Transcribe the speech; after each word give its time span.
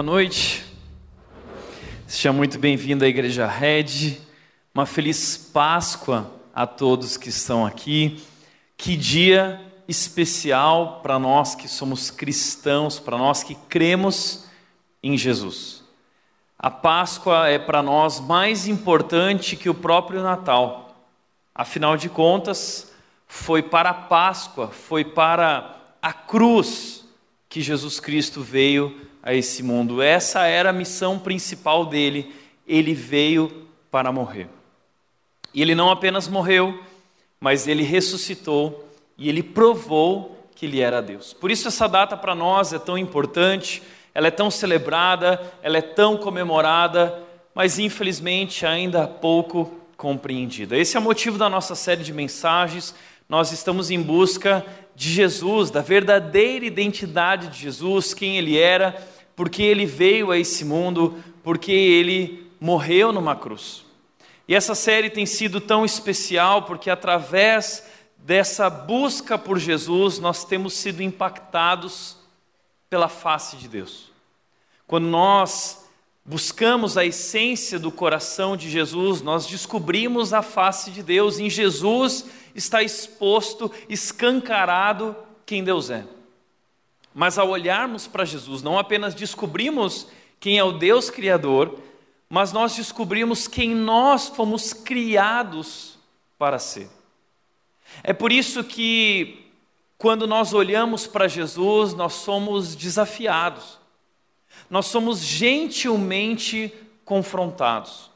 Boa 0.00 0.12
noite. 0.12 0.64
Seja 2.06 2.32
muito 2.32 2.58
bem-vindo 2.58 3.04
à 3.04 3.06
Igreja 3.06 3.46
Red. 3.46 4.16
Uma 4.74 4.86
feliz 4.86 5.36
Páscoa 5.36 6.32
a 6.54 6.66
todos 6.66 7.18
que 7.18 7.28
estão 7.28 7.66
aqui. 7.66 8.18
Que 8.78 8.96
dia 8.96 9.60
especial 9.86 11.00
para 11.02 11.18
nós 11.18 11.54
que 11.54 11.68
somos 11.68 12.10
cristãos, 12.10 12.98
para 12.98 13.18
nós 13.18 13.42
que 13.42 13.54
cremos 13.68 14.46
em 15.02 15.18
Jesus. 15.18 15.84
A 16.58 16.70
Páscoa 16.70 17.46
é 17.48 17.58
para 17.58 17.82
nós 17.82 18.20
mais 18.20 18.66
importante 18.66 19.54
que 19.54 19.68
o 19.68 19.74
próprio 19.74 20.22
Natal. 20.22 20.96
Afinal 21.54 21.98
de 21.98 22.08
contas, 22.08 22.90
foi 23.26 23.62
para 23.62 23.90
a 23.90 23.94
Páscoa, 23.94 24.68
foi 24.68 25.04
para 25.04 25.76
a 26.00 26.14
cruz 26.14 27.04
que 27.50 27.60
Jesus 27.60 28.00
Cristo 28.00 28.40
veio 28.40 29.09
a 29.22 29.34
esse 29.34 29.62
mundo. 29.62 30.02
Essa 30.02 30.46
era 30.46 30.70
a 30.70 30.72
missão 30.72 31.18
principal 31.18 31.86
dele. 31.86 32.34
Ele 32.66 32.94
veio 32.94 33.66
para 33.90 34.12
morrer. 34.12 34.48
E 35.52 35.60
ele 35.60 35.74
não 35.74 35.90
apenas 35.90 36.28
morreu, 36.28 36.80
mas 37.40 37.66
ele 37.66 37.82
ressuscitou 37.82 38.88
e 39.18 39.28
ele 39.28 39.42
provou 39.42 40.48
que 40.54 40.66
ele 40.66 40.80
era 40.80 41.02
Deus. 41.02 41.32
Por 41.32 41.50
isso 41.50 41.68
essa 41.68 41.88
data 41.88 42.16
para 42.16 42.34
nós 42.34 42.72
é 42.72 42.78
tão 42.78 42.96
importante, 42.96 43.82
ela 44.14 44.28
é 44.28 44.30
tão 44.30 44.50
celebrada, 44.50 45.40
ela 45.62 45.78
é 45.78 45.82
tão 45.82 46.16
comemorada, 46.16 47.22
mas 47.54 47.78
infelizmente 47.78 48.64
ainda 48.64 49.06
pouco 49.06 49.80
compreendida. 49.96 50.76
Esse 50.78 50.96
é 50.96 51.00
o 51.00 51.02
motivo 51.02 51.36
da 51.36 51.48
nossa 51.48 51.74
série 51.74 52.02
de 52.02 52.12
mensagens. 52.12 52.94
Nós 53.28 53.52
estamos 53.52 53.90
em 53.90 54.00
busca 54.00 54.64
de 55.00 55.08
Jesus, 55.08 55.70
da 55.70 55.80
verdadeira 55.80 56.62
identidade 56.66 57.48
de 57.48 57.58
Jesus, 57.58 58.12
quem 58.12 58.36
ele 58.36 58.58
era, 58.58 59.02
porque 59.34 59.62
ele 59.62 59.86
veio 59.86 60.30
a 60.30 60.36
esse 60.36 60.62
mundo, 60.62 61.24
porque 61.42 61.72
ele 61.72 62.46
morreu 62.60 63.10
numa 63.10 63.34
cruz. 63.34 63.82
E 64.46 64.54
essa 64.54 64.74
série 64.74 65.08
tem 65.08 65.24
sido 65.24 65.58
tão 65.58 65.86
especial 65.86 66.64
porque 66.64 66.90
através 66.90 67.82
dessa 68.18 68.68
busca 68.68 69.38
por 69.38 69.58
Jesus 69.58 70.18
nós 70.18 70.44
temos 70.44 70.74
sido 70.74 71.02
impactados 71.02 72.18
pela 72.90 73.08
face 73.08 73.56
de 73.56 73.68
Deus. 73.68 74.12
Quando 74.86 75.06
nós 75.06 75.88
buscamos 76.30 76.96
a 76.96 77.04
essência 77.04 77.76
do 77.76 77.90
coração 77.90 78.56
de 78.56 78.70
Jesus, 78.70 79.20
nós 79.20 79.46
descobrimos 79.46 80.32
a 80.32 80.42
face 80.42 80.92
de 80.92 81.02
Deus. 81.02 81.40
Em 81.40 81.50
Jesus 81.50 82.24
está 82.54 82.84
exposto, 82.84 83.68
escancarado 83.88 85.16
quem 85.44 85.64
Deus 85.64 85.90
é. 85.90 86.06
Mas 87.12 87.36
ao 87.36 87.48
olharmos 87.48 88.06
para 88.06 88.24
Jesus, 88.24 88.62
não 88.62 88.78
apenas 88.78 89.12
descobrimos 89.12 90.06
quem 90.38 90.56
é 90.56 90.62
o 90.62 90.70
Deus 90.70 91.10
Criador, 91.10 91.80
mas 92.28 92.52
nós 92.52 92.76
descobrimos 92.76 93.48
quem 93.48 93.74
nós 93.74 94.28
fomos 94.28 94.72
criados 94.72 95.98
para 96.38 96.60
ser. 96.60 96.88
É 98.04 98.12
por 98.12 98.30
isso 98.30 98.62
que, 98.62 99.50
quando 99.98 100.28
nós 100.28 100.54
olhamos 100.54 101.08
para 101.08 101.26
Jesus, 101.26 101.92
nós 101.92 102.12
somos 102.12 102.76
desafiados, 102.76 103.79
nós 104.70 104.86
somos 104.86 105.18
gentilmente 105.18 106.72
confrontados. 107.04 108.08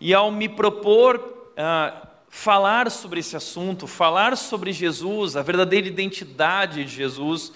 E 0.00 0.14
ao 0.14 0.32
me 0.32 0.48
propor 0.48 1.16
uh, 1.18 2.08
falar 2.30 2.90
sobre 2.90 3.20
esse 3.20 3.36
assunto, 3.36 3.86
falar 3.86 4.36
sobre 4.36 4.72
Jesus, 4.72 5.36
a 5.36 5.42
verdadeira 5.42 5.86
identidade 5.86 6.84
de 6.84 6.90
Jesus, 6.90 7.52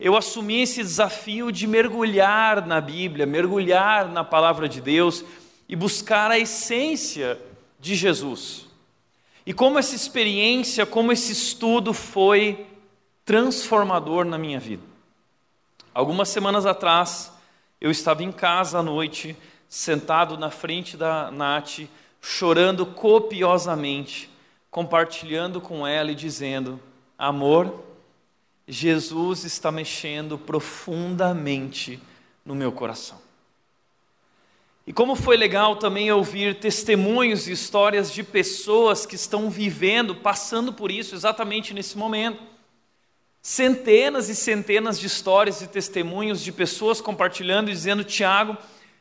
eu 0.00 0.16
assumi 0.16 0.62
esse 0.62 0.82
desafio 0.82 1.52
de 1.52 1.66
mergulhar 1.66 2.66
na 2.66 2.80
Bíblia, 2.80 3.24
mergulhar 3.24 4.08
na 4.08 4.24
palavra 4.24 4.68
de 4.68 4.80
Deus 4.80 5.24
e 5.68 5.76
buscar 5.76 6.30
a 6.30 6.38
essência 6.38 7.40
de 7.78 7.94
Jesus. 7.94 8.66
E 9.46 9.52
como 9.52 9.78
essa 9.78 9.94
experiência, 9.94 10.84
como 10.84 11.12
esse 11.12 11.32
estudo 11.32 11.92
foi 11.92 12.66
transformador 13.24 14.24
na 14.24 14.38
minha 14.38 14.58
vida. 14.58 14.82
Algumas 15.92 16.28
semanas 16.28 16.66
atrás, 16.66 17.33
eu 17.84 17.90
estava 17.90 18.24
em 18.24 18.32
casa 18.32 18.78
à 18.78 18.82
noite, 18.82 19.36
sentado 19.68 20.38
na 20.38 20.50
frente 20.50 20.96
da 20.96 21.30
Nath, 21.30 21.80
chorando 22.18 22.86
copiosamente, 22.86 24.30
compartilhando 24.70 25.60
com 25.60 25.86
ela 25.86 26.10
e 26.10 26.14
dizendo: 26.14 26.80
Amor, 27.18 27.84
Jesus 28.66 29.44
está 29.44 29.70
mexendo 29.70 30.38
profundamente 30.38 32.00
no 32.42 32.54
meu 32.54 32.72
coração. 32.72 33.20
E 34.86 34.92
como 34.92 35.14
foi 35.14 35.36
legal 35.36 35.76
também 35.76 36.10
ouvir 36.10 36.58
testemunhos 36.58 37.46
e 37.48 37.52
histórias 37.52 38.10
de 38.10 38.22
pessoas 38.22 39.04
que 39.04 39.14
estão 39.14 39.50
vivendo, 39.50 40.14
passando 40.14 40.72
por 40.72 40.90
isso 40.90 41.14
exatamente 41.14 41.74
nesse 41.74 41.98
momento. 41.98 42.42
Centenas 43.46 44.30
e 44.30 44.34
centenas 44.34 44.98
de 44.98 45.06
histórias 45.06 45.60
e 45.60 45.66
testemunhos 45.66 46.42
de 46.42 46.50
pessoas 46.50 46.98
compartilhando 46.98 47.68
e 47.68 47.74
dizendo: 47.74 48.02
Tiago, 48.02 48.56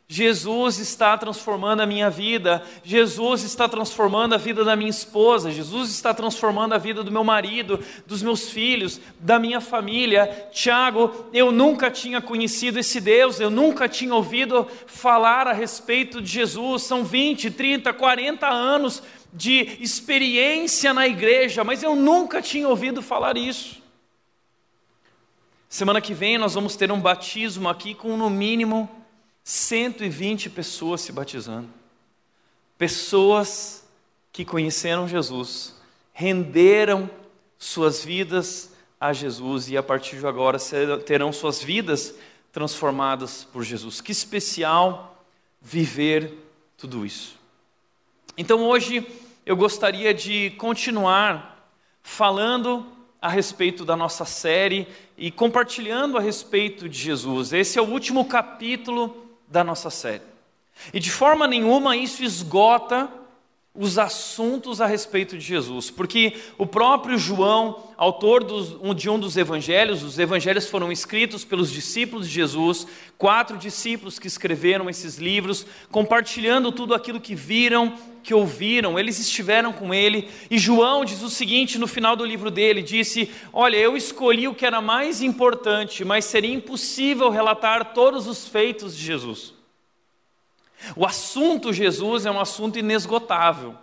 Jesus 0.06 0.80
está 0.80 1.18
transformando 1.18 1.80
a 1.80 1.86
minha 1.86 2.10
vida, 2.10 2.62
Jesus 2.84 3.44
está 3.44 3.70
transformando 3.70 4.36
a 4.36 4.38
vida 4.38 4.66
da 4.66 4.76
minha 4.76 4.90
esposa, 4.90 5.50
Jesus 5.50 5.92
está 5.92 6.14
transformando 6.14 6.74
a 6.74 6.78
vida 6.78 7.02
do 7.02 7.10
meu 7.10 7.24
marido, 7.24 7.80
dos 8.06 8.22
meus 8.22 8.50
filhos, 8.50 9.00
da 9.18 9.40
minha 9.40 9.62
família. 9.62 10.50
Tiago, 10.52 11.30
eu 11.32 11.50
nunca 11.50 11.90
tinha 11.90 12.20
conhecido 12.20 12.78
esse 12.78 13.00
Deus, 13.00 13.40
eu 13.40 13.50
nunca 13.50 13.88
tinha 13.88 14.14
ouvido 14.14 14.68
falar 14.88 15.48
a 15.48 15.54
respeito 15.54 16.22
de 16.22 16.30
Jesus. 16.30 16.84
São 16.84 17.06
20, 17.06 17.50
30, 17.50 17.94
40 17.94 18.46
anos 18.46 19.02
de 19.32 19.78
experiência 19.80 20.94
na 20.94 21.08
igreja, 21.08 21.64
mas 21.64 21.82
eu 21.82 21.96
nunca 21.96 22.42
tinha 22.42 22.68
ouvido 22.68 23.02
falar 23.02 23.38
isso. 23.38 23.83
Semana 25.74 26.00
que 26.00 26.14
vem 26.14 26.38
nós 26.38 26.54
vamos 26.54 26.76
ter 26.76 26.92
um 26.92 27.02
batismo 27.02 27.68
aqui 27.68 27.96
com 27.96 28.16
no 28.16 28.30
mínimo 28.30 28.88
120 29.44 30.52
pessoas 30.52 31.02
se 31.02 31.12
batizando. 31.12 31.68
Pessoas 32.78 33.84
que 34.32 34.46
conheceram 34.46 35.08
Jesus, 35.08 35.74
renderam 36.14 37.10
suas 37.58 38.06
vidas 38.06 38.72
a 39.02 39.14
Jesus 39.14 39.68
e 39.68 39.76
a 39.76 39.82
partir 39.82 40.20
de 40.20 40.28
agora 40.28 40.60
terão 41.08 41.34
suas 41.34 41.64
vidas 41.64 42.14
transformadas 42.52 43.44
por 43.44 43.64
Jesus. 43.64 44.00
Que 44.00 44.12
especial 44.12 45.26
viver 45.60 46.38
tudo 46.78 47.04
isso. 47.04 47.36
Então 48.38 48.64
hoje 48.64 49.08
eu 49.44 49.58
gostaria 49.58 50.14
de 50.14 50.52
continuar 50.52 51.68
falando 52.04 52.93
a 53.24 53.30
respeito 53.30 53.86
da 53.86 53.96
nossa 53.96 54.26
série 54.26 54.86
e 55.18 55.32
compartilhando 55.32 56.18
a 56.18 56.22
respeito 56.22 56.90
de 56.90 57.00
Jesus. 57.00 57.54
Esse 57.54 57.80
é 57.80 57.82
o 57.82 57.88
último 57.90 58.26
capítulo 58.26 59.16
da 59.48 59.64
nossa 59.64 59.90
série. 59.90 60.24
E 60.94 61.00
de 61.00 61.10
forma 61.10 61.48
nenhuma 61.48 61.96
isso 61.96 62.22
esgota 62.22 63.10
os 63.74 63.98
assuntos 63.98 64.82
a 64.82 64.86
respeito 64.86 65.38
de 65.38 65.44
Jesus, 65.44 65.90
porque 65.90 66.34
o 66.58 66.66
próprio 66.66 67.18
João, 67.18 67.92
autor 67.96 68.44
de 68.94 69.10
um 69.10 69.18
dos 69.18 69.38
evangelhos, 69.38 70.04
os 70.04 70.20
evangelhos 70.20 70.68
foram 70.68 70.92
escritos 70.92 71.46
pelos 71.46 71.72
discípulos 71.72 72.28
de 72.28 72.34
Jesus, 72.34 72.86
quatro 73.18 73.58
discípulos 73.58 74.20
que 74.20 74.28
escreveram 74.28 74.90
esses 74.90 75.18
livros, 75.18 75.66
compartilhando 75.90 76.74
tudo 76.74 76.94
aquilo 76.94 77.22
que 77.22 77.34
viram, 77.34 77.94
que 78.24 78.34
ouviram, 78.34 78.98
eles 78.98 79.20
estiveram 79.20 79.74
com 79.74 79.94
ele, 79.94 80.30
e 80.50 80.58
João 80.58 81.04
diz 81.04 81.22
o 81.22 81.30
seguinte 81.30 81.78
no 81.78 81.88
final 81.88 82.16
do 82.16 82.26
livro 82.26 82.50
dele: 82.50 82.82
disse, 82.82 83.30
Olha, 83.52 83.76
eu 83.76 83.98
escolhi 83.98 84.48
o 84.48 84.56
que 84.56 84.66
era 84.66 84.82
mais 84.82 85.22
importante, 85.22 86.06
mas 86.06 86.26
seria 86.26 86.54
impossível 86.54 87.30
relatar 87.30 87.94
todos 87.94 88.26
os 88.26 88.48
feitos 88.48 88.96
de 88.96 89.04
Jesus. 89.04 89.54
O 90.96 91.06
assunto 91.06 91.74
Jesus 91.74 92.26
é 92.26 92.32
um 92.32 92.40
assunto 92.40 92.80
inesgotável. 92.80 93.76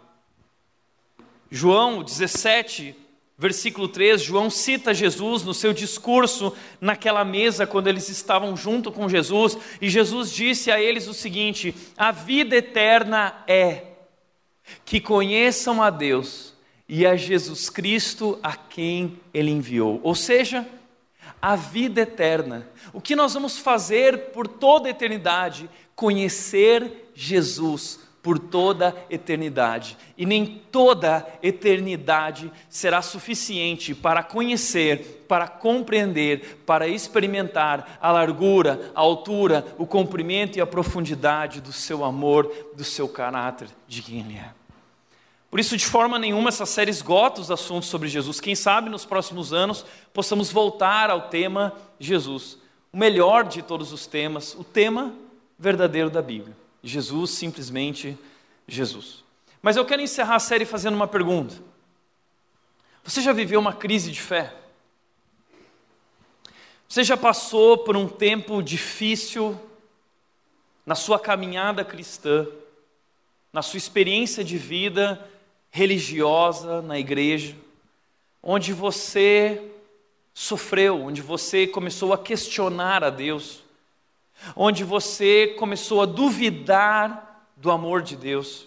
João 1.50 2.02
17, 2.02 2.94
versículo 3.36 3.88
3, 3.88 4.22
João 4.22 4.50
cita 4.50 4.94
Jesus 4.94 5.42
no 5.42 5.52
seu 5.52 5.72
discurso 5.72 6.54
naquela 6.80 7.24
mesa 7.24 7.66
quando 7.66 7.88
eles 7.88 8.08
estavam 8.08 8.56
junto 8.56 8.92
com 8.92 9.08
Jesus, 9.08 9.58
e 9.80 9.88
Jesus 9.88 10.30
disse 10.30 10.70
a 10.70 10.80
eles 10.80 11.08
o 11.08 11.14
seguinte: 11.14 11.74
A 11.96 12.12
vida 12.12 12.56
eterna 12.56 13.42
é 13.46 13.89
que 14.84 15.00
conheçam 15.00 15.82
a 15.82 15.90
Deus 15.90 16.54
e 16.88 17.06
a 17.06 17.16
Jesus 17.16 17.70
Cristo 17.70 18.38
a 18.42 18.56
quem 18.56 19.18
ele 19.32 19.50
enviou. 19.50 20.00
Ou 20.02 20.14
seja, 20.14 20.66
a 21.40 21.56
vida 21.56 22.00
eterna. 22.00 22.66
O 22.92 23.00
que 23.00 23.16
nós 23.16 23.34
vamos 23.34 23.58
fazer 23.58 24.30
por 24.32 24.46
toda 24.46 24.88
a 24.88 24.90
eternidade 24.90 25.70
conhecer 25.94 27.10
Jesus, 27.14 28.00
por 28.22 28.38
toda 28.38 28.94
eternidade. 29.08 29.96
E 30.16 30.26
nem 30.26 30.62
toda 30.70 31.26
eternidade 31.42 32.50
será 32.68 33.00
suficiente 33.02 33.94
para 33.94 34.22
conhecer, 34.22 35.24
para 35.28 35.46
compreender, 35.46 36.62
para 36.66 36.88
experimentar 36.88 37.98
a 38.00 38.10
largura, 38.12 38.92
a 38.94 39.00
altura, 39.00 39.64
o 39.78 39.86
comprimento 39.86 40.58
e 40.58 40.60
a 40.60 40.66
profundidade 40.66 41.60
do 41.60 41.72
seu 41.72 42.04
amor, 42.04 42.50
do 42.74 42.84
seu 42.84 43.08
caráter, 43.08 43.68
de 43.86 44.02
quem 44.02 44.20
Ele 44.20 44.36
é. 44.36 44.59
Por 45.50 45.58
isso, 45.58 45.76
de 45.76 45.84
forma 45.84 46.16
nenhuma, 46.16 46.48
essa 46.48 46.64
série 46.64 46.92
esgota 46.92 47.40
os 47.40 47.50
assuntos 47.50 47.88
sobre 47.88 48.08
Jesus. 48.08 48.40
Quem 48.40 48.54
sabe 48.54 48.88
nos 48.88 49.04
próximos 49.04 49.52
anos 49.52 49.84
possamos 50.14 50.52
voltar 50.52 51.10
ao 51.10 51.28
tema 51.28 51.74
Jesus, 51.98 52.56
o 52.92 52.96
melhor 52.96 53.44
de 53.44 53.60
todos 53.60 53.92
os 53.92 54.06
temas, 54.06 54.54
o 54.54 54.62
tema 54.62 55.12
verdadeiro 55.58 56.08
da 56.08 56.22
Bíblia. 56.22 56.56
Jesus, 56.84 57.32
simplesmente 57.32 58.16
Jesus. 58.66 59.24
Mas 59.60 59.76
eu 59.76 59.84
quero 59.84 60.00
encerrar 60.00 60.36
a 60.36 60.40
série 60.40 60.64
fazendo 60.64 60.94
uma 60.94 61.08
pergunta. 61.08 61.56
Você 63.02 63.20
já 63.20 63.32
viveu 63.32 63.58
uma 63.58 63.72
crise 63.72 64.12
de 64.12 64.20
fé? 64.20 64.54
Você 66.88 67.02
já 67.02 67.16
passou 67.16 67.78
por 67.78 67.96
um 67.96 68.08
tempo 68.08 68.62
difícil 68.62 69.60
na 70.86 70.94
sua 70.94 71.18
caminhada 71.18 71.84
cristã, 71.84 72.46
na 73.52 73.62
sua 73.62 73.78
experiência 73.78 74.44
de 74.44 74.56
vida 74.56 75.28
religiosa 75.70 76.82
na 76.82 76.98
igreja, 76.98 77.56
onde 78.42 78.72
você 78.72 79.70
sofreu, 80.34 81.02
onde 81.02 81.22
você 81.22 81.66
começou 81.66 82.12
a 82.12 82.18
questionar 82.18 83.04
a 83.04 83.10
Deus, 83.10 83.62
onde 84.56 84.84
você 84.84 85.54
começou 85.58 86.02
a 86.02 86.06
duvidar 86.06 87.46
do 87.56 87.70
amor 87.70 88.02
de 88.02 88.16
Deus, 88.16 88.66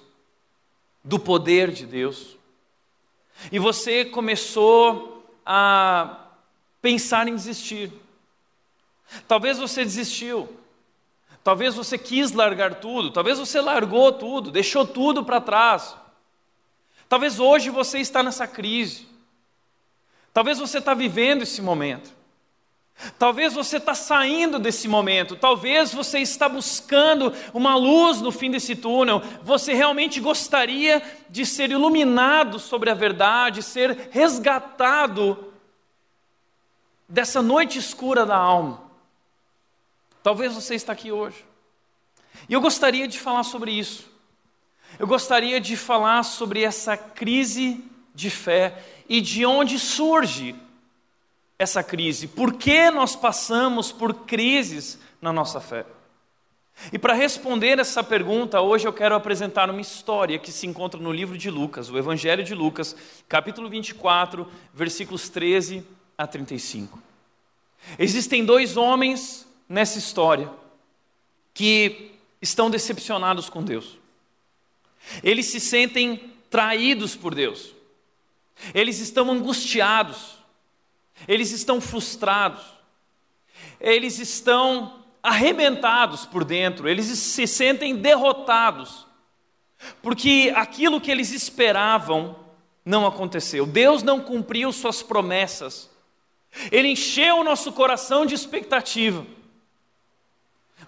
do 1.04 1.20
poder 1.20 1.72
de 1.72 1.86
Deus, 1.86 2.38
e 3.52 3.60
você 3.60 4.06
começou 4.06 5.26
a 5.46 6.28
pensar 6.82 7.28
em 7.28 7.36
desistir. 7.36 7.92
Talvez 9.28 9.58
você 9.58 9.84
desistiu, 9.84 10.48
talvez 11.44 11.76
você 11.76 11.98
quis 11.98 12.32
largar 12.32 12.76
tudo, 12.76 13.12
talvez 13.12 13.40
você 13.40 13.60
largou 13.60 14.14
tudo, 14.14 14.52
deixou 14.52 14.86
tudo 14.86 15.26
para 15.26 15.42
trás. 15.42 15.96
Talvez 17.14 17.40
hoje 17.40 17.70
você 17.70 18.00
está 18.00 18.24
nessa 18.24 18.48
crise. 18.48 19.08
Talvez 20.34 20.58
você 20.58 20.80
está 20.80 20.96
vivendo 20.96 21.44
esse 21.44 21.62
momento. 21.62 22.12
Talvez 23.20 23.54
você 23.54 23.78
está 23.78 23.94
saindo 23.94 24.58
desse 24.58 24.88
momento, 24.88 25.36
talvez 25.36 25.94
você 25.94 26.18
está 26.18 26.50
buscando 26.50 27.32
uma 27.54 27.76
luz 27.76 28.20
no 28.20 28.32
fim 28.32 28.50
desse 28.50 28.76
túnel, 28.76 29.22
você 29.44 29.76
realmente 29.76 30.20
gostaria 30.20 31.04
de 31.30 31.46
ser 31.46 31.70
iluminado 31.70 32.58
sobre 32.58 32.90
a 32.90 32.96
verdade, 32.96 33.62
ser 33.62 34.10
resgatado 34.10 35.54
dessa 37.08 37.44
noite 37.44 37.78
escura 37.78 38.26
da 38.26 38.38
alma. 38.38 38.82
Talvez 40.24 40.56
você 40.56 40.74
está 40.74 40.94
aqui 40.94 41.12
hoje. 41.12 41.46
E 42.50 42.54
eu 42.54 42.62
gostaria 42.62 43.08
de 43.08 43.20
falar 43.20 43.44
sobre 43.44 43.72
isso. 43.72 44.13
Eu 45.00 45.08
gostaria 45.08 45.60
de 45.60 45.76
falar 45.76 46.24
sobre 46.24 46.64
essa 46.64 46.96
crise 46.96 47.84
de 48.14 48.30
fé 48.30 48.84
e 49.10 49.20
de 49.20 49.46
onde 49.46 49.80
surge 49.80 50.56
essa 51.58 51.84
crise. 51.84 52.28
Por 52.28 52.54
que 52.54 52.92
nós 52.92 53.16
passamos 53.16 53.92
por 53.92 54.14
crises 54.26 55.00
na 55.22 55.34
nossa 55.34 55.60
fé? 55.60 55.86
E 56.92 56.98
para 56.98 57.14
responder 57.14 57.80
essa 57.80 58.04
pergunta, 58.04 58.60
hoje 58.62 58.88
eu 58.88 58.94
quero 58.94 59.16
apresentar 59.16 59.70
uma 59.70 59.82
história 59.82 60.40
que 60.40 60.52
se 60.52 60.68
encontra 60.68 61.00
no 61.00 61.12
livro 61.12 61.38
de 61.38 61.50
Lucas, 61.50 61.90
o 61.90 61.98
Evangelho 61.98 62.44
de 62.44 62.54
Lucas, 62.54 62.96
capítulo 63.28 63.70
24, 63.70 64.48
versículos 64.74 65.30
13 65.30 65.86
a 66.18 66.28
35. 66.28 67.02
Existem 67.98 68.44
dois 68.44 68.76
homens 68.76 69.48
nessa 69.68 69.98
história 69.98 70.50
que 71.54 72.12
estão 72.42 72.70
decepcionados 72.70 73.50
com 73.50 73.64
Deus. 73.64 74.03
Eles 75.24 75.48
se 75.48 75.60
sentem 75.60 76.34
traídos 76.50 77.16
por 77.16 77.34
Deus. 77.34 77.74
Eles 78.74 79.00
estão 79.00 79.32
angustiados. 79.32 80.38
Eles 81.28 81.52
estão 81.52 81.82
frustrados. 81.82 82.64
Eles 83.80 84.20
estão 84.20 85.04
arrebentados 85.22 86.26
por 86.26 86.44
dentro. 86.44 86.88
Eles 86.88 87.06
se 87.06 87.48
sentem 87.48 87.96
derrotados. 87.96 89.06
Porque 90.02 90.54
aquilo 90.56 91.02
que 91.02 91.12
eles 91.12 91.32
esperavam 91.32 92.36
não 92.86 93.06
aconteceu. 93.06 93.66
Deus 93.66 94.04
não 94.04 94.22
cumpriu 94.22 94.72
suas 94.72 95.02
promessas. 95.02 95.90
Ele 96.72 96.90
encheu 96.90 97.38
o 97.38 97.44
nosso 97.44 97.72
coração 97.72 98.26
de 98.26 98.36
expectativa. 98.36 99.26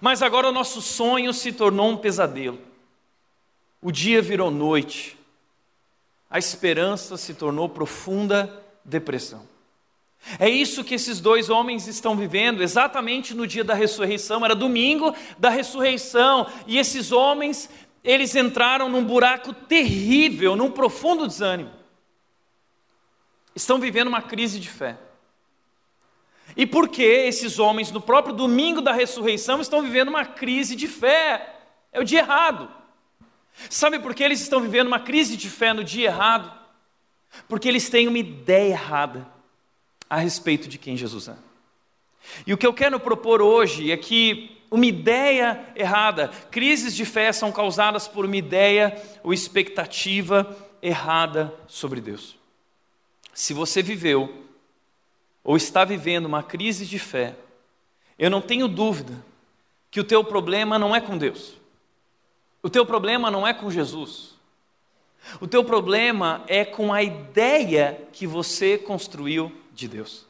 Mas 0.00 0.22
agora 0.22 0.48
o 0.48 0.52
nosso 0.52 0.80
sonho 0.80 1.32
se 1.32 1.52
tornou 1.52 1.90
um 1.90 1.96
pesadelo. 1.96 2.58
O 3.80 3.92
dia 3.92 4.20
virou 4.22 4.50
noite. 4.50 5.16
A 6.28 6.38
esperança 6.38 7.16
se 7.16 7.34
tornou 7.34 7.68
profunda 7.68 8.62
depressão. 8.84 9.46
É 10.38 10.48
isso 10.48 10.82
que 10.82 10.94
esses 10.94 11.20
dois 11.20 11.48
homens 11.50 11.86
estão 11.86 12.16
vivendo 12.16 12.62
exatamente 12.62 13.32
no 13.32 13.46
dia 13.46 13.62
da 13.62 13.74
ressurreição, 13.74 14.44
era 14.44 14.54
domingo 14.54 15.14
da 15.38 15.48
ressurreição, 15.48 16.50
e 16.66 16.78
esses 16.78 17.12
homens, 17.12 17.70
eles 18.02 18.34
entraram 18.34 18.88
num 18.88 19.04
buraco 19.04 19.52
terrível, 19.52 20.56
num 20.56 20.70
profundo 20.70 21.28
desânimo. 21.28 21.70
Estão 23.54 23.78
vivendo 23.78 24.08
uma 24.08 24.20
crise 24.20 24.58
de 24.58 24.68
fé. 24.68 24.98
E 26.56 26.66
por 26.66 26.88
que 26.88 27.02
esses 27.02 27.58
homens, 27.58 27.92
no 27.92 28.00
próprio 28.00 28.34
domingo 28.34 28.80
da 28.80 28.92
ressurreição, 28.92 29.60
estão 29.60 29.80
vivendo 29.80 30.08
uma 30.08 30.24
crise 30.24 30.74
de 30.74 30.88
fé? 30.88 31.54
É 31.92 32.00
o 32.00 32.04
dia 32.04 32.20
errado. 32.20 32.68
Sabe 33.70 33.98
por 33.98 34.14
que 34.14 34.22
eles 34.22 34.40
estão 34.40 34.60
vivendo 34.60 34.86
uma 34.86 35.00
crise 35.00 35.36
de 35.36 35.48
fé 35.48 35.72
no 35.72 35.82
dia 35.82 36.08
errado? 36.08 36.52
Porque 37.48 37.68
eles 37.68 37.88
têm 37.88 38.08
uma 38.08 38.18
ideia 38.18 38.72
errada 38.72 39.26
a 40.08 40.18
respeito 40.18 40.68
de 40.68 40.78
quem 40.78 40.96
Jesus 40.96 41.28
é. 41.28 41.36
E 42.46 42.52
o 42.52 42.58
que 42.58 42.66
eu 42.66 42.74
quero 42.74 43.00
propor 43.00 43.40
hoje 43.40 43.90
é 43.90 43.96
que 43.96 44.56
uma 44.70 44.86
ideia 44.86 45.64
errada, 45.74 46.28
crises 46.50 46.94
de 46.94 47.04
fé 47.04 47.32
são 47.32 47.52
causadas 47.52 48.08
por 48.08 48.24
uma 48.24 48.36
ideia 48.36 49.00
ou 49.22 49.32
expectativa 49.32 50.56
errada 50.82 51.54
sobre 51.66 52.00
Deus. 52.00 52.36
Se 53.32 53.52
você 53.52 53.82
viveu 53.82 54.44
ou 55.42 55.56
está 55.56 55.84
vivendo 55.84 56.26
uma 56.26 56.42
crise 56.42 56.84
de 56.84 56.98
fé, 56.98 57.36
eu 58.18 58.30
não 58.30 58.40
tenho 58.40 58.66
dúvida 58.66 59.14
que 59.90 60.00
o 60.00 60.04
teu 60.04 60.24
problema 60.24 60.78
não 60.78 60.94
é 60.94 61.00
com 61.00 61.16
Deus. 61.16 61.54
O 62.66 62.68
teu 62.68 62.84
problema 62.84 63.30
não 63.30 63.46
é 63.46 63.54
com 63.54 63.70
Jesus. 63.70 64.30
O 65.40 65.46
teu 65.46 65.62
problema 65.62 66.42
é 66.48 66.64
com 66.64 66.92
a 66.92 67.00
ideia 67.00 67.96
que 68.12 68.26
você 68.26 68.76
construiu 68.76 69.52
de 69.72 69.86
Deus. 69.86 70.26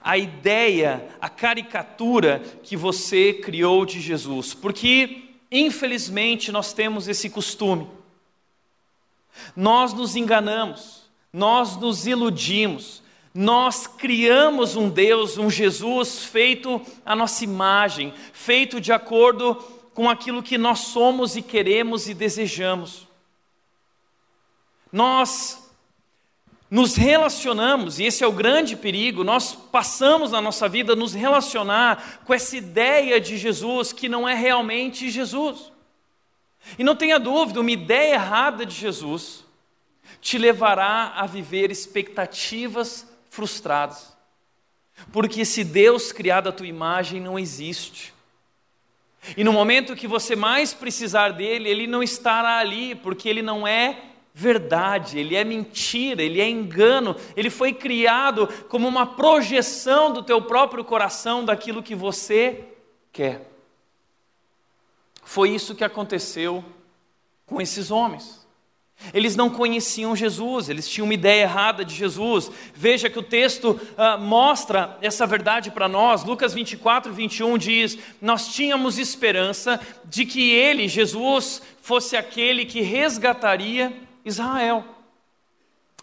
A 0.00 0.16
ideia, 0.16 1.08
a 1.20 1.28
caricatura 1.28 2.40
que 2.62 2.76
você 2.76 3.32
criou 3.32 3.84
de 3.84 4.00
Jesus. 4.00 4.54
Porque, 4.54 5.30
infelizmente, 5.50 6.52
nós 6.52 6.72
temos 6.72 7.08
esse 7.08 7.28
costume. 7.28 7.90
Nós 9.56 9.92
nos 9.92 10.14
enganamos, 10.14 11.10
nós 11.32 11.76
nos 11.76 12.06
iludimos, 12.06 13.02
nós 13.34 13.88
criamos 13.88 14.76
um 14.76 14.88
Deus, 14.88 15.38
um 15.38 15.50
Jesus 15.50 16.24
feito 16.24 16.80
à 17.04 17.16
nossa 17.16 17.42
imagem, 17.42 18.14
feito 18.32 18.80
de 18.80 18.92
acordo 18.92 19.60
com 19.94 20.10
aquilo 20.10 20.42
que 20.42 20.58
nós 20.58 20.80
somos 20.80 21.36
e 21.36 21.42
queremos 21.42 22.08
e 22.08 22.14
desejamos. 22.14 23.06
Nós 24.92 25.64
nos 26.70 26.96
relacionamos, 26.96 28.00
e 28.00 28.04
esse 28.04 28.24
é 28.24 28.26
o 28.26 28.32
grande 28.32 28.74
perigo, 28.74 29.22
nós 29.22 29.54
passamos 29.54 30.32
na 30.32 30.40
nossa 30.40 30.68
vida 30.68 30.96
nos 30.96 31.14
relacionar 31.14 32.20
com 32.24 32.34
essa 32.34 32.56
ideia 32.56 33.20
de 33.20 33.38
Jesus 33.38 33.92
que 33.92 34.08
não 34.08 34.28
é 34.28 34.34
realmente 34.34 35.10
Jesus. 35.10 35.70
E 36.78 36.82
não 36.82 36.96
tenha 36.96 37.20
dúvida, 37.20 37.60
uma 37.60 37.70
ideia 37.70 38.14
errada 38.14 38.66
de 38.66 38.74
Jesus 38.74 39.44
te 40.20 40.38
levará 40.38 41.12
a 41.14 41.26
viver 41.26 41.70
expectativas 41.70 43.06
frustradas. 43.28 44.16
Porque 45.12 45.42
esse 45.42 45.62
Deus 45.62 46.12
criado 46.12 46.48
à 46.48 46.52
tua 46.52 46.66
imagem 46.66 47.20
não 47.20 47.38
existe. 47.38 48.13
E 49.36 49.44
no 49.44 49.52
momento 49.52 49.96
que 49.96 50.06
você 50.06 50.36
mais 50.36 50.74
precisar 50.74 51.30
dele, 51.30 51.68
ele 51.68 51.86
não 51.86 52.02
estará 52.02 52.58
ali, 52.58 52.94
porque 52.94 53.28
ele 53.28 53.42
não 53.42 53.66
é 53.66 54.02
verdade, 54.34 55.18
ele 55.18 55.36
é 55.36 55.44
mentira, 55.44 56.20
ele 56.20 56.40
é 56.40 56.48
engano, 56.48 57.14
ele 57.36 57.48
foi 57.48 57.72
criado 57.72 58.48
como 58.68 58.88
uma 58.88 59.06
projeção 59.06 60.12
do 60.12 60.22
teu 60.22 60.42
próprio 60.42 60.84
coração 60.84 61.44
daquilo 61.44 61.82
que 61.82 61.94
você 61.94 62.64
quer. 63.12 63.48
Foi 65.22 65.50
isso 65.50 65.74
que 65.74 65.84
aconteceu 65.84 66.64
com 67.46 67.60
esses 67.60 67.90
homens. 67.90 68.43
Eles 69.12 69.36
não 69.36 69.50
conheciam 69.50 70.16
Jesus, 70.16 70.68
eles 70.68 70.88
tinham 70.88 71.04
uma 71.04 71.14
ideia 71.14 71.42
errada 71.42 71.84
de 71.84 71.94
Jesus. 71.94 72.50
Veja 72.74 73.10
que 73.10 73.18
o 73.18 73.22
texto 73.22 73.70
uh, 73.70 74.18
mostra 74.20 74.96
essa 75.02 75.26
verdade 75.26 75.70
para 75.70 75.88
nós. 75.88 76.24
Lucas 76.24 76.54
24, 76.54 77.12
21 77.12 77.58
diz: 77.58 77.98
Nós 78.20 78.48
tínhamos 78.48 78.98
esperança 78.98 79.80
de 80.04 80.24
que 80.24 80.50
ele, 80.50 80.88
Jesus, 80.88 81.60
fosse 81.82 82.16
aquele 82.16 82.64
que 82.64 82.80
resgataria 82.80 83.92
Israel. 84.24 84.84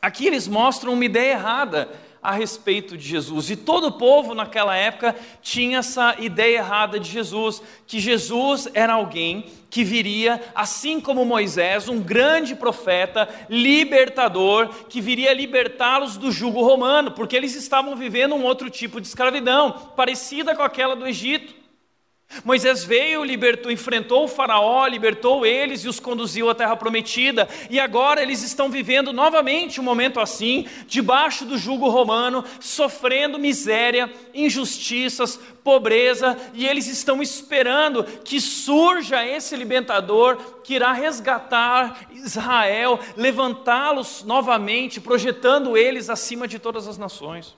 Aqui 0.02 0.28
eles 0.28 0.48
mostram 0.48 0.94
uma 0.94 1.06
ideia 1.06 1.34
errada 1.34 1.90
a 2.22 2.32
respeito 2.32 2.96
de 2.96 3.08
Jesus. 3.08 3.50
E 3.50 3.56
todo 3.56 3.88
o 3.88 3.92
povo 3.92 4.34
naquela 4.36 4.76
época 4.76 5.16
tinha 5.42 5.80
essa 5.80 6.16
ideia 6.20 6.58
errada 6.58 7.00
de 7.00 7.10
Jesus, 7.10 7.62
que 7.88 8.00
Jesus 8.00 8.68
era 8.74 8.94
alguém 8.94 9.46
que 9.70 9.84
viria, 9.84 10.42
assim 10.54 11.00
como 11.00 11.26
Moisés, 11.26 11.88
um 11.88 12.02
grande 12.02 12.56
profeta, 12.56 13.28
libertador, 13.50 14.68
que 14.90 15.00
viria 15.00 15.34
libertá-los 15.34 16.18
do 16.18 16.32
jugo 16.32 16.62
romano, 16.62 17.12
porque 17.12 17.36
eles 17.36 17.56
estavam 17.56 17.96
vivendo 17.96 18.36
um 18.36 18.44
outro 18.44 18.70
tipo 18.70 19.00
de 19.00 19.08
escravidão, 19.08 19.72
parecida 19.96 20.56
com 20.56 20.62
aquela 20.62 20.96
do 20.96 21.08
Egito. 21.08 21.61
Moisés 22.46 22.84
veio, 22.84 23.24
libertou, 23.24 23.72
enfrentou 23.72 24.24
o 24.24 24.28
faraó, 24.28 24.88
libertou 24.88 25.46
eles 25.46 25.84
e 25.84 25.90
os 25.90 26.00
conduziu 26.00 26.50
à 26.50 26.56
terra 26.56 26.76
prometida. 26.76 27.48
E 27.70 27.80
agora 27.80 28.22
eles 28.22 28.42
estão 28.42 28.70
vivendo 28.70 29.12
novamente 29.12 29.80
um 29.80 29.84
momento 29.84 30.20
assim, 30.20 30.66
debaixo 30.88 31.46
do 31.46 31.58
jugo 31.58 31.90
romano, 31.90 32.44
sofrendo 32.60 33.38
miséria, 33.38 34.12
injustiças, 34.34 35.38
pobreza, 35.64 36.38
e 36.54 36.66
eles 36.66 36.88
estão 36.88 37.22
esperando 37.22 38.04
que 38.04 38.40
surja 38.40 39.26
esse 39.26 39.56
libertador 39.56 40.38
que 40.64 40.76
irá 40.76 40.94
resgatar 40.94 42.08
Israel, 42.12 43.00
levantá-los 43.18 44.24
novamente, 44.24 45.02
projetando 45.02 45.78
eles 45.78 46.10
acima 46.10 46.48
de 46.48 46.58
todas 46.60 46.88
as 46.88 46.98
nações. 46.98 47.56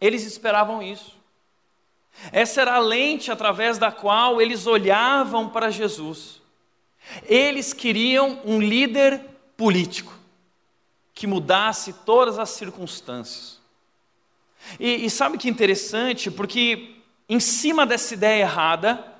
Eles 0.00 0.24
esperavam 0.24 0.82
isso. 0.82 1.13
Essa 2.32 2.62
era 2.62 2.74
a 2.74 2.78
lente 2.78 3.30
através 3.30 3.78
da 3.78 3.92
qual 3.92 4.40
eles 4.40 4.66
olhavam 4.66 5.48
para 5.48 5.70
Jesus. 5.70 6.40
Eles 7.26 7.72
queriam 7.72 8.40
um 8.44 8.60
líder 8.60 9.20
político 9.56 10.12
que 11.12 11.26
mudasse 11.26 11.92
todas 12.04 12.38
as 12.38 12.50
circunstâncias. 12.50 13.60
E, 14.80 15.04
e 15.04 15.10
sabe 15.10 15.38
que 15.38 15.48
interessante? 15.48 16.30
Porque 16.30 16.96
em 17.28 17.38
cima 17.38 17.86
dessa 17.86 18.14
ideia 18.14 18.42
errada, 18.42 19.14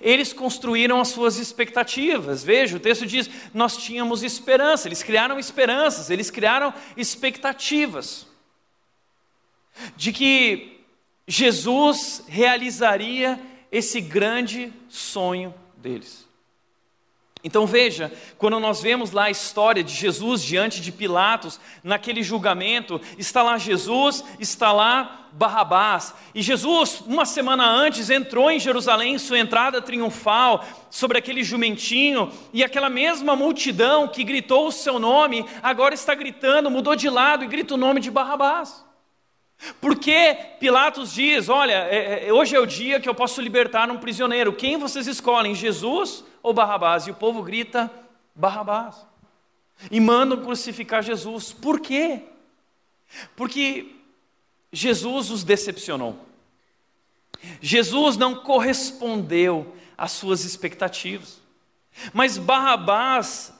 eles 0.00 0.32
construíram 0.32 1.00
as 1.00 1.08
suas 1.08 1.36
expectativas. 1.38 2.42
Veja, 2.42 2.76
o 2.76 2.80
texto 2.80 3.06
diz: 3.06 3.28
nós 3.52 3.76
tínhamos 3.76 4.22
esperança. 4.22 4.88
Eles 4.88 5.02
criaram 5.02 5.38
esperanças, 5.38 6.10
eles 6.10 6.30
criaram 6.30 6.72
expectativas 6.96 8.26
de 9.96 10.12
que 10.12 10.73
Jesus 11.26 12.24
realizaria 12.28 13.40
esse 13.72 14.00
grande 14.00 14.72
sonho 14.88 15.54
deles. 15.76 16.24
Então 17.44 17.66
veja, 17.66 18.10
quando 18.38 18.58
nós 18.58 18.80
vemos 18.80 19.10
lá 19.10 19.24
a 19.24 19.30
história 19.30 19.84
de 19.84 19.92
Jesus 19.92 20.42
diante 20.42 20.80
de 20.80 20.90
Pilatos, 20.90 21.60
naquele 21.82 22.22
julgamento, 22.22 22.98
está 23.18 23.42
lá 23.42 23.58
Jesus, 23.58 24.24
está 24.40 24.72
lá 24.72 25.28
Barrabás. 25.30 26.14
E 26.34 26.40
Jesus, 26.40 27.02
uma 27.06 27.26
semana 27.26 27.66
antes, 27.68 28.08
entrou 28.08 28.50
em 28.50 28.58
Jerusalém, 28.58 29.18
sua 29.18 29.38
entrada 29.38 29.82
triunfal, 29.82 30.64
sobre 30.88 31.18
aquele 31.18 31.42
jumentinho, 31.42 32.32
e 32.50 32.64
aquela 32.64 32.88
mesma 32.88 33.36
multidão 33.36 34.08
que 34.08 34.24
gritou 34.24 34.68
o 34.68 34.72
seu 34.72 34.98
nome, 34.98 35.44
agora 35.62 35.92
está 35.92 36.14
gritando, 36.14 36.70
mudou 36.70 36.96
de 36.96 37.10
lado 37.10 37.44
e 37.44 37.48
grita 37.48 37.74
o 37.74 37.78
nome 37.78 38.00
de 38.00 38.10
Barrabás. 38.10 38.83
Porque 39.80 40.36
Pilatos 40.60 41.12
diz: 41.12 41.48
Olha, 41.48 41.86
é, 41.88 42.28
é, 42.28 42.32
hoje 42.32 42.54
é 42.54 42.60
o 42.60 42.66
dia 42.66 43.00
que 43.00 43.08
eu 43.08 43.14
posso 43.14 43.40
libertar 43.40 43.90
um 43.90 43.98
prisioneiro. 43.98 44.52
Quem 44.52 44.76
vocês 44.76 45.06
escolhem, 45.06 45.54
Jesus 45.54 46.24
ou 46.42 46.52
Barrabás? 46.52 47.06
E 47.06 47.10
o 47.10 47.14
povo 47.14 47.42
grita: 47.42 47.90
Barrabás. 48.34 49.06
E 49.90 50.00
mandam 50.00 50.42
crucificar 50.42 51.02
Jesus. 51.02 51.52
Por 51.52 51.80
quê? 51.80 52.22
Porque 53.36 53.94
Jesus 54.72 55.30
os 55.30 55.44
decepcionou. 55.44 56.18
Jesus 57.60 58.16
não 58.16 58.36
correspondeu 58.36 59.74
às 59.96 60.12
suas 60.12 60.44
expectativas. 60.44 61.40
Mas 62.12 62.36
Barrabás 62.38 63.53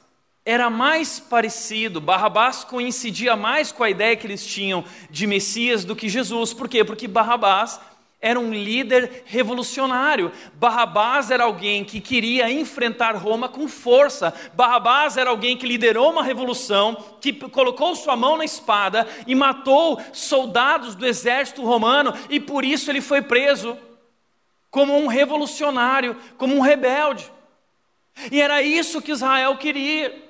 era 0.44 0.68
mais 0.68 1.18
parecido, 1.18 2.00
Barrabás 2.00 2.64
coincidia 2.64 3.34
mais 3.34 3.72
com 3.72 3.82
a 3.82 3.88
ideia 3.88 4.14
que 4.14 4.26
eles 4.26 4.44
tinham 4.44 4.84
de 5.08 5.26
Messias 5.26 5.84
do 5.84 5.96
que 5.96 6.08
Jesus. 6.08 6.52
Por 6.52 6.68
quê? 6.68 6.84
Porque 6.84 7.08
Barrabás 7.08 7.80
era 8.20 8.38
um 8.38 8.52
líder 8.52 9.22
revolucionário. 9.26 10.32
Barrabás 10.54 11.30
era 11.30 11.44
alguém 11.44 11.84
que 11.84 12.00
queria 12.00 12.50
enfrentar 12.50 13.16
Roma 13.16 13.48
com 13.48 13.68
força. 13.68 14.34
Barrabás 14.54 15.16
era 15.16 15.30
alguém 15.30 15.56
que 15.56 15.66
liderou 15.66 16.10
uma 16.10 16.22
revolução, 16.22 16.96
que 17.20 17.32
colocou 17.32 17.94
sua 17.94 18.16
mão 18.16 18.36
na 18.36 18.44
espada 18.44 19.06
e 19.26 19.34
matou 19.34 19.98
soldados 20.12 20.94
do 20.94 21.06
exército 21.06 21.62
romano, 21.62 22.14
e 22.28 22.38
por 22.38 22.64
isso 22.64 22.90
ele 22.90 23.00
foi 23.00 23.20
preso 23.20 23.76
como 24.70 24.96
um 24.96 25.06
revolucionário, 25.06 26.16
como 26.36 26.54
um 26.54 26.60
rebelde. 26.60 27.30
E 28.30 28.40
era 28.40 28.62
isso 28.62 29.02
que 29.02 29.12
Israel 29.12 29.56
queria. 29.56 30.23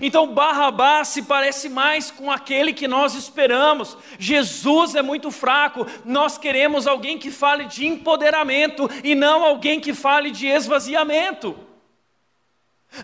Então 0.00 0.34
Barrabás 0.34 1.08
se 1.08 1.22
parece 1.22 1.68
mais 1.68 2.10
com 2.10 2.30
aquele 2.30 2.72
que 2.72 2.88
nós 2.88 3.14
esperamos. 3.14 3.96
Jesus 4.18 4.94
é 4.94 5.02
muito 5.02 5.30
fraco. 5.30 5.86
Nós 6.04 6.36
queremos 6.36 6.86
alguém 6.86 7.18
que 7.18 7.30
fale 7.30 7.66
de 7.66 7.86
empoderamento 7.86 8.90
e 9.04 9.14
não 9.14 9.44
alguém 9.44 9.80
que 9.80 9.94
fale 9.94 10.30
de 10.30 10.46
esvaziamento. 10.46 11.56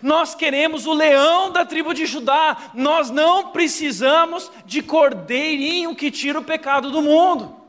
Nós 0.01 0.35
queremos 0.35 0.85
o 0.85 0.93
leão 0.93 1.51
da 1.51 1.65
tribo 1.65 1.93
de 1.93 2.05
Judá. 2.05 2.71
Nós 2.73 3.09
não 3.09 3.51
precisamos 3.51 4.51
de 4.65 4.81
cordeirinho 4.83 5.95
que 5.95 6.11
tira 6.11 6.39
o 6.39 6.43
pecado 6.43 6.91
do 6.91 7.01
mundo. 7.01 7.61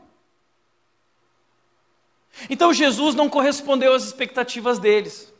Então 2.49 2.73
Jesus 2.73 3.15
não 3.15 3.29
correspondeu 3.29 3.93
às 3.93 4.03
expectativas 4.03 4.77
deles. 4.77 5.33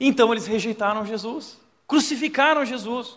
Então 0.00 0.32
eles 0.32 0.46
rejeitaram 0.46 1.04
Jesus 1.04 1.67
crucificaram 1.88 2.66
Jesus. 2.66 3.16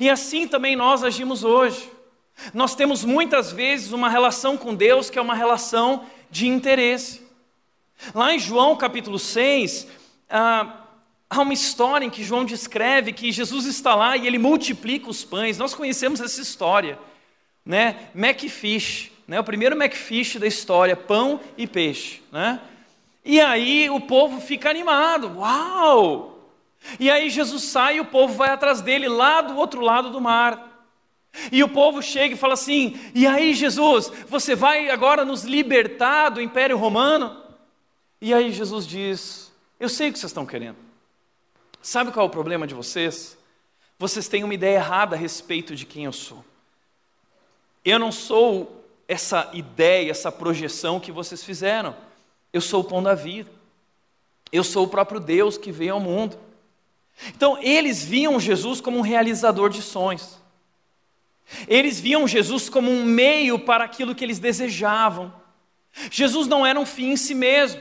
E 0.00 0.08
assim 0.10 0.48
também 0.48 0.74
nós 0.74 1.04
agimos 1.04 1.44
hoje. 1.44 1.88
Nós 2.52 2.74
temos 2.74 3.04
muitas 3.04 3.52
vezes 3.52 3.92
uma 3.92 4.08
relação 4.08 4.56
com 4.56 4.74
Deus 4.74 5.10
que 5.10 5.18
é 5.18 5.22
uma 5.22 5.34
relação 5.34 6.06
de 6.30 6.48
interesse. 6.48 7.22
Lá 8.14 8.34
em 8.34 8.38
João 8.38 8.74
capítulo 8.76 9.18
6, 9.18 9.86
ah, 10.28 10.84
há 11.30 11.40
uma 11.40 11.52
história 11.52 12.04
em 12.04 12.10
que 12.10 12.24
João 12.24 12.44
descreve 12.44 13.12
que 13.12 13.30
Jesus 13.30 13.66
está 13.66 13.94
lá 13.94 14.16
e 14.16 14.26
ele 14.26 14.38
multiplica 14.38 15.08
os 15.08 15.24
pães. 15.24 15.58
Nós 15.58 15.74
conhecemos 15.74 16.20
essa 16.20 16.40
história, 16.40 16.98
né? 17.64 18.10
Macfish, 18.14 19.10
né? 19.26 19.40
o 19.40 19.44
primeiro 19.44 19.76
Macfish 19.76 20.36
da 20.36 20.46
história, 20.46 20.96
pão 20.96 21.40
e 21.56 21.66
peixe. 21.66 22.22
Né? 22.32 22.60
E 23.24 23.40
aí 23.40 23.88
o 23.88 24.00
povo 24.00 24.40
fica 24.40 24.68
animado, 24.68 25.38
uau! 25.38 26.35
E 27.00 27.10
aí 27.10 27.30
Jesus 27.30 27.64
sai 27.64 27.96
e 27.96 28.00
o 28.00 28.04
povo 28.04 28.34
vai 28.34 28.50
atrás 28.50 28.80
dele 28.80 29.08
lá 29.08 29.40
do 29.40 29.56
outro 29.56 29.80
lado 29.80 30.10
do 30.10 30.20
mar. 30.20 30.76
E 31.52 31.62
o 31.62 31.68
povo 31.68 32.02
chega 32.02 32.34
e 32.34 32.38
fala 32.38 32.54
assim: 32.54 32.98
E 33.14 33.26
aí, 33.26 33.54
Jesus, 33.54 34.10
você 34.28 34.54
vai 34.54 34.88
agora 34.90 35.24
nos 35.24 35.44
libertar 35.44 36.30
do 36.30 36.40
Império 36.40 36.76
Romano? 36.76 37.36
E 38.20 38.32
aí 38.32 38.52
Jesus 38.52 38.86
diz: 38.86 39.52
Eu 39.78 39.88
sei 39.88 40.08
o 40.08 40.12
que 40.12 40.18
vocês 40.18 40.30
estão 40.30 40.46
querendo. 40.46 40.76
Sabe 41.82 42.10
qual 42.10 42.26
é 42.26 42.28
o 42.28 42.32
problema 42.32 42.66
de 42.66 42.74
vocês? 42.74 43.36
Vocês 43.98 44.28
têm 44.28 44.44
uma 44.44 44.54
ideia 44.54 44.76
errada 44.76 45.14
a 45.14 45.18
respeito 45.18 45.74
de 45.74 45.86
quem 45.86 46.04
eu 46.04 46.12
sou. 46.12 46.44
Eu 47.84 47.98
não 47.98 48.10
sou 48.10 48.84
essa 49.06 49.50
ideia, 49.52 50.10
essa 50.10 50.32
projeção 50.32 50.98
que 50.98 51.12
vocês 51.12 51.44
fizeram. 51.44 51.96
Eu 52.52 52.60
sou 52.60 52.80
o 52.80 52.84
pão 52.84 53.02
da 53.02 53.14
vida. 53.14 53.50
Eu 54.50 54.64
sou 54.64 54.84
o 54.84 54.88
próprio 54.88 55.20
Deus 55.20 55.56
que 55.56 55.70
veio 55.70 55.94
ao 55.94 56.00
mundo. 56.00 56.38
Então, 57.34 57.58
eles 57.62 58.04
viam 58.04 58.38
Jesus 58.38 58.80
como 58.80 58.98
um 58.98 59.02
realizador 59.02 59.70
de 59.70 59.82
sonhos. 59.82 60.38
Eles 61.68 62.00
viam 62.00 62.26
Jesus 62.26 62.68
como 62.68 62.90
um 62.90 63.04
meio 63.04 63.58
para 63.58 63.84
aquilo 63.84 64.14
que 64.14 64.24
eles 64.24 64.38
desejavam. 64.38 65.32
Jesus 66.10 66.46
não 66.46 66.66
era 66.66 66.78
um 66.78 66.86
fim 66.86 67.12
em 67.12 67.16
si 67.16 67.34
mesmo. 67.34 67.80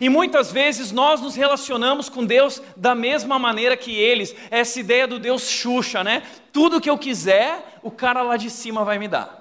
E 0.00 0.08
muitas 0.08 0.52
vezes 0.52 0.92
nós 0.92 1.20
nos 1.20 1.34
relacionamos 1.34 2.08
com 2.08 2.24
Deus 2.24 2.60
da 2.76 2.94
mesma 2.94 3.38
maneira 3.38 3.76
que 3.76 3.94
eles. 3.94 4.34
Essa 4.50 4.80
ideia 4.80 5.06
do 5.06 5.18
Deus 5.18 5.48
Xuxa, 5.48 6.04
né? 6.04 6.22
Tudo 6.52 6.80
que 6.80 6.90
eu 6.90 6.98
quiser, 6.98 7.78
o 7.82 7.90
cara 7.90 8.22
lá 8.22 8.36
de 8.36 8.50
cima 8.50 8.84
vai 8.84 8.98
me 8.98 9.08
dar. 9.08 9.37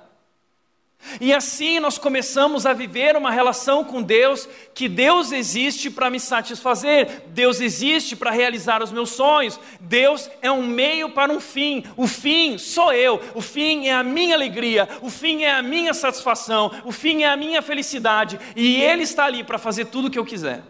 E 1.22 1.34
assim 1.34 1.80
nós 1.80 1.98
começamos 1.98 2.66
a 2.66 2.74
viver 2.74 3.16
uma 3.16 3.32
relação 3.32 3.84
com 3.84 4.01
Deus, 4.01 4.48
que 4.74 4.89
Deus 4.89 5.32
existe 5.32 5.89
para 5.89 6.10
me 6.10 6.20
satisfazer, 6.20 7.24
Deus 7.27 7.62
existe 7.62 8.16
para 8.16 8.32
realizar 8.32 8.84
os 8.84 8.92
meus 8.92 9.12
sonhos, 9.12 9.60
Deus 9.80 10.30
é 10.42 10.51
um 10.51 10.66
meio 10.66 11.10
para 11.12 11.32
um 11.32 11.39
fim, 11.39 11.84
o 11.96 12.08
fim 12.08 12.58
sou 12.58 12.92
eu, 12.92 13.22
o 13.34 13.42
fim 13.42 13.88
é 13.88 13.94
a 13.94 14.04
minha 14.04 14.36
alegria, 14.36 14.88
o 15.01 15.10
fim 15.10 15.44
é 15.44 15.51
a 15.51 15.62
minha 15.62 15.94
satisfação, 15.94 16.72
o 16.84 16.92
fim 16.92 17.24
é 17.24 17.30
a 17.30 17.38
minha 17.38 17.62
felicidade, 17.62 18.39
e 18.56 18.82
Ele 18.82 19.04
está 19.04 19.25
ali 19.25 19.44
para 19.44 19.58
fazer 19.58 19.86
tudo 19.86 20.08
o 20.08 20.12
que 20.12 20.20
eu 20.20 20.25
quiser. 20.25 20.63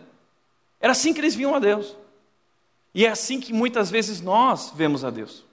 Era 0.79 0.91
assim 0.91 1.13
que 1.13 1.19
eles 1.19 1.35
viam 1.35 1.55
a 1.55 1.59
Deus, 1.59 1.95
e 2.93 3.05
é 3.05 3.09
assim 3.09 3.39
que 3.39 3.53
muitas 3.53 3.89
vezes 3.89 4.21
nós 4.21 4.71
vemos 4.75 5.03
a 5.03 5.09
Deus. 5.09 5.46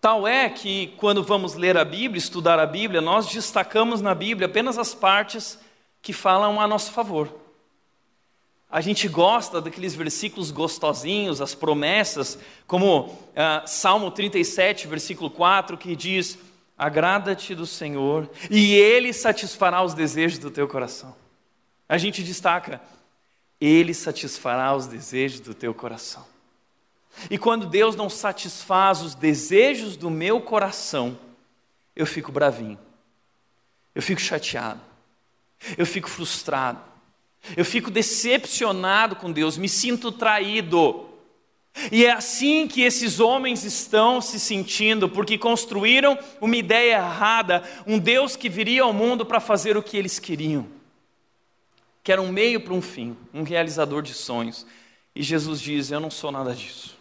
Tal 0.00 0.26
é 0.26 0.48
que, 0.48 0.94
quando 0.96 1.22
vamos 1.22 1.54
ler 1.54 1.76
a 1.76 1.84
Bíblia, 1.84 2.18
estudar 2.18 2.58
a 2.58 2.64
Bíblia, 2.64 3.02
nós 3.02 3.26
destacamos 3.26 4.00
na 4.00 4.14
Bíblia 4.14 4.46
apenas 4.46 4.78
as 4.78 4.94
partes 4.94 5.58
que 6.00 6.14
falam 6.14 6.58
a 6.58 6.66
nosso 6.66 6.90
favor. 6.92 7.30
A 8.70 8.80
gente 8.80 9.06
gosta 9.08 9.60
daqueles 9.60 9.94
versículos 9.94 10.50
gostosinhos, 10.50 11.42
as 11.42 11.54
promessas, 11.54 12.38
como 12.66 13.08
uh, 13.08 13.16
Salmo 13.66 14.10
37, 14.10 14.86
versículo 14.86 15.28
4, 15.28 15.76
que 15.76 15.94
diz: 15.94 16.38
Agrada-te 16.78 17.54
do 17.54 17.66
Senhor, 17.66 18.30
e 18.48 18.72
Ele 18.74 19.12
satisfará 19.12 19.82
os 19.82 19.92
desejos 19.92 20.38
do 20.38 20.50
teu 20.50 20.66
coração. 20.66 21.14
A 21.86 21.98
gente 21.98 22.22
destaca: 22.22 22.80
Ele 23.60 23.92
satisfará 23.92 24.74
os 24.74 24.86
desejos 24.86 25.40
do 25.40 25.52
teu 25.52 25.74
coração. 25.74 26.29
E 27.28 27.36
quando 27.36 27.66
Deus 27.66 27.96
não 27.96 28.08
satisfaz 28.08 29.02
os 29.02 29.14
desejos 29.14 29.96
do 29.96 30.10
meu 30.10 30.40
coração, 30.40 31.18
eu 31.94 32.06
fico 32.06 32.32
bravinho, 32.32 32.78
eu 33.94 34.00
fico 34.00 34.20
chateado, 34.20 34.80
eu 35.76 35.84
fico 35.84 36.08
frustrado, 36.08 36.80
eu 37.56 37.64
fico 37.64 37.90
decepcionado 37.90 39.16
com 39.16 39.30
Deus, 39.30 39.58
me 39.58 39.68
sinto 39.68 40.12
traído. 40.12 41.08
E 41.92 42.04
é 42.04 42.12
assim 42.12 42.66
que 42.66 42.82
esses 42.82 43.20
homens 43.20 43.64
estão 43.64 44.20
se 44.20 44.40
sentindo, 44.40 45.08
porque 45.08 45.38
construíram 45.38 46.18
uma 46.40 46.56
ideia 46.56 46.96
errada, 46.96 47.62
um 47.86 47.98
Deus 47.98 48.34
que 48.34 48.48
viria 48.48 48.82
ao 48.82 48.92
mundo 48.92 49.24
para 49.24 49.40
fazer 49.40 49.76
o 49.76 49.82
que 49.82 49.96
eles 49.96 50.18
queriam, 50.18 50.66
que 52.02 52.10
era 52.10 52.20
um 52.20 52.30
meio 52.32 52.60
para 52.60 52.74
um 52.74 52.82
fim, 52.82 53.16
um 53.32 53.42
realizador 53.42 54.02
de 54.02 54.14
sonhos. 54.14 54.66
E 55.14 55.22
Jesus 55.22 55.60
diz: 55.60 55.90
Eu 55.90 56.00
não 56.00 56.10
sou 56.10 56.32
nada 56.32 56.54
disso 56.54 56.99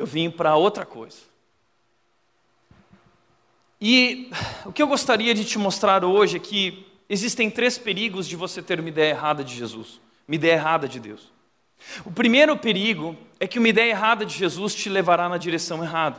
eu 0.00 0.06
vim 0.06 0.30
para 0.30 0.56
outra 0.56 0.86
coisa. 0.86 1.18
E 3.78 4.30
o 4.64 4.72
que 4.72 4.82
eu 4.82 4.86
gostaria 4.86 5.34
de 5.34 5.44
te 5.44 5.58
mostrar 5.58 6.02
hoje 6.04 6.38
é 6.38 6.40
que 6.40 6.86
existem 7.06 7.50
três 7.50 7.76
perigos 7.76 8.26
de 8.26 8.34
você 8.34 8.62
ter 8.62 8.80
uma 8.80 8.88
ideia 8.88 9.10
errada 9.10 9.44
de 9.44 9.54
Jesus, 9.54 10.00
uma 10.26 10.34
ideia 10.34 10.54
errada 10.54 10.88
de 10.88 10.98
Deus. 10.98 11.30
O 12.02 12.10
primeiro 12.10 12.56
perigo 12.56 13.14
é 13.38 13.46
que 13.46 13.58
uma 13.58 13.68
ideia 13.68 13.90
errada 13.90 14.24
de 14.24 14.34
Jesus 14.34 14.74
te 14.74 14.88
levará 14.88 15.28
na 15.28 15.36
direção 15.36 15.84
errada. 15.84 16.18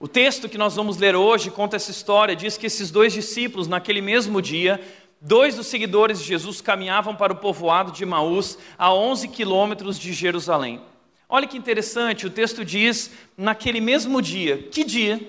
O 0.00 0.08
texto 0.08 0.48
que 0.48 0.56
nós 0.56 0.76
vamos 0.76 0.96
ler 0.96 1.14
hoje 1.14 1.50
conta 1.50 1.76
essa 1.76 1.90
história, 1.90 2.34
diz 2.34 2.56
que 2.56 2.66
esses 2.66 2.90
dois 2.90 3.12
discípulos, 3.12 3.68
naquele 3.68 4.00
mesmo 4.00 4.40
dia, 4.40 4.80
dois 5.20 5.56
dos 5.56 5.66
seguidores 5.66 6.20
de 6.20 6.24
Jesus 6.24 6.62
caminhavam 6.62 7.14
para 7.14 7.34
o 7.34 7.36
povoado 7.36 7.92
de 7.92 8.06
Maús, 8.06 8.56
a 8.78 8.94
11 8.94 9.28
quilômetros 9.28 9.98
de 9.98 10.14
Jerusalém. 10.14 10.80
Olha 11.28 11.46
que 11.46 11.58
interessante, 11.58 12.26
o 12.26 12.30
texto 12.30 12.64
diz 12.64 13.10
naquele 13.36 13.80
mesmo 13.80 14.22
dia. 14.22 14.62
Que 14.62 14.82
dia? 14.82 15.28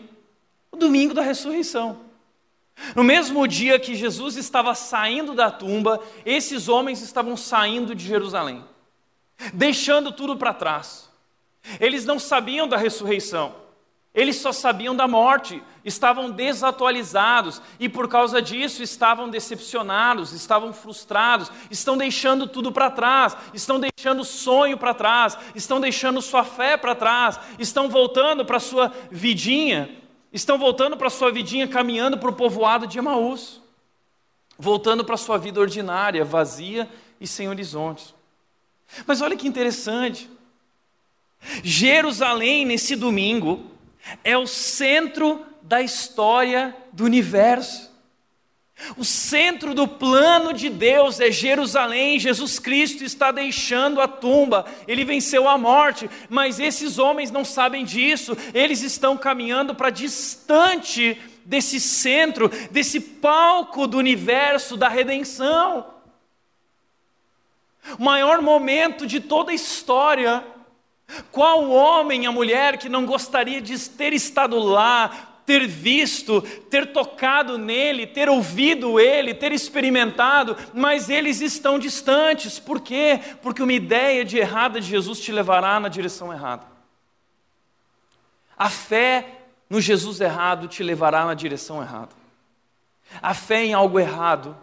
O 0.72 0.78
domingo 0.78 1.14
da 1.14 1.22
ressurreição. 1.22 2.00
No 2.96 3.04
mesmo 3.04 3.46
dia 3.46 3.78
que 3.78 3.96
Jesus 3.96 4.38
estava 4.38 4.74
saindo 4.74 5.34
da 5.34 5.52
tumba, 5.52 6.02
esses 6.26 6.70
homens 6.70 7.02
estavam 7.02 7.36
saindo 7.36 7.94
de 7.94 8.08
Jerusalém, 8.08 8.64
deixando 9.54 10.12
tudo 10.12 10.38
para 10.38 10.54
trás. 10.54 11.10
Eles 11.80 12.06
não 12.06 12.18
sabiam 12.18 12.68
da 12.68 12.78
ressurreição. 12.78 13.54
Eles 14.13 14.38
só 14.38 14.52
sabiam 14.52 14.95
da 14.95 15.08
morte, 15.08 15.62
estavam 15.86 16.32
desatualizados 16.32 17.62
e 17.80 17.88
por 17.88 18.08
causa 18.08 18.41
disso 18.41 18.82
estavam 18.82 19.30
decepcionados, 19.30 20.34
estavam 20.34 20.74
frustrados, 20.74 21.52
estão 21.69 21.95
deixando 21.95 22.48
tudo 22.48 22.72
para 22.72 22.89
trás, 22.89 23.38
estão 23.54 23.80
deixando 23.80 24.22
o 24.22 24.26
sonho 24.26 24.78
para 24.78 24.95
trás, 24.95 25.38
estão 25.54 25.80
deixando 25.80 26.22
sua 26.24 26.43
fé 26.43 26.76
para 26.76 26.95
trás, 26.95 27.39
estão 27.60 27.88
voltando 27.88 28.43
para 28.43 28.60
sua 28.60 28.91
vidinha, 29.12 29.95
estão 30.34 30.58
voltando 30.58 30.98
para 30.98 31.10
sua 31.12 31.32
vidinha 31.32 31.67
caminhando 31.67 32.17
para 32.17 32.32
o 32.32 32.36
povoado 32.36 32.88
de 32.88 32.98
Emaús, 32.98 33.62
voltando 34.58 35.06
para 35.06 35.17
sua 35.17 35.38
vida 35.38 35.60
ordinária, 35.60 36.26
vazia 36.26 36.89
e 37.22 37.28
sem 37.28 37.48
horizontes. 37.48 38.15
Mas 39.06 39.22
olha 39.22 39.38
que 39.38 39.48
interessante. 39.48 40.28
Jerusalém 41.63 42.65
nesse 42.65 42.95
domingo 42.95 43.78
é 44.24 44.38
o 44.38 44.48
centro 44.48 45.46
da 45.62 45.82
história 45.82 46.76
do 46.92 47.06
universo. 47.06 47.90
O 48.98 49.04
centro 49.04 49.74
do 49.74 49.88
plano 49.88 50.54
de 50.54 50.70
Deus 50.70 51.20
é 51.20 51.30
Jerusalém. 51.30 52.18
Jesus 52.18 52.60
Cristo 52.60 53.04
está 53.04 53.32
deixando 53.32 54.00
a 54.02 54.08
tumba, 54.08 54.66
ele 54.88 55.04
venceu 55.04 55.48
a 55.48 55.58
morte, 55.58 56.10
mas 56.30 56.60
esses 56.60 56.98
homens 56.98 57.30
não 57.30 57.44
sabem 57.44 57.84
disso, 57.84 58.38
eles 58.54 58.82
estão 58.82 59.18
caminhando 59.18 59.76
para 59.76 59.90
distante 59.90 61.22
desse 61.46 61.80
centro, 61.80 62.50
desse 62.72 63.00
palco 63.00 63.86
do 63.86 63.98
universo 63.98 64.78
da 64.78 64.88
redenção. 64.88 65.94
O 67.98 68.04
maior 68.04 68.42
momento 68.42 69.06
de 69.06 69.20
toda 69.20 69.52
a 69.52 69.56
história 69.56 70.44
qual 71.32 71.69
homem, 71.69 72.26
a 72.26 72.32
mulher 72.32 72.78
que 72.78 72.89
não 72.89 73.06
gostaria 73.06 73.62
de 73.62 73.78
ter 73.89 74.13
estado 74.13 74.58
lá, 74.60 75.30
ter 75.45 75.65
visto, 75.67 76.41
ter 76.69 76.93
tocado 76.93 77.58
nele, 77.58 78.06
ter 78.06 78.30
ouvido 78.30 79.00
ele, 79.00 79.34
ter 79.34 79.52
experimentado, 79.52 80.56
mas 80.74 81.10
eles 81.10 81.41
estão 81.41 81.80
distantes. 81.80 82.60
Por 82.60 82.82
quê? 82.82 83.19
Porque 83.41 83.63
uma 83.63 83.74
ideia 83.74 84.24
de 84.24 84.38
errada 84.38 84.80
de 84.80 84.88
Jesus 84.88 85.19
te 85.19 85.32
levará 85.32 85.80
na 85.80 85.89
direção 85.89 86.32
errada. 86.32 86.67
A 88.56 88.69
fé 88.69 89.26
no 89.67 89.82
Jesus 89.82 90.22
errado 90.22 90.67
te 90.67 90.84
levará 90.84 91.26
na 91.26 91.34
direção 91.34 91.82
errada. 91.82 92.12
A 93.22 93.34
fé 93.34 93.65
em 93.65 93.74
algo 93.74 94.00
errado 94.00 94.56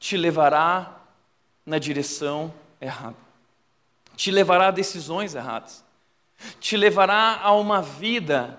te 0.00 0.16
levará 0.16 0.96
na 1.64 1.78
direção 1.78 2.52
errada 2.80 3.27
te 4.18 4.32
levará 4.32 4.66
a 4.66 4.72
decisões 4.72 5.36
erradas, 5.36 5.84
te 6.58 6.76
levará 6.76 7.38
a 7.40 7.52
uma 7.54 7.80
vida 7.80 8.58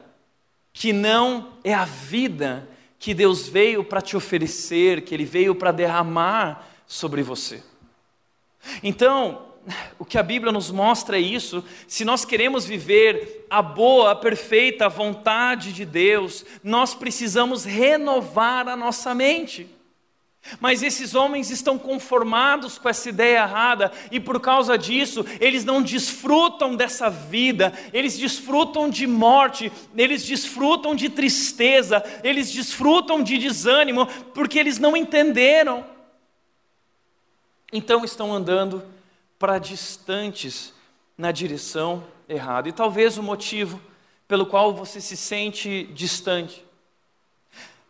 que 0.72 0.94
não 0.94 1.52
é 1.66 1.74
a 1.74 1.84
vida 1.84 2.66
que 2.98 3.14
Deus 3.14 3.50
veio 3.50 3.84
para 3.84 4.02
te 4.02 4.16
oferecer, 4.16 5.02
que 5.02 5.14
Ele 5.14 5.26
veio 5.26 5.54
para 5.54 5.74
derramar 5.74 6.66
sobre 6.88 7.22
você. 7.22 7.62
Então, 8.82 9.48
o 10.00 10.06
que 10.06 10.18
a 10.18 10.24
Bíblia 10.24 10.54
nos 10.54 10.72
mostra 10.72 11.18
é 11.18 11.22
isso. 11.22 11.62
Se 11.90 12.06
nós 12.06 12.24
queremos 12.24 12.66
viver 12.66 13.46
a 13.50 13.62
boa, 13.62 14.12
a 14.12 14.16
perfeita 14.16 14.88
vontade 14.88 15.74
de 15.74 15.84
Deus, 15.84 16.46
nós 16.64 16.96
precisamos 16.96 17.66
renovar 17.66 18.70
a 18.70 18.78
nossa 18.78 19.14
mente. 19.14 19.70
Mas 20.60 20.82
esses 20.84 21.16
homens 21.16 21.50
estão 21.50 21.78
conformados 21.78 22.78
com 22.78 22.90
essa 22.90 23.10
ideia 23.10 23.40
errada 23.40 23.92
e 24.12 24.20
por 24.20 24.40
causa 24.40 24.78
disso 24.78 25.26
eles 25.40 25.66
não 25.66 25.82
desfrutam 25.82 26.76
dessa 26.76 27.10
vida, 27.10 27.74
eles 27.94 28.18
desfrutam 28.18 28.90
de 28.90 29.06
morte, 29.06 29.72
eles 29.96 30.26
desfrutam 30.26 30.96
de 30.96 31.10
tristeza, 31.10 32.04
eles 32.24 32.52
desfrutam 32.52 33.22
de 33.22 33.38
desânimo 33.38 34.06
porque 34.34 34.58
eles 34.58 34.80
não 34.80 34.96
entenderam. 34.96 35.86
Então 37.72 38.04
estão 38.04 38.34
andando 38.34 38.84
para 39.38 39.60
distantes 39.60 40.74
na 41.18 41.32
direção 41.32 42.04
errada. 42.28 42.70
E 42.70 42.74
talvez 42.74 43.18
o 43.18 43.24
motivo 43.24 43.80
pelo 44.28 44.46
qual 44.46 44.74
você 44.74 45.02
se 45.02 45.18
sente 45.18 45.84
distante 45.94 46.64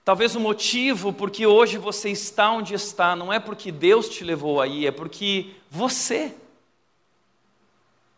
Talvez 0.09 0.35
o 0.35 0.39
motivo 0.39 1.13
porque 1.13 1.45
hoje 1.45 1.77
você 1.77 2.09
está 2.09 2.49
onde 2.49 2.73
está 2.73 3.15
não 3.15 3.31
é 3.31 3.39
porque 3.39 3.71
Deus 3.71 4.09
te 4.09 4.23
levou 4.23 4.59
aí, 4.59 4.87
é 4.87 4.91
porque 4.91 5.53
você 5.69 6.35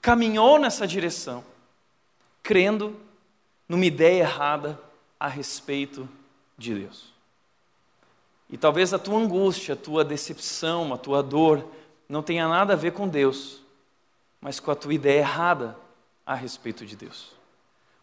caminhou 0.02 0.58
nessa 0.58 0.88
direção, 0.88 1.44
crendo 2.42 2.96
numa 3.68 3.86
ideia 3.86 4.22
errada 4.22 4.80
a 5.20 5.28
respeito 5.28 6.08
de 6.58 6.76
Deus. 6.76 7.12
E 8.50 8.56
talvez 8.56 8.94
a 8.94 8.98
tua 8.98 9.20
angústia, 9.20 9.74
a 9.74 9.78
tua 9.78 10.06
decepção, 10.06 10.94
a 10.94 10.98
tua 10.98 11.22
dor 11.22 11.68
não 12.08 12.24
tenha 12.24 12.48
nada 12.48 12.72
a 12.72 12.78
ver 12.78 12.94
com 12.94 13.06
Deus, 13.06 13.60
mas 14.40 14.62
com 14.62 14.72
a 14.72 14.76
tua 14.76 14.94
ideia 14.94 15.20
errada 15.20 15.78
a 16.26 16.36
respeito 16.36 16.86
de 16.86 16.96
Deus. 16.96 17.34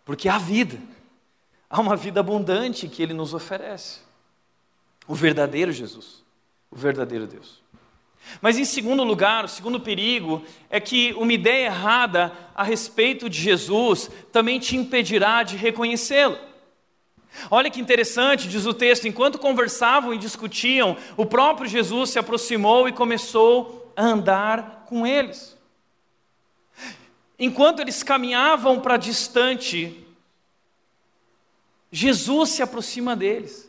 Porque 0.05 0.29
há 0.29 0.37
vida 0.37 0.79
a 1.69 1.81
uma 1.81 1.97
vida 1.97 2.21
abundante 2.21 2.89
que 2.89 3.03
Ele 3.03 3.15
nos 3.15 3.35
oferece. 3.35 4.01
O 5.07 5.15
verdadeiro 5.15 5.73
Jesus, 5.73 6.25
o 6.71 6.77
verdadeiro 6.77 7.27
Deus. 7.27 7.63
Mas 8.41 8.59
em 8.59 8.65
segundo 8.65 9.05
lugar, 9.05 9.45
o 9.45 9.49
segundo 9.49 9.81
perigo 9.81 10.43
é 10.69 10.81
que 10.81 11.13
uma 11.15 11.33
ideia 11.33 11.67
errada 11.67 12.33
a 12.55 12.63
respeito 12.63 13.29
de 13.29 13.41
Jesus 13.41 14.11
também 14.33 14.59
te 14.59 14.77
impedirá 14.77 15.43
de 15.43 15.57
reconhecê-lo. 15.57 16.39
Olha 17.51 17.71
que 17.71 17.81
interessante, 17.81 18.49
diz 18.49 18.67
o 18.67 18.75
texto: 18.75 19.07
enquanto 19.07 19.39
conversavam 19.39 20.13
e 20.13 20.19
discutiam, 20.19 20.97
o 21.17 21.25
próprio 21.25 21.69
Jesus 21.69 22.11
se 22.11 22.19
aproximou 22.19 22.89
e 22.89 22.93
começou 22.93 23.93
a 23.97 24.05
andar 24.05 24.85
com 24.87 25.07
eles. 25.07 25.57
Enquanto 27.39 27.81
eles 27.81 28.03
caminhavam 28.03 28.81
para 28.81 28.97
distante, 28.97 30.05
Jesus 31.91 32.51
se 32.51 32.63
aproxima 32.63 33.17
deles. 33.17 33.69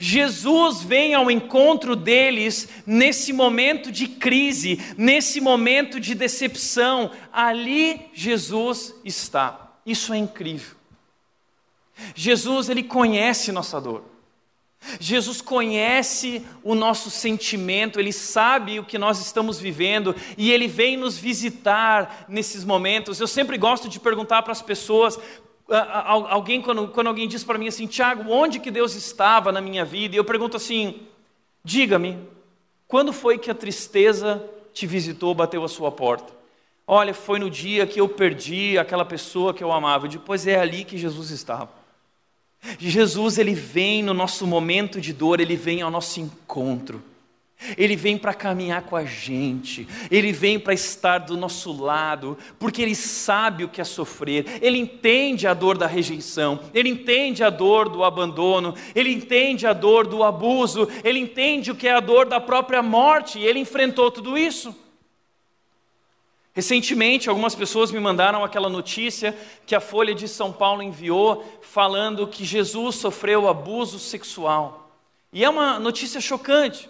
Jesus 0.00 0.82
vem 0.82 1.14
ao 1.14 1.30
encontro 1.30 1.94
deles 1.94 2.68
nesse 2.86 3.32
momento 3.32 3.92
de 3.92 4.08
crise, 4.08 4.80
nesse 4.96 5.40
momento 5.40 6.00
de 6.00 6.14
decepção. 6.14 7.10
Ali 7.32 8.08
Jesus 8.14 8.94
está. 9.04 9.78
Isso 9.84 10.12
é 10.12 10.16
incrível. 10.16 10.76
Jesus, 12.14 12.68
ele 12.68 12.82
conhece 12.82 13.52
nossa 13.52 13.80
dor. 13.80 14.04
Jesus 15.00 15.40
conhece 15.40 16.44
o 16.62 16.74
nosso 16.74 17.10
sentimento, 17.10 17.98
ele 17.98 18.12
sabe 18.12 18.78
o 18.78 18.84
que 18.84 18.98
nós 18.98 19.18
estamos 19.18 19.58
vivendo 19.58 20.14
e 20.36 20.52
ele 20.52 20.68
vem 20.68 20.96
nos 20.96 21.16
visitar 21.16 22.26
nesses 22.28 22.64
momentos. 22.64 23.18
Eu 23.18 23.26
sempre 23.26 23.56
gosto 23.56 23.88
de 23.88 23.98
perguntar 23.98 24.42
para 24.42 24.52
as 24.52 24.60
pessoas 24.60 25.18
alguém 25.68 26.60
quando, 26.60 26.88
quando 26.88 27.06
alguém 27.06 27.26
diz 27.26 27.42
para 27.42 27.58
mim 27.58 27.68
assim, 27.68 27.86
Tiago, 27.86 28.30
onde 28.30 28.60
que 28.60 28.70
Deus 28.70 28.94
estava 28.94 29.50
na 29.50 29.60
minha 29.60 29.84
vida? 29.84 30.14
E 30.14 30.18
eu 30.18 30.24
pergunto 30.24 30.56
assim, 30.56 31.00
diga-me, 31.64 32.18
quando 32.86 33.12
foi 33.12 33.38
que 33.38 33.50
a 33.50 33.54
tristeza 33.54 34.44
te 34.72 34.86
visitou, 34.86 35.34
bateu 35.34 35.64
a 35.64 35.68
sua 35.68 35.90
porta? 35.90 36.32
Olha, 36.86 37.14
foi 37.14 37.38
no 37.38 37.48
dia 37.48 37.86
que 37.86 38.00
eu 38.00 38.08
perdi 38.08 38.76
aquela 38.78 39.04
pessoa 39.04 39.54
que 39.54 39.64
eu 39.64 39.72
amava. 39.72 40.06
Depois 40.06 40.46
é 40.46 40.58
ali 40.58 40.84
que 40.84 40.98
Jesus 40.98 41.30
estava. 41.30 41.70
Jesus 42.78 43.38
ele 43.38 43.54
vem 43.54 44.02
no 44.02 44.12
nosso 44.12 44.46
momento 44.46 45.00
de 45.00 45.12
dor, 45.12 45.40
ele 45.40 45.56
vem 45.56 45.82
ao 45.82 45.90
nosso 45.90 46.20
encontro. 46.20 47.02
Ele 47.76 47.96
vem 47.96 48.18
para 48.18 48.34
caminhar 48.34 48.82
com 48.82 48.96
a 48.96 49.04
gente, 49.04 49.86
ele 50.10 50.32
vem 50.32 50.58
para 50.58 50.74
estar 50.74 51.18
do 51.18 51.36
nosso 51.36 51.72
lado, 51.72 52.36
porque 52.58 52.82
ele 52.82 52.94
sabe 52.94 53.64
o 53.64 53.68
que 53.68 53.80
é 53.80 53.84
sofrer, 53.84 54.58
ele 54.60 54.78
entende 54.78 55.46
a 55.46 55.54
dor 55.54 55.78
da 55.78 55.86
rejeição, 55.86 56.60
ele 56.72 56.88
entende 56.88 57.42
a 57.42 57.50
dor 57.50 57.88
do 57.88 58.04
abandono, 58.04 58.74
ele 58.94 59.12
entende 59.12 59.66
a 59.66 59.72
dor 59.72 60.06
do 60.06 60.22
abuso, 60.22 60.88
ele 61.02 61.18
entende 61.18 61.70
o 61.70 61.74
que 61.74 61.88
é 61.88 61.92
a 61.94 62.00
dor 62.00 62.26
da 62.26 62.40
própria 62.40 62.82
morte, 62.82 63.38
e 63.38 63.46
ele 63.46 63.58
enfrentou 63.58 64.10
tudo 64.10 64.36
isso. 64.36 64.74
Recentemente, 66.54 67.28
algumas 67.28 67.56
pessoas 67.56 67.90
me 67.90 67.98
mandaram 67.98 68.44
aquela 68.44 68.68
notícia 68.68 69.36
que 69.66 69.74
a 69.74 69.80
Folha 69.80 70.14
de 70.14 70.28
São 70.28 70.52
Paulo 70.52 70.82
enviou, 70.82 71.44
falando 71.60 72.28
que 72.28 72.44
Jesus 72.44 72.94
sofreu 72.94 73.48
abuso 73.48 73.98
sexual. 73.98 74.88
E 75.32 75.42
é 75.42 75.50
uma 75.50 75.80
notícia 75.80 76.20
chocante. 76.20 76.88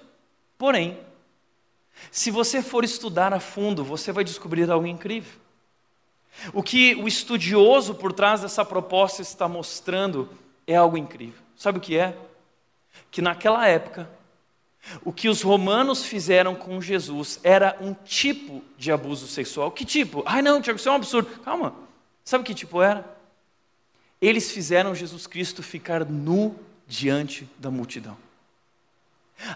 Porém, 0.57 0.99
se 2.11 2.31
você 2.31 2.63
for 2.63 2.85
estudar 2.85 3.33
a 3.33 3.41
fundo, 3.41 3.85
você 3.85 4.13
vai 4.13 4.25
descobrir 4.25 4.71
algo 4.71 4.87
incrível. 4.87 5.33
O 6.53 6.63
que 6.63 6.95
o 6.97 7.07
estudioso 7.07 7.95
por 7.95 8.13
trás 8.13 8.41
dessa 8.41 8.65
proposta 8.65 9.23
está 9.23 9.49
mostrando 9.49 10.29
é 10.67 10.75
algo 10.75 10.97
incrível. 10.97 11.41
Sabe 11.57 11.79
o 11.79 11.81
que 11.81 11.97
é? 11.97 12.17
Que 13.11 13.23
naquela 13.23 13.67
época, 13.67 14.09
o 15.05 15.13
que 15.13 15.29
os 15.29 15.43
romanos 15.43 16.05
fizeram 16.05 16.55
com 16.55 16.81
Jesus 16.81 17.41
era 17.43 17.77
um 17.81 17.95
tipo 17.95 18.63
de 18.77 18.93
abuso 18.93 19.27
sexual. 19.27 19.71
Que 19.71 19.85
tipo? 19.85 20.23
Ai 20.27 20.43
não, 20.43 20.61
Tiago, 20.61 20.79
isso 20.79 20.89
é 20.89 20.93
um 20.93 20.97
absurdo. 20.97 21.31
Calma. 21.41 21.75
Sabe 22.25 22.45
que 22.45 22.55
tipo 22.55 22.83
era? 22.83 23.05
Eles 24.21 24.51
fizeram 24.51 24.95
Jesus 24.95 25.27
Cristo 25.27 25.63
ficar 25.63 26.05
nu 26.05 26.59
diante 26.87 27.49
da 27.59 27.71
multidão. 27.71 28.17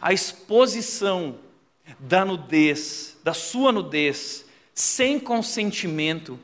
A 0.01 0.13
exposição 0.13 1.39
da 1.99 2.25
nudez, 2.25 3.17
da 3.23 3.33
sua 3.33 3.73
nudez, 3.73 4.45
sem 4.75 5.19
consentimento, 5.19 6.39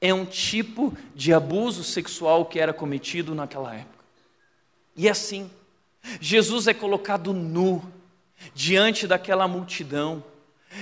é 0.00 0.14
um 0.14 0.24
tipo 0.24 0.96
de 1.14 1.32
abuso 1.32 1.84
sexual 1.84 2.46
que 2.46 2.58
era 2.58 2.72
cometido 2.72 3.34
naquela 3.34 3.74
época. 3.74 4.04
E 4.96 5.08
assim, 5.08 5.50
Jesus 6.20 6.66
é 6.66 6.74
colocado 6.74 7.32
nu 7.32 7.82
diante 8.54 9.06
daquela 9.06 9.46
multidão. 9.46 10.24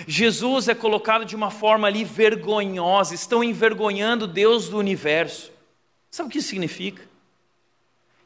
Jesus 0.07 0.69
é 0.69 0.75
colocado 0.75 1.25
de 1.25 1.35
uma 1.35 1.51
forma 1.51 1.89
ali 1.89 2.05
vergonhosa, 2.05 3.15
estão 3.15 3.43
envergonhando 3.43 4.27
Deus 4.27 4.69
do 4.69 4.79
universo. 4.79 5.51
Sabe 6.11 6.29
o 6.29 6.33
que 6.33 6.39
isso 6.39 6.49
significa? 6.49 7.08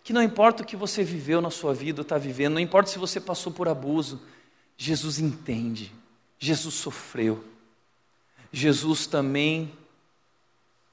Que 0.02 0.12
não 0.12 0.22
importa 0.22 0.62
o 0.62 0.66
que 0.66 0.76
você 0.76 1.04
viveu 1.04 1.40
na 1.40 1.50
sua 1.50 1.72
vida 1.72 2.00
ou 2.00 2.02
está 2.02 2.18
vivendo, 2.18 2.54
não 2.54 2.60
importa 2.60 2.90
se 2.90 2.98
você 2.98 3.20
passou 3.20 3.52
por 3.52 3.68
abuso, 3.68 4.20
Jesus 4.76 5.18
entende, 5.18 5.92
Jesus 6.38 6.74
sofreu. 6.74 7.44
Jesus 8.52 9.06
também 9.06 9.72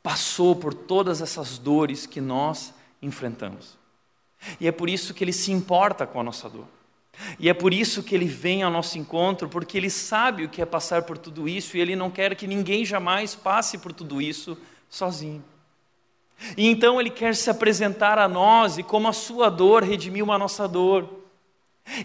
passou 0.01 0.55
por 0.55 0.73
todas 0.73 1.21
essas 1.21 1.57
dores 1.57 2.05
que 2.05 2.21
nós 2.21 2.73
enfrentamos. 3.01 3.77
E 4.59 4.67
é 4.67 4.71
por 4.71 4.89
isso 4.89 5.13
que 5.13 5.23
ele 5.23 5.33
se 5.33 5.51
importa 5.51 6.07
com 6.07 6.19
a 6.19 6.23
nossa 6.23 6.49
dor. 6.49 6.67
E 7.37 7.49
é 7.49 7.53
por 7.53 7.73
isso 7.73 8.01
que 8.01 8.15
ele 8.15 8.25
vem 8.25 8.63
ao 8.63 8.71
nosso 8.71 8.97
encontro, 8.97 9.49
porque 9.49 9.77
ele 9.77 9.89
sabe 9.89 10.45
o 10.45 10.49
que 10.49 10.61
é 10.61 10.65
passar 10.65 11.03
por 11.03 11.17
tudo 11.17 11.49
isso 11.49 11.75
e 11.75 11.81
ele 11.81 11.95
não 11.95 12.09
quer 12.09 12.35
que 12.35 12.47
ninguém 12.47 12.85
jamais 12.85 13.35
passe 13.35 13.77
por 13.77 13.91
tudo 13.91 14.21
isso 14.21 14.57
sozinho. 14.89 15.43
E 16.55 16.67
então 16.67 16.99
ele 16.99 17.09
quer 17.09 17.35
se 17.35 17.49
apresentar 17.49 18.17
a 18.17 18.27
nós 18.27 18.77
e 18.77 18.83
como 18.83 19.07
a 19.07 19.13
sua 19.13 19.49
dor 19.49 19.83
redimiu 19.83 20.31
a 20.31 20.37
nossa 20.37 20.67
dor. 20.67 21.19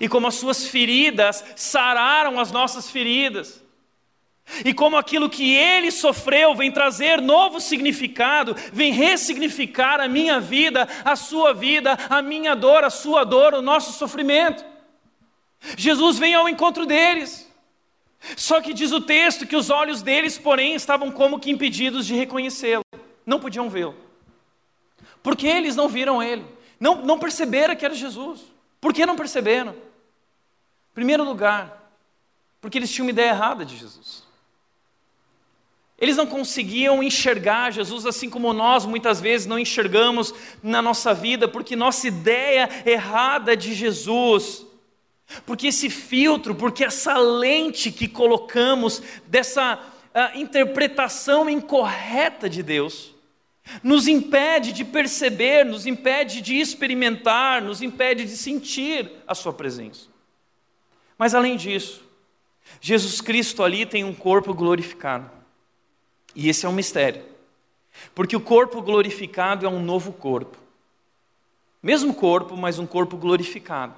E 0.01 0.09
como 0.09 0.27
as 0.27 0.35
suas 0.35 0.66
feridas 0.66 1.44
sararam 1.57 2.40
as 2.40 2.51
nossas 2.51 2.90
feridas. 2.90 3.62
E 4.64 4.75
como 4.75 4.97
aquilo 4.97 5.31
que 5.31 5.55
ele 5.55 5.90
sofreu 5.90 6.55
vem 6.55 6.70
trazer 6.70 7.20
novo 7.20 7.61
significado, 7.61 8.55
vem 8.73 8.92
ressignificar 8.92 10.01
a 10.01 10.09
minha 10.09 10.38
vida, 10.38 10.87
a 11.05 11.16
sua 11.16 11.55
vida, 11.55 11.97
a 12.11 12.20
minha 12.20 12.55
dor, 12.55 12.85
a 12.85 12.90
sua 12.90 13.25
dor, 13.25 13.55
o 13.55 13.62
nosso 13.62 13.92
sofrimento. 13.92 14.64
Jesus 15.77 16.18
vem 16.18 16.35
ao 16.35 16.49
encontro 16.49 16.85
deles. 16.85 17.51
Só 18.37 18.61
que 18.61 18.75
diz 18.75 18.92
o 18.92 19.01
texto 19.01 19.47
que 19.47 19.57
os 19.57 19.70
olhos 19.70 20.03
deles, 20.03 20.38
porém, 20.38 20.75
estavam 20.75 21.11
como 21.11 21.38
que 21.38 21.51
impedidos 21.51 22.07
de 22.07 22.14
reconhecê-lo, 22.14 22.83
não 23.25 23.40
podiam 23.40 23.68
vê-lo. 23.68 24.04
Porque 25.23 25.47
eles 25.47 25.77
não 25.77 25.88
viram 25.88 26.23
ele, 26.23 26.45
não, 26.79 26.97
não 26.97 27.19
perceberam 27.19 27.77
que 27.77 27.85
era 27.85 27.95
Jesus. 27.95 28.40
Por 28.81 28.93
que 28.93 29.07
não 29.07 29.17
perceberam? 29.17 29.73
Em 29.73 30.95
primeiro 30.95 31.25
lugar, 31.25 31.90
porque 32.61 32.79
eles 32.79 32.90
tinham 32.90 33.07
uma 33.07 33.11
ideia 33.11 33.31
errada 33.31 33.64
de 33.64 33.77
Jesus. 33.77 34.25
Eles 35.99 36.17
não 36.17 36.27
conseguiam 36.27 37.03
enxergar 37.03 37.73
Jesus 37.73 38.05
assim 38.05 38.29
como 38.29 38.53
nós 38.53 38.85
muitas 38.85 39.21
vezes 39.21 39.47
não 39.47 39.59
enxergamos 39.59 40.35
na 40.62 40.83
nossa 40.83 41.14
vida, 41.14 41.49
porque 41.49 41.77
nossa 41.77 42.09
ideia 42.09 42.69
errada 42.85 43.57
de 43.57 43.73
Jesus, 43.73 44.67
porque 45.47 45.69
esse 45.69 45.88
filtro, 45.88 46.55
porque 46.55 46.85
essa 46.85 47.17
lente 47.17 47.93
que 47.93 48.09
colocamos 48.09 49.03
dessa 49.27 49.77
uh, 49.77 50.38
interpretação 50.38 51.49
incorreta 51.49 52.51
de 52.51 52.62
Deus, 52.62 53.13
nos 53.83 54.07
impede 54.07 54.72
de 54.72 54.85
perceber, 54.85 55.64
nos 55.64 55.87
impede 55.87 56.40
de 56.40 56.55
experimentar, 56.55 57.62
nos 57.62 57.83
impede 57.83 58.24
de 58.24 58.37
sentir 58.37 59.11
a 59.27 59.35
Sua 59.35 59.53
presença. 59.53 60.09
Mas 61.16 61.35
além 61.35 61.57
disso, 61.57 62.03
Jesus 62.81 63.20
Cristo 63.20 63.62
ali 63.62 63.87
tem 63.87 64.05
um 64.05 64.14
corpo 64.14 64.53
glorificado. 64.53 65.31
E 66.35 66.48
esse 66.48 66.66
é 66.66 66.68
um 66.68 66.72
mistério. 66.72 67.24
Porque 68.14 68.37
o 68.37 68.40
corpo 68.40 68.83
glorificado 68.83 69.64
é 69.64 69.68
um 69.68 69.83
novo 69.83 70.12
corpo. 70.12 70.59
Mesmo 71.83 72.14
corpo, 72.14 72.57
mas 72.57 72.79
um 72.79 72.87
corpo 72.87 73.16
glorificado. 73.16 73.94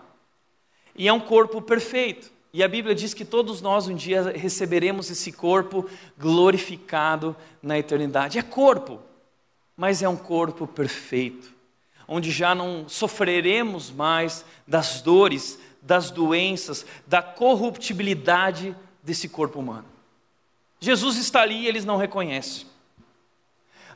E 0.95 1.09
é 1.09 1.13
um 1.13 1.21
corpo 1.21 1.63
perfeito. 1.63 2.31
E 2.53 2.63
a 2.63 2.69
Bíblia 2.69 2.95
diz 2.95 3.15
que 3.15 3.25
todos 3.25 3.61
nós 3.61 3.87
um 3.87 3.95
dia 3.95 4.33
receberemos 4.35 5.11
esse 5.11 5.31
corpo 5.31 5.89
glorificado 6.19 7.37
na 7.63 7.79
eternidade. 7.79 8.39
É 8.39 8.43
corpo, 8.43 9.01
mas 9.77 10.03
é 10.03 10.09
um 10.09 10.17
corpo 10.17 10.67
perfeito, 10.67 11.53
onde 12.09 12.31
já 12.31 12.55
não 12.55 12.89
sofreremos 12.89 13.91
mais 13.91 14.45
das 14.67 15.03
dores, 15.03 15.59
das 15.83 16.11
doenças, 16.11 16.87
da 17.07 17.23
corruptibilidade 17.23 18.75
desse 19.03 19.29
corpo 19.29 19.61
humano. 19.61 19.87
Jesus 20.81 21.17
está 21.17 21.43
ali 21.43 21.63
e 21.63 21.69
eles 21.69 21.85
não 21.85 21.97
reconhecem. 21.97 22.67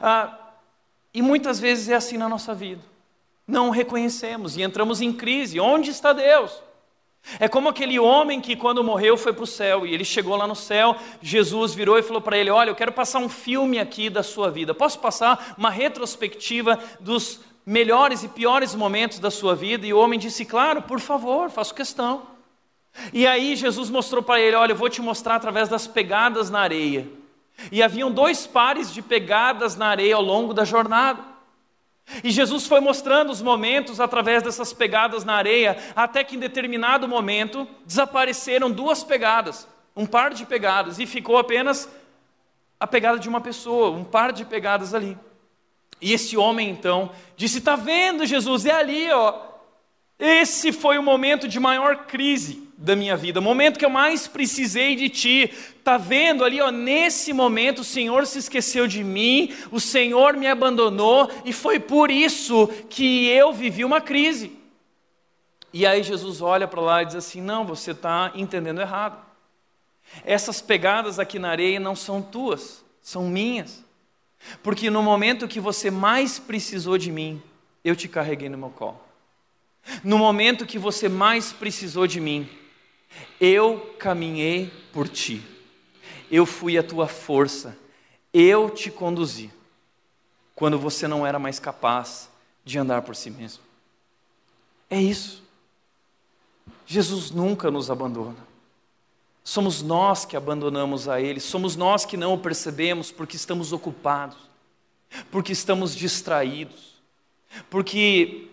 Ah, 0.01 0.37
e 1.12 1.21
muitas 1.23 1.59
vezes 1.59 1.88
é 1.88 1.95
assim 1.95 2.16
na 2.16 2.29
nossa 2.29 2.55
vida. 2.55 2.83
não 3.47 3.71
reconhecemos 3.71 4.57
e 4.57 4.62
entramos 4.62 5.01
em 5.01 5.12
crise. 5.12 5.59
Onde 5.59 5.90
está 5.90 6.12
Deus? 6.12 6.62
É 7.38 7.48
como 7.48 7.68
aquele 7.68 7.98
homem 7.98 8.40
que, 8.40 8.56
quando 8.56 8.83
morreu, 8.83 9.16
foi 9.16 9.33
para 9.33 9.44
o 9.44 9.46
céu 9.46 9.87
e 9.87 9.94
ele 9.94 10.04
chegou 10.04 10.37
lá 10.37 10.46
no 10.46 10.56
céu. 10.56 10.96
Jesus 11.22 11.74
virou 11.74 11.98
e 11.98 12.02
falou 12.02 12.20
para 12.20 12.37
ele: 12.37 12.50
Olha, 12.50 12.70
eu 12.70 12.74
quero 12.74 12.92
passar 12.92 13.18
um 13.18 13.28
filme 13.28 13.78
aqui 13.78 14.11
da 14.11 14.22
sua 14.22 14.50
vida. 14.50 14.74
Posso 14.74 14.98
passar 14.98 15.54
uma 15.56 15.70
retrospectiva 15.70 16.78
dos 16.98 17.40
melhores 17.64 18.22
e 18.22 18.28
piores 18.28 18.74
momentos 18.74 19.18
da 19.18 19.30
sua 19.30 19.54
vida? 19.54 19.87
E 19.87 19.92
o 19.92 19.98
homem 19.98 20.18
disse: 20.18 20.44
Claro, 20.44 20.83
por 20.83 20.98
favor, 20.98 21.50
faço 21.50 21.74
questão. 21.74 22.22
E 23.12 23.26
aí 23.26 23.54
Jesus 23.54 23.90
mostrou 23.90 24.22
para 24.22 24.40
ele: 24.40 24.56
Olha, 24.56 24.72
eu 24.72 24.76
vou 24.76 24.88
te 24.88 25.00
mostrar 25.00 25.37
através 25.37 25.68
das 25.68 25.87
pegadas 25.87 26.50
na 26.50 26.61
areia. 26.61 27.06
E 27.70 27.83
haviam 27.83 28.11
dois 28.11 28.46
pares 28.46 28.92
de 28.92 29.02
pegadas 29.02 29.76
na 29.76 29.88
areia 29.88 30.16
ao 30.16 30.22
longo 30.22 30.54
da 30.54 30.64
jornada. 30.64 31.30
E 32.25 32.31
Jesus 32.31 32.66
foi 32.66 32.81
mostrando 32.81 33.31
os 33.31 33.42
momentos 33.42 34.01
através 34.01 34.42
dessas 34.42 34.73
pegadas 34.73 35.25
na 35.25 35.35
areia, 35.35 35.77
até 35.94 36.25
que 36.25 36.37
em 36.37 36.38
determinado 36.38 37.09
momento 37.09 37.66
desapareceram 37.87 38.70
duas 38.70 39.05
pegadas, 39.05 39.66
um 39.96 40.07
par 40.07 40.33
de 40.33 40.44
pegadas, 40.46 40.99
e 40.99 41.07
ficou 41.07 41.38
apenas 41.38 41.88
a 42.79 42.87
pegada 42.87 43.18
de 43.18 43.29
uma 43.29 43.40
pessoa, 43.40 43.90
um 43.90 44.05
par 44.05 44.33
de 44.33 44.44
pegadas 44.44 44.94
ali. 44.94 45.16
E 46.01 46.12
esse 46.12 46.37
homem 46.37 46.70
então 46.70 47.11
disse: 47.37 47.59
Está 47.59 47.77
vendo, 47.77 48.25
Jesus? 48.25 48.64
É 48.66 48.73
ali, 48.73 49.11
ó. 49.11 49.35
Esse 50.18 50.73
foi 50.73 50.99
o 50.99 51.03
momento 51.03 51.49
de 51.49 51.59
maior 51.59 52.07
crise 52.07 52.69
da 52.81 52.97
minha 52.97 53.14
vida, 53.14 53.40
o 53.40 53.43
momento 53.43 53.79
que 53.79 53.85
eu 53.85 53.90
mais 53.90 54.27
precisei 54.27 54.97
de 54.97 55.11
ti. 55.11 55.53
Tá 55.85 55.99
vendo 55.99 56.43
ali, 56.43 56.62
ó, 56.62 56.71
nesse 56.71 57.31
momento 57.31 57.81
o 57.81 57.85
Senhor 57.85 58.27
se 58.27 58.38
esqueceu 58.38 58.87
de 58.87 59.05
mim, 59.05 59.55
o 59.71 59.79
Senhor 59.79 60.35
me 60.35 60.47
abandonou 60.47 61.31
e 61.45 61.53
foi 61.53 61.79
por 61.79 62.11
isso 62.11 62.69
que 62.88 63.29
eu 63.29 63.53
vivi 63.53 63.85
uma 63.85 64.01
crise. 64.01 64.59
E 65.75 65.87
aí 65.87 66.03
Jesus 66.03 66.40
olha 66.40 66.66
para 66.66 66.81
lá 66.81 67.03
e 67.03 67.07
diz 67.07 67.16
assim: 67.16 67.43
"Não, 67.43 67.66
você 67.66 67.90
está 67.90 68.33
entendendo 68.35 68.81
errado. 68.81 69.23
Essas 70.25 70.62
pegadas 70.62 71.19
aqui 71.19 71.38
na 71.38 71.51
areia 71.51 71.79
não 71.79 71.95
são 71.95 72.23
tuas, 72.23 72.83
são 73.03 73.29
minhas. 73.29 73.85
Porque 74.62 74.88
no 74.88 75.03
momento 75.03 75.47
que 75.47 75.61
você 75.61 75.90
mais 75.90 76.38
precisou 76.38 76.97
de 76.97 77.12
mim, 77.12 77.43
eu 77.85 77.95
te 77.95 78.09
carreguei 78.09 78.49
no 78.49 78.57
meu 78.57 78.71
colo. 78.71 78.99
No 80.03 80.16
momento 80.16 80.66
que 80.66 80.79
você 80.79 81.09
mais 81.09 81.53
precisou 81.53 82.07
de 82.07 82.21
mim, 82.21 82.49
eu 83.40 83.94
caminhei 83.99 84.73
por 84.92 85.09
ti, 85.09 85.42
eu 86.31 86.44
fui 86.46 86.79
a 86.79 86.83
tua 86.83 87.09
força, 87.09 87.77
eu 88.33 88.70
te 88.70 88.90
conduzi, 88.90 89.51
quando 90.55 90.79
você 90.79 91.09
não 91.09 91.27
era 91.27 91.38
mais 91.38 91.59
capaz 91.59 92.31
de 92.64 92.79
andar 92.79 93.03
por 93.03 93.16
si 93.16 93.31
mesmo. 93.31 93.62
É 94.90 95.01
isso. 95.01 95.42
Jesus 96.87 97.31
nunca 97.31 97.70
nos 97.70 97.90
abandona. 97.90 98.51
Somos 99.42 99.81
nós 99.81 100.25
que 100.25 100.37
abandonamos 100.37 101.09
a 101.09 101.20
Ele, 101.20 101.40
somos 101.40 101.77
nós 101.77 102.05
que 102.05 102.16
não 102.16 102.35
o 102.35 102.38
percebemos 102.38 103.11
porque 103.11 103.37
estamos 103.37 103.73
ocupados, 103.73 104.37
porque 105.31 105.53
estamos 105.53 105.96
distraídos, 105.96 106.94
porque 107.70 108.50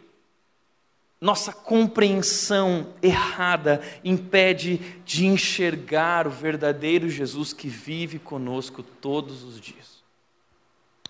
nossa 1.19 1.51
compreensão 1.51 2.93
errada 3.01 3.82
impede 4.03 4.77
de 5.03 5.25
enxergar 5.25 6.27
o 6.27 6.32
verdadeiro 6.32 7.10
Jesus 7.10 7.53
que 7.53 7.67
vive 7.67 8.19
conosco 8.19 8.84
todos 8.84 9.43
os 9.43 9.60
dias. 9.60 9.97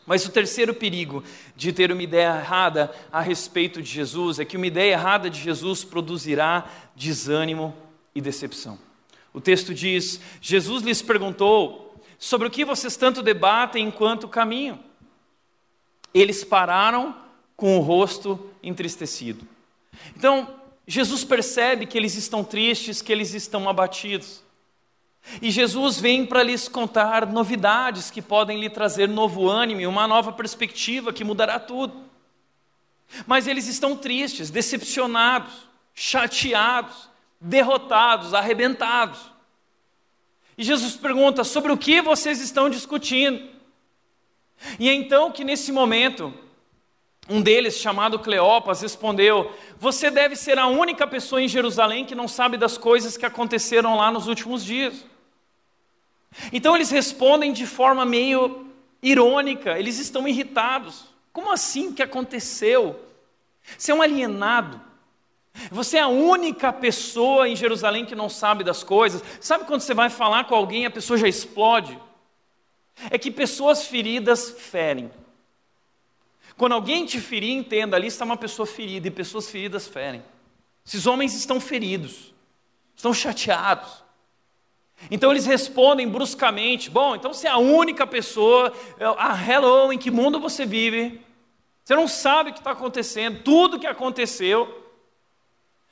Mas 0.06 0.26
o 0.26 0.32
terceiro 0.32 0.74
perigo 0.74 1.22
de 1.54 1.74
ter 1.74 1.92
uma 1.92 2.02
ideia 2.02 2.38
errada 2.38 2.96
a 3.12 3.20
respeito 3.20 3.82
de 3.82 3.92
Jesus 3.92 4.40
é 4.40 4.46
que 4.46 4.56
uma 4.56 4.66
ideia 4.66 4.94
errada 4.94 5.30
de 5.30 5.42
Jesus 5.42 5.84
produzirá 5.84 6.66
desânimo 6.96 7.76
e 8.16 8.22
decepção. 8.22 8.80
O 9.34 9.42
texto 9.42 9.74
diz: 9.74 10.22
Jesus 10.40 10.84
lhes 10.84 11.02
perguntou 11.02 12.02
sobre 12.18 12.48
o 12.48 12.52
que 12.52 12.64
vocês 12.64 12.96
tanto 12.96 13.22
debatem 13.22 13.86
enquanto 13.86 14.30
caminham. 14.30 14.80
Eles 16.14 16.46
pararam 16.46 17.14
com 17.58 17.78
o 17.78 17.82
rosto 17.82 18.50
entristecido. 18.64 19.46
Então, 20.16 20.56
Jesus 20.88 21.24
percebe 21.24 21.86
que 21.86 21.98
eles 21.98 22.16
estão 22.16 22.44
tristes, 22.44 23.02
que 23.02 23.12
eles 23.12 23.34
estão 23.34 23.68
abatidos. 23.68 24.42
E 25.42 25.52
Jesus 25.52 26.00
vem 26.00 26.26
para 26.26 26.42
lhes 26.42 26.70
contar 26.70 27.26
novidades 27.28 28.10
que 28.10 28.22
podem 28.22 28.60
lhe 28.60 28.70
trazer 28.70 29.10
novo 29.10 29.50
ânimo, 29.50 29.88
uma 29.88 30.08
nova 30.08 30.32
perspectiva 30.32 31.12
que 31.12 31.24
mudará 31.24 31.60
tudo. 31.60 32.06
Mas 33.26 33.48
eles 33.48 33.68
estão 33.68 33.96
tristes, 33.96 34.50
decepcionados, 34.50 35.54
chateados, 35.94 37.10
derrotados, 37.40 38.34
arrebentados. 38.34 39.20
E 40.58 40.64
Jesus 40.64 40.96
pergunta: 40.96 41.44
sobre 41.44 41.72
o 41.72 41.78
que 41.78 42.02
vocês 42.02 42.40
estão 42.40 42.70
discutindo? 42.70 43.48
E 44.80 44.90
é 44.90 44.94
então 44.94 45.32
que 45.32 45.44
nesse 45.44 45.72
momento 45.72 46.34
um 47.30 47.42
deles, 47.42 47.78
chamado 47.78 48.20
Cleopas, 48.20 48.82
respondeu: 48.82 49.52
Você 49.80 50.10
deve 50.10 50.36
ser 50.36 50.58
a 50.58 50.68
única 50.68 51.06
pessoa 51.06 51.42
em 51.42 51.48
Jerusalém 51.48 52.06
que 52.06 52.16
não 52.16 52.28
sabe 52.28 52.58
das 52.58 52.78
coisas 52.78 53.18
que 53.18 53.26
aconteceram 53.26 53.98
lá 53.98 54.10
nos 54.10 54.28
últimos 54.28 54.64
dias. 54.64 55.06
Então 56.54 56.76
eles 56.76 56.90
respondem 56.90 57.52
de 57.52 57.66
forma 57.66 58.06
meio 58.06 58.68
irônica, 59.02 59.78
eles 59.78 60.00
estão 60.00 60.28
irritados. 60.28 61.06
Como 61.34 61.52
assim 61.52 61.94
que 61.94 62.02
aconteceu? 62.02 63.00
Você 63.78 63.92
é 63.92 63.96
um 63.96 64.02
alienado. 64.02 64.80
Você 65.72 65.98
é 65.98 66.02
a 66.02 66.08
única 66.08 66.72
pessoa 66.72 67.50
em 67.50 67.56
Jerusalém 67.56 68.06
que 68.06 68.16
não 68.16 68.30
sabe 68.30 68.64
das 68.64 68.84
coisas. 68.84 69.24
Sabe 69.42 69.66
quando 69.66 69.82
você 69.82 69.94
vai 69.94 70.10
falar 70.10 70.46
com 70.46 70.56
alguém 70.56 70.86
a 70.86 70.92
pessoa 70.92 71.18
já 71.18 71.28
explode? 71.28 72.00
É 73.10 73.18
que 73.18 73.32
pessoas 73.32 73.86
feridas 73.86 74.52
ferem. 74.52 75.12
Quando 76.58 76.74
alguém 76.74 77.06
te 77.06 77.22
ferir, 77.22 77.52
entenda, 77.52 77.96
ali 77.96 78.08
está 78.08 78.26
uma 78.26 78.36
pessoa 78.36 78.66
ferida 78.66 79.08
e 79.08 79.12
pessoas 79.12 79.50
feridas 79.50 79.88
ferem. 79.88 80.24
Esses 80.84 81.06
homens 81.06 81.36
estão 81.36 81.62
feridos, 81.62 82.34
estão 82.96 83.14
chateados. 83.14 84.04
Então 85.12 85.30
eles 85.30 85.46
respondem 85.46 86.10
bruscamente: 86.10 86.90
Bom, 86.90 87.16
então 87.16 87.32
você 87.32 87.48
é 87.48 87.52
a 87.52 87.58
única 87.58 88.08
pessoa, 88.08 88.74
ah, 89.20 89.38
hello, 89.40 89.94
em 89.94 90.00
que 90.00 90.10
mundo 90.10 90.40
você 90.40 90.66
vive? 90.66 91.22
Você 91.84 91.94
não 91.94 92.08
sabe 92.08 92.50
o 92.50 92.54
que 92.54 92.60
está 92.60 92.72
acontecendo, 92.72 93.44
tudo 93.44 93.78
o 93.78 93.80
que 93.80 93.86
aconteceu. 93.86 94.84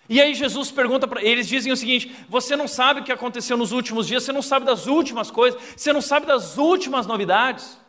E 0.10 0.22
aí 0.22 0.34
Jesus 0.34 0.72
pergunta 0.72 1.08
para 1.08 1.24
eles 1.24 1.48
dizem 1.48 1.72
o 1.72 1.78
seguinte: 1.78 2.16
você 2.28 2.56
não 2.56 2.68
sabe 2.68 3.02
o 3.02 3.04
que 3.04 3.12
aconteceu 3.12 3.56
nos 3.56 3.72
últimos 3.72 4.08
dias, 4.08 4.24
você 4.24 4.32
não 4.32 4.42
sabe 4.42 4.66
das 4.66 4.88
últimas 4.88 5.30
coisas, 5.30 5.62
você 5.78 5.94
não 5.94 6.02
sabe 6.02 6.26
das 6.26 6.58
últimas 6.58 7.06
novidades. 7.06 7.80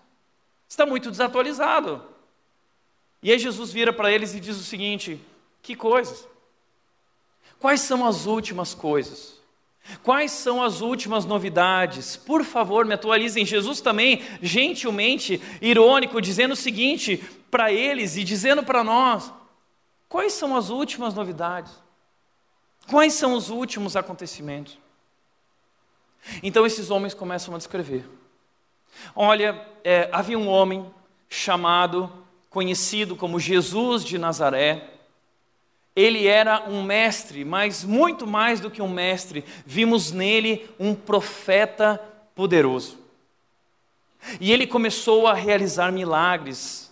Está 0.69 0.85
muito 0.85 1.11
desatualizado. 1.11 2.16
E 3.27 3.33
aí 3.33 3.41
Jesus 3.41 3.73
vira 3.73 3.93
para 3.93 4.13
eles 4.13 4.35
e 4.35 4.41
diz 4.41 4.57
o 4.57 4.63
seguinte: 4.63 5.21
que 5.61 5.75
coisas? 5.75 6.29
Quais 7.59 7.81
são 7.81 8.07
as 8.07 8.25
últimas 8.25 8.73
coisas? 8.73 9.35
Quais 10.05 10.31
são 10.31 10.63
as 10.63 10.81
últimas 10.81 11.25
novidades? 11.25 12.17
Por 12.17 12.45
favor, 12.45 12.85
me 12.85 12.95
atualizem. 12.95 13.45
Jesus 13.45 13.81
também, 13.81 14.23
gentilmente, 14.41 15.43
irônico, 15.61 16.21
dizendo 16.21 16.53
o 16.53 16.57
seguinte 16.57 17.17
para 17.51 17.73
eles 17.73 18.17
e 18.17 18.23
dizendo 18.23 18.63
para 18.63 18.85
nós: 18.85 19.33
quais 20.09 20.33
são 20.33 20.57
as 20.57 20.71
últimas 20.71 21.13
novidades? 21.13 21.73
Quais 22.89 23.15
são 23.15 23.33
os 23.33 23.51
últimos 23.51 23.97
acontecimentos? 23.97 24.79
Então 26.45 26.65
esses 26.65 26.93
homens 26.93 27.13
começam 27.13 27.57
a 27.57 27.59
descrever. 27.59 28.09
Olha, 29.17 29.67
é, 29.83 30.09
havia 30.13 30.39
um 30.39 30.47
homem 30.47 30.89
chamado 31.29 32.25
conhecido 32.57 33.15
como 33.15 33.39
Jesus 33.39 34.03
de 34.03 34.17
Nazaré. 34.17 34.89
Ele 35.95 36.27
era 36.27 36.67
um 36.67 36.83
mestre, 36.83 37.45
mas 37.45 37.85
muito 37.85 38.27
mais 38.27 38.61
do 38.61 38.71
que 38.71 38.81
um 38.81 38.89
mestre, 38.89 39.45
vimos 39.67 40.11
nele 40.11 40.67
um 40.81 40.95
profeta 40.95 42.01
poderoso. 42.35 42.99
E 44.41 44.51
ele 44.51 44.67
começou 44.67 45.27
a 45.27 45.35
realizar 45.35 45.93
milagres. 45.93 46.91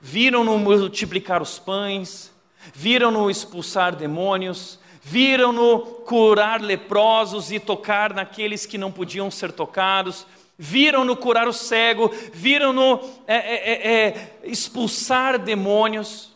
Viram-no 0.00 0.56
multiplicar 0.58 1.42
os 1.42 1.58
pães, 1.58 2.30
viram-no 2.72 3.28
expulsar 3.28 3.96
demônios, 3.96 4.78
viram-no 5.02 5.80
curar 6.06 6.60
leprosos 6.60 7.50
e 7.50 7.58
tocar 7.58 8.14
naqueles 8.14 8.64
que 8.64 8.78
não 8.78 8.92
podiam 8.92 9.28
ser 9.28 9.50
tocados, 9.50 10.24
viram-no 10.58 11.16
curar 11.16 11.48
o 11.48 11.52
cego, 11.52 12.10
viram-no 12.32 13.00
é, 13.26 13.36
é, 13.36 13.72
é, 13.72 14.06
é, 14.06 14.32
expulsar 14.44 15.38
demônios, 15.38 16.34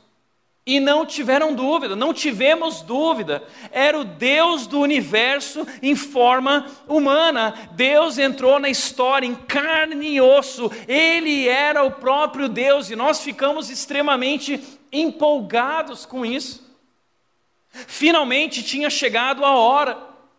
e 0.68 0.78
não 0.81 1.07
tiveram 1.07 1.54
dúvida, 1.54 1.96
não 1.96 2.12
tivemos 2.12 2.83
dúvida, 2.83 3.42
era 3.72 3.98
o 3.98 4.04
Deus 4.04 4.66
do 4.66 4.81
universo 4.81 5.66
em 5.83 5.96
forma 5.96 6.66
humana. 6.87 7.54
Deus 7.72 8.18
entrou 8.18 8.59
na 8.59 8.68
história 8.68 9.26
em 9.26 9.35
carne 9.35 10.16
e 10.16 10.20
osso, 10.20 10.70
ele 10.87 11.48
era 11.48 11.83
o 11.85 11.92
próprio 11.92 12.50
Deus, 12.50 12.90
e 12.90 12.96
nós 12.96 13.22
ficamos 13.22 13.70
extremamente 13.70 14.62
empolgados 14.92 16.04
com 16.04 16.26
isso. 16.26 16.70
Finalmente 17.70 18.62
tinha 18.62 18.90
chegado 18.90 19.46
a 19.46 19.52
hora, 19.57 19.96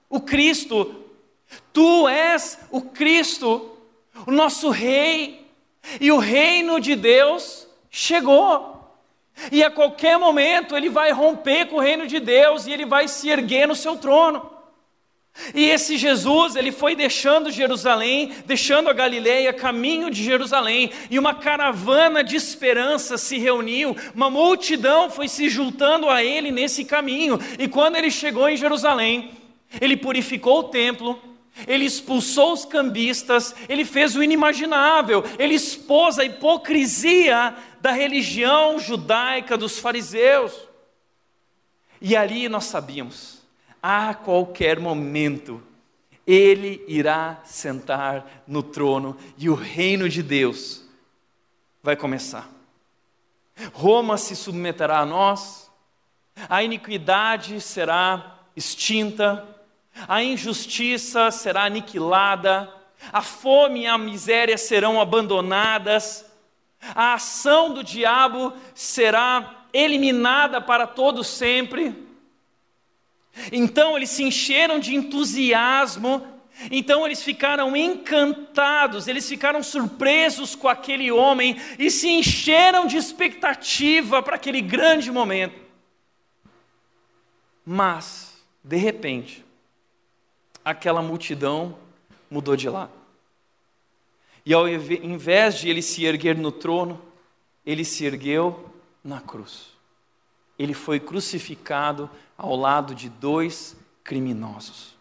o 0.07 0.19
Cristo, 0.19 1.05
tu 1.73 2.07
és 2.07 2.59
o 2.71 2.81
Cristo, 2.81 3.71
o 4.25 4.31
nosso 4.31 4.69
Rei, 4.69 5.47
e 5.99 6.11
o 6.11 6.17
reino 6.17 6.79
de 6.79 6.95
Deus 6.95 7.67
chegou. 7.89 8.77
E 9.51 9.63
a 9.63 9.71
qualquer 9.71 10.17
momento 10.17 10.75
ele 10.75 10.89
vai 10.89 11.11
romper 11.11 11.67
com 11.67 11.77
o 11.77 11.81
reino 11.81 12.05
de 12.05 12.19
Deus 12.19 12.67
e 12.67 12.71
ele 12.73 12.85
vai 12.85 13.07
se 13.07 13.29
erguer 13.29 13.67
no 13.67 13.75
seu 13.75 13.95
trono. 13.95 14.59
E 15.55 15.69
esse 15.69 15.97
Jesus, 15.97 16.55
ele 16.55 16.71
foi 16.71 16.95
deixando 16.95 17.49
Jerusalém, 17.49 18.33
deixando 18.45 18.89
a 18.89 18.93
Galileia, 18.93 19.53
caminho 19.53 20.09
de 20.09 20.21
Jerusalém, 20.21 20.91
e 21.09 21.17
uma 21.17 21.33
caravana 21.33 22.21
de 22.23 22.35
esperança 22.35 23.17
se 23.17 23.37
reuniu, 23.37 23.95
uma 24.13 24.29
multidão 24.29 25.09
foi 25.09 25.29
se 25.29 25.47
juntando 25.47 26.09
a 26.09 26.21
ele 26.23 26.51
nesse 26.51 26.83
caminho. 26.83 27.39
E 27.57 27.69
quando 27.69 27.95
ele 27.95 28.11
chegou 28.11 28.49
em 28.49 28.57
Jerusalém, 28.57 29.31
ele 29.79 29.95
purificou 29.95 30.59
o 30.59 30.63
templo, 30.63 31.21
ele 31.67 31.85
expulsou 31.85 32.53
os 32.53 32.65
cambistas, 32.65 33.55
ele 33.67 33.85
fez 33.85 34.15
o 34.15 34.23
inimaginável, 34.23 35.23
ele 35.37 35.55
expôs 35.55 36.19
a 36.19 36.25
hipocrisia 36.25 37.55
da 37.81 37.91
religião 37.91 38.79
judaica 38.79 39.57
dos 39.57 39.79
fariseus. 39.79 40.53
E 42.01 42.15
ali 42.15 42.47
nós 42.47 42.65
sabíamos 42.65 43.39
a 43.81 44.13
qualquer 44.13 44.79
momento, 44.79 45.61
ele 46.27 46.83
irá 46.87 47.41
sentar 47.43 48.43
no 48.45 48.61
trono 48.61 49.17
e 49.37 49.49
o 49.49 49.55
reino 49.55 50.07
de 50.07 50.21
Deus 50.21 50.83
vai 51.81 51.95
começar. 51.95 52.49
Roma 53.73 54.17
se 54.17 54.35
submeterá 54.35 54.99
a 54.99 55.05
nós, 55.05 55.69
a 56.47 56.63
iniquidade 56.63 57.59
será 57.59 58.37
extinta, 58.55 59.45
a 60.07 60.23
injustiça 60.23 61.31
será 61.31 61.63
aniquilada, 61.65 62.71
a 63.11 63.21
fome 63.21 63.81
e 63.81 63.87
a 63.87 63.97
miséria 63.97 64.57
serão 64.57 64.99
abandonadas, 64.99 66.25
a 66.95 67.13
ação 67.13 67.73
do 67.73 67.83
diabo 67.83 68.53
será 68.73 69.65
eliminada 69.73 70.61
para 70.61 70.87
todo 70.87 71.23
sempre 71.23 72.09
então 73.51 73.95
eles 73.95 74.09
se 74.09 74.23
encheram 74.23 74.79
de 74.79 74.95
entusiasmo, 74.95 76.25
então 76.69 77.05
eles 77.05 77.23
ficaram 77.23 77.75
encantados, 77.75 79.07
eles 79.07 79.27
ficaram 79.27 79.63
surpresos 79.63 80.55
com 80.55 80.67
aquele 80.67 81.11
homem 81.11 81.55
e 81.77 81.89
se 81.89 82.09
encheram 82.09 82.85
de 82.85 82.97
expectativa 82.97 84.21
para 84.21 84.35
aquele 84.35 84.61
grande 84.61 85.11
momento. 85.11 85.55
Mas, 87.65 88.43
de 88.63 88.77
repente, 88.77 89.45
aquela 90.69 91.01
multidão 91.01 91.75
mudou 92.29 92.55
de 92.55 92.69
lado. 92.69 92.91
E 94.45 94.53
ao 94.53 94.67
invés 94.67 95.57
de 95.57 95.69
ele 95.69 95.81
se 95.81 96.05
erguer 96.05 96.37
no 96.37 96.51
trono, 96.51 97.01
ele 97.65 97.83
se 97.83 98.05
ergueu 98.05 98.71
na 99.03 99.19
cruz. 99.19 99.69
Ele 100.57 100.73
foi 100.73 100.99
crucificado 100.99 102.09
ao 102.37 102.55
lado 102.55 102.93
de 102.93 103.09
dois 103.09 103.75
criminosos. 104.03 104.95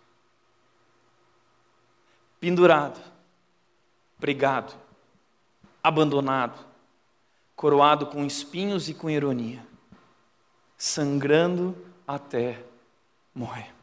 Pendurado, 2.41 3.01
pregado, 4.19 4.75
abandonado, 5.83 6.59
coroado 7.57 8.07
com 8.07 8.25
espinhos 8.25 8.89
e 8.89 8.95
com 8.95 9.11
ironia, 9.11 9.67
sangrando 10.77 11.77
até 12.07 12.63
morrer. 13.35 13.78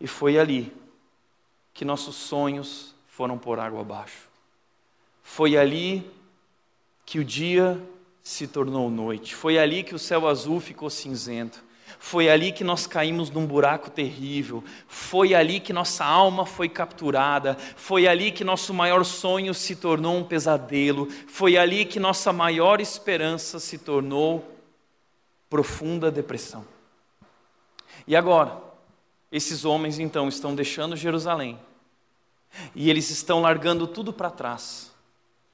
E 0.00 0.06
foi 0.06 0.38
ali 0.38 0.72
que 1.74 1.84
nossos 1.84 2.16
sonhos 2.16 2.94
foram 3.06 3.36
por 3.36 3.58
água 3.58 3.80
abaixo. 3.80 4.28
Foi 5.22 5.56
ali 5.56 6.10
que 7.04 7.18
o 7.18 7.24
dia 7.24 7.80
se 8.22 8.46
tornou 8.46 8.90
noite. 8.90 9.34
Foi 9.34 9.58
ali 9.58 9.82
que 9.82 9.94
o 9.94 9.98
céu 9.98 10.26
azul 10.26 10.60
ficou 10.60 10.88
cinzento. 10.88 11.62
Foi 11.98 12.28
ali 12.30 12.52
que 12.52 12.64
nós 12.64 12.86
caímos 12.86 13.30
num 13.30 13.46
buraco 13.46 13.90
terrível. 13.90 14.64
Foi 14.88 15.34
ali 15.34 15.60
que 15.60 15.72
nossa 15.72 16.04
alma 16.04 16.46
foi 16.46 16.68
capturada. 16.68 17.56
Foi 17.76 18.06
ali 18.06 18.32
que 18.32 18.44
nosso 18.44 18.72
maior 18.72 19.04
sonho 19.04 19.52
se 19.52 19.76
tornou 19.76 20.16
um 20.16 20.24
pesadelo. 20.24 21.08
Foi 21.26 21.56
ali 21.56 21.84
que 21.84 22.00
nossa 22.00 22.32
maior 22.32 22.80
esperança 22.80 23.58
se 23.58 23.76
tornou 23.76 24.56
profunda 25.48 26.10
depressão. 26.10 26.64
E 28.06 28.14
agora, 28.14 28.69
esses 29.30 29.64
homens 29.64 29.98
então 29.98 30.28
estão 30.28 30.54
deixando 30.54 30.96
Jerusalém. 30.96 31.58
E 32.74 32.90
eles 32.90 33.10
estão 33.10 33.40
largando 33.40 33.86
tudo 33.86 34.12
para 34.12 34.30
trás, 34.30 34.92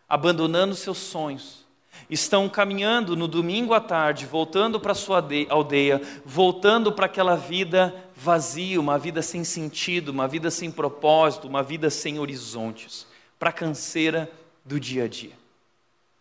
abandonando 0.08 0.74
seus 0.74 0.98
sonhos 0.98 1.66
estão 2.08 2.48
caminhando 2.48 3.16
no 3.16 3.26
domingo 3.26 3.74
à 3.74 3.80
tarde, 3.80 4.26
voltando 4.26 4.78
para 4.78 4.94
sua 4.94 5.24
aldeia, 5.48 6.00
voltando 6.24 6.92
para 6.92 7.06
aquela 7.06 7.36
vida 7.36 7.94
vazia, 8.14 8.80
uma 8.80 8.98
vida 8.98 9.22
sem 9.22 9.44
sentido, 9.44 10.10
uma 10.10 10.28
vida 10.28 10.50
sem 10.50 10.70
propósito, 10.70 11.48
uma 11.48 11.62
vida 11.62 11.90
sem 11.90 12.18
horizontes, 12.18 13.06
para 13.38 13.50
a 13.50 13.52
canseira 13.52 14.30
do 14.64 14.78
dia 14.80 15.04
a 15.04 15.08
dia, 15.08 15.32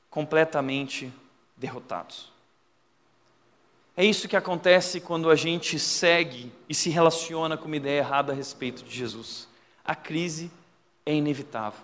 completamente 0.09 1.11
derrotados. 1.57 2.34
É 3.97 4.03
isso 4.03 4.27
que 4.27 4.35
acontece 4.35 4.99
quando 4.99 5.29
a 5.29 5.35
gente 5.35 5.79
segue 5.79 6.51
e 6.67 6.75
se 6.75 6.89
relaciona 6.89 7.55
com 7.55 7.65
uma 7.65 7.77
ideia 7.77 7.99
errada 7.99 8.33
a 8.33 8.35
respeito 8.35 8.83
de 8.83 8.93
Jesus. 8.93 9.47
A 9.85 9.95
crise 9.95 10.51
é 11.05 11.13
inevitável. 11.13 11.79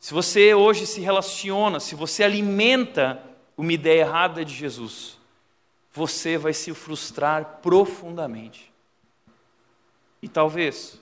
Se 0.00 0.14
você 0.14 0.54
hoje 0.54 0.86
se 0.86 1.00
relaciona, 1.00 1.80
se 1.80 1.94
você 1.94 2.22
alimenta 2.22 3.22
uma 3.56 3.72
ideia 3.72 4.02
errada 4.02 4.44
de 4.44 4.54
Jesus, 4.54 5.18
você 5.92 6.38
vai 6.38 6.54
se 6.54 6.72
frustrar 6.72 7.58
profundamente. 7.60 8.72
E 10.22 10.28
talvez, 10.28 10.98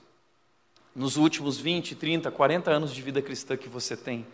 nos 0.95 1.17
últimos 1.17 1.59
20, 1.59 1.95
30, 1.95 2.31
40 2.31 2.71
anos 2.71 2.95
de 2.95 3.03
vida 3.03 3.21
cristã 3.23 3.57
que 3.57 3.69
você 3.69 3.97
tem, 3.97 4.27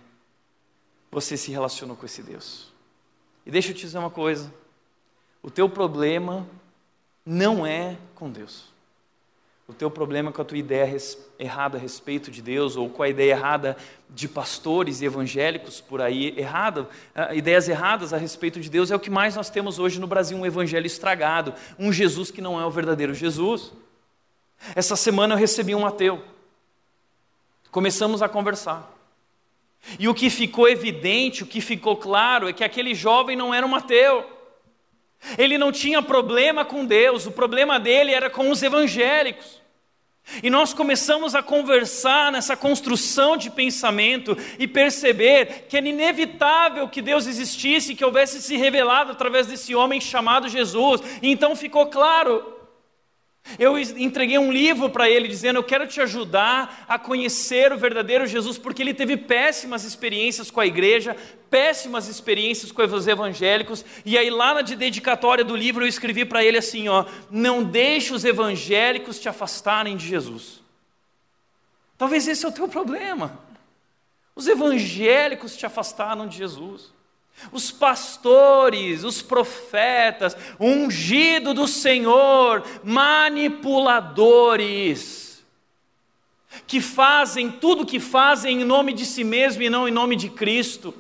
você 1.10 1.36
se 1.36 1.50
relacionou 1.50 1.96
com 1.96 2.06
esse 2.06 2.22
Deus. 2.22 2.72
E 3.44 3.50
deixa 3.50 3.70
eu 3.70 3.74
te 3.74 3.82
dizer 3.82 3.98
uma 3.98 4.10
coisa: 4.10 4.52
o 5.42 5.50
teu 5.50 5.68
problema 5.68 6.46
não 7.26 7.66
é 7.66 7.96
com 8.14 8.30
Deus. 8.30 8.72
O 9.66 9.72
teu 9.72 9.90
problema 9.90 10.30
com 10.30 10.42
a 10.42 10.44
tua 10.44 10.58
ideia 10.58 10.96
errada 11.38 11.78
a 11.78 11.80
respeito 11.80 12.30
de 12.30 12.42
Deus, 12.42 12.76
ou 12.76 12.90
com 12.90 13.02
a 13.02 13.08
ideia 13.08 13.30
errada 13.30 13.76
de 14.10 14.28
pastores 14.28 15.00
e 15.00 15.06
evangélicos 15.06 15.80
por 15.80 16.02
aí, 16.02 16.38
errada, 16.38 16.82
uh, 16.82 17.34
ideias 17.34 17.68
erradas 17.68 18.12
a 18.12 18.18
respeito 18.18 18.60
de 18.60 18.68
Deus, 18.68 18.90
é 18.90 18.96
o 18.96 19.00
que 19.00 19.08
mais 19.08 19.34
nós 19.34 19.48
temos 19.48 19.78
hoje 19.78 20.00
no 20.00 20.06
Brasil, 20.06 20.36
um 20.36 20.44
evangelho 20.44 20.86
estragado, 20.86 21.54
um 21.78 21.92
Jesus 21.92 22.30
que 22.30 22.40
não 22.40 22.60
é 22.60 22.66
o 22.66 22.70
verdadeiro 22.70 23.14
Jesus. 23.14 23.72
Essa 24.74 24.94
semana 24.94 25.34
eu 25.34 25.38
recebi 25.38 25.74
um 25.74 25.86
ateu, 25.86 26.22
começamos 27.70 28.20
a 28.20 28.28
conversar, 28.28 28.92
e 29.98 30.06
o 30.06 30.14
que 30.14 30.28
ficou 30.28 30.68
evidente, 30.68 31.42
o 31.42 31.46
que 31.46 31.60
ficou 31.60 31.96
claro, 31.96 32.48
é 32.48 32.52
que 32.52 32.62
aquele 32.62 32.94
jovem 32.94 33.36
não 33.36 33.54
era 33.54 33.66
um 33.66 33.74
ateu, 33.74 34.31
ele 35.38 35.56
não 35.58 35.70
tinha 35.70 36.02
problema 36.02 36.64
com 36.64 36.84
Deus, 36.84 37.26
o 37.26 37.32
problema 37.32 37.78
dele 37.78 38.12
era 38.12 38.28
com 38.28 38.50
os 38.50 38.62
evangélicos. 38.62 39.62
E 40.42 40.48
nós 40.48 40.72
começamos 40.72 41.34
a 41.34 41.42
conversar 41.42 42.30
nessa 42.30 42.56
construção 42.56 43.36
de 43.36 43.50
pensamento 43.50 44.36
e 44.58 44.68
perceber 44.68 45.66
que 45.68 45.76
era 45.76 45.88
inevitável 45.88 46.88
que 46.88 47.02
Deus 47.02 47.26
existisse, 47.26 47.94
que 47.94 48.04
houvesse 48.04 48.40
se 48.40 48.56
revelado 48.56 49.12
através 49.12 49.46
desse 49.46 49.74
homem 49.74 50.00
chamado 50.00 50.48
Jesus. 50.48 51.02
E 51.20 51.30
então 51.30 51.56
ficou 51.56 51.86
claro 51.86 52.61
eu 53.58 53.78
entreguei 53.78 54.38
um 54.38 54.52
livro 54.52 54.88
para 54.88 55.10
ele 55.10 55.28
dizendo: 55.28 55.56
Eu 55.56 55.64
quero 55.64 55.86
te 55.86 56.00
ajudar 56.00 56.84
a 56.88 56.98
conhecer 56.98 57.72
o 57.72 57.76
verdadeiro 57.76 58.26
Jesus, 58.26 58.56
porque 58.56 58.82
ele 58.82 58.94
teve 58.94 59.16
péssimas 59.16 59.84
experiências 59.84 60.50
com 60.50 60.60
a 60.60 60.66
igreja, 60.66 61.16
péssimas 61.50 62.08
experiências 62.08 62.72
com 62.72 62.82
os 62.82 63.08
evangélicos. 63.08 63.84
E 64.04 64.16
aí, 64.16 64.30
lá 64.30 64.54
na 64.54 64.62
dedicatória 64.62 65.44
do 65.44 65.56
livro, 65.56 65.84
eu 65.84 65.88
escrevi 65.88 66.24
para 66.24 66.44
ele 66.44 66.58
assim: 66.58 66.88
ó, 66.88 67.04
Não 67.30 67.62
deixe 67.62 68.14
os 68.14 68.24
evangélicos 68.24 69.18
te 69.18 69.28
afastarem 69.28 69.96
de 69.96 70.06
Jesus. 70.06 70.62
Talvez 71.98 72.26
esse 72.26 72.44
é 72.44 72.48
o 72.48 72.52
teu 72.52 72.68
problema. 72.68 73.38
Os 74.34 74.46
evangélicos 74.46 75.56
te 75.56 75.66
afastaram 75.66 76.26
de 76.26 76.38
Jesus 76.38 76.90
os 77.50 77.70
pastores, 77.70 79.04
os 79.04 79.22
profetas, 79.22 80.36
ungido 80.60 81.54
do 81.54 81.66
Senhor, 81.66 82.62
manipuladores, 82.84 85.42
que 86.66 86.78
fazem 86.80 87.50
tudo 87.50 87.82
o 87.82 87.86
que 87.86 87.98
fazem 87.98 88.62
em 88.62 88.64
nome 88.64 88.92
de 88.92 89.06
si 89.06 89.24
mesmo 89.24 89.62
e 89.62 89.70
não 89.70 89.88
em 89.88 89.92
nome 89.92 90.16
de 90.16 90.28
Cristo. 90.28 90.94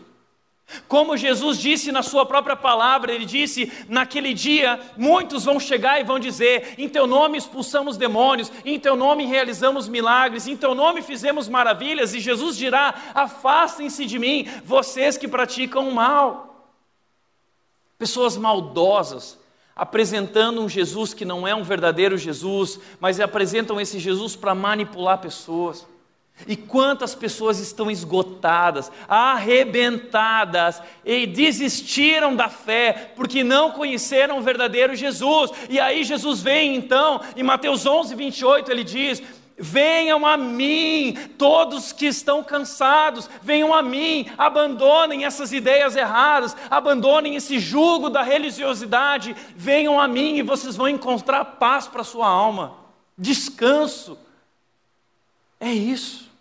Como 0.88 1.16
Jesus 1.16 1.58
disse 1.58 1.92
na 1.92 2.02
sua 2.02 2.24
própria 2.24 2.56
palavra, 2.56 3.12
ele 3.12 3.24
disse: 3.24 3.70
naquele 3.88 4.34
dia 4.34 4.80
muitos 4.96 5.44
vão 5.44 5.58
chegar 5.60 6.00
e 6.00 6.04
vão 6.04 6.18
dizer: 6.18 6.74
em 6.78 6.88
teu 6.88 7.06
nome 7.06 7.38
expulsamos 7.38 7.96
demônios, 7.96 8.50
em 8.64 8.78
teu 8.78 8.96
nome 8.96 9.26
realizamos 9.26 9.88
milagres, 9.88 10.46
em 10.46 10.56
teu 10.56 10.74
nome 10.74 11.02
fizemos 11.02 11.48
maravilhas, 11.48 12.14
e 12.14 12.20
Jesus 12.20 12.56
dirá: 12.56 12.94
afastem-se 13.14 14.06
de 14.06 14.18
mim, 14.18 14.48
vocês 14.64 15.16
que 15.16 15.28
praticam 15.28 15.88
o 15.88 15.94
mal. 15.94 16.70
Pessoas 17.98 18.36
maldosas, 18.36 19.38
apresentando 19.76 20.60
um 20.60 20.68
Jesus 20.68 21.14
que 21.14 21.24
não 21.24 21.46
é 21.46 21.54
um 21.54 21.62
verdadeiro 21.62 22.18
Jesus, 22.18 22.80
mas 22.98 23.20
apresentam 23.20 23.80
esse 23.80 23.98
Jesus 23.98 24.34
para 24.34 24.54
manipular 24.54 25.18
pessoas. 25.18 25.86
E 26.46 26.56
quantas 26.56 27.14
pessoas 27.14 27.58
estão 27.58 27.90
esgotadas, 27.90 28.90
arrebentadas 29.08 30.82
e 31.04 31.26
desistiram 31.26 32.34
da 32.34 32.48
fé 32.48 33.12
porque 33.14 33.44
não 33.44 33.72
conheceram 33.72 34.38
o 34.38 34.42
verdadeiro 34.42 34.94
Jesus. 34.94 35.50
E 35.68 35.78
aí 35.78 36.04
Jesus 36.04 36.40
vem 36.40 36.74
então, 36.74 37.20
em 37.36 37.42
Mateus 37.42 37.86
11, 37.86 38.14
28, 38.14 38.70
ele 38.70 38.84
diz: 38.84 39.22
Venham 39.56 40.26
a 40.26 40.36
mim, 40.36 41.16
todos 41.38 41.92
que 41.92 42.06
estão 42.06 42.42
cansados, 42.42 43.30
venham 43.42 43.72
a 43.72 43.82
mim, 43.82 44.26
abandonem 44.36 45.24
essas 45.24 45.52
ideias 45.52 45.94
erradas, 45.94 46.56
abandonem 46.68 47.36
esse 47.36 47.60
jugo 47.60 48.08
da 48.08 48.22
religiosidade, 48.22 49.36
venham 49.54 50.00
a 50.00 50.08
mim 50.08 50.36
e 50.36 50.42
vocês 50.42 50.74
vão 50.74 50.88
encontrar 50.88 51.44
paz 51.44 51.86
para 51.86 52.00
a 52.00 52.04
sua 52.04 52.26
alma, 52.26 52.76
descanso. 53.16 54.18
É 55.60 55.70
isso. 55.70 56.31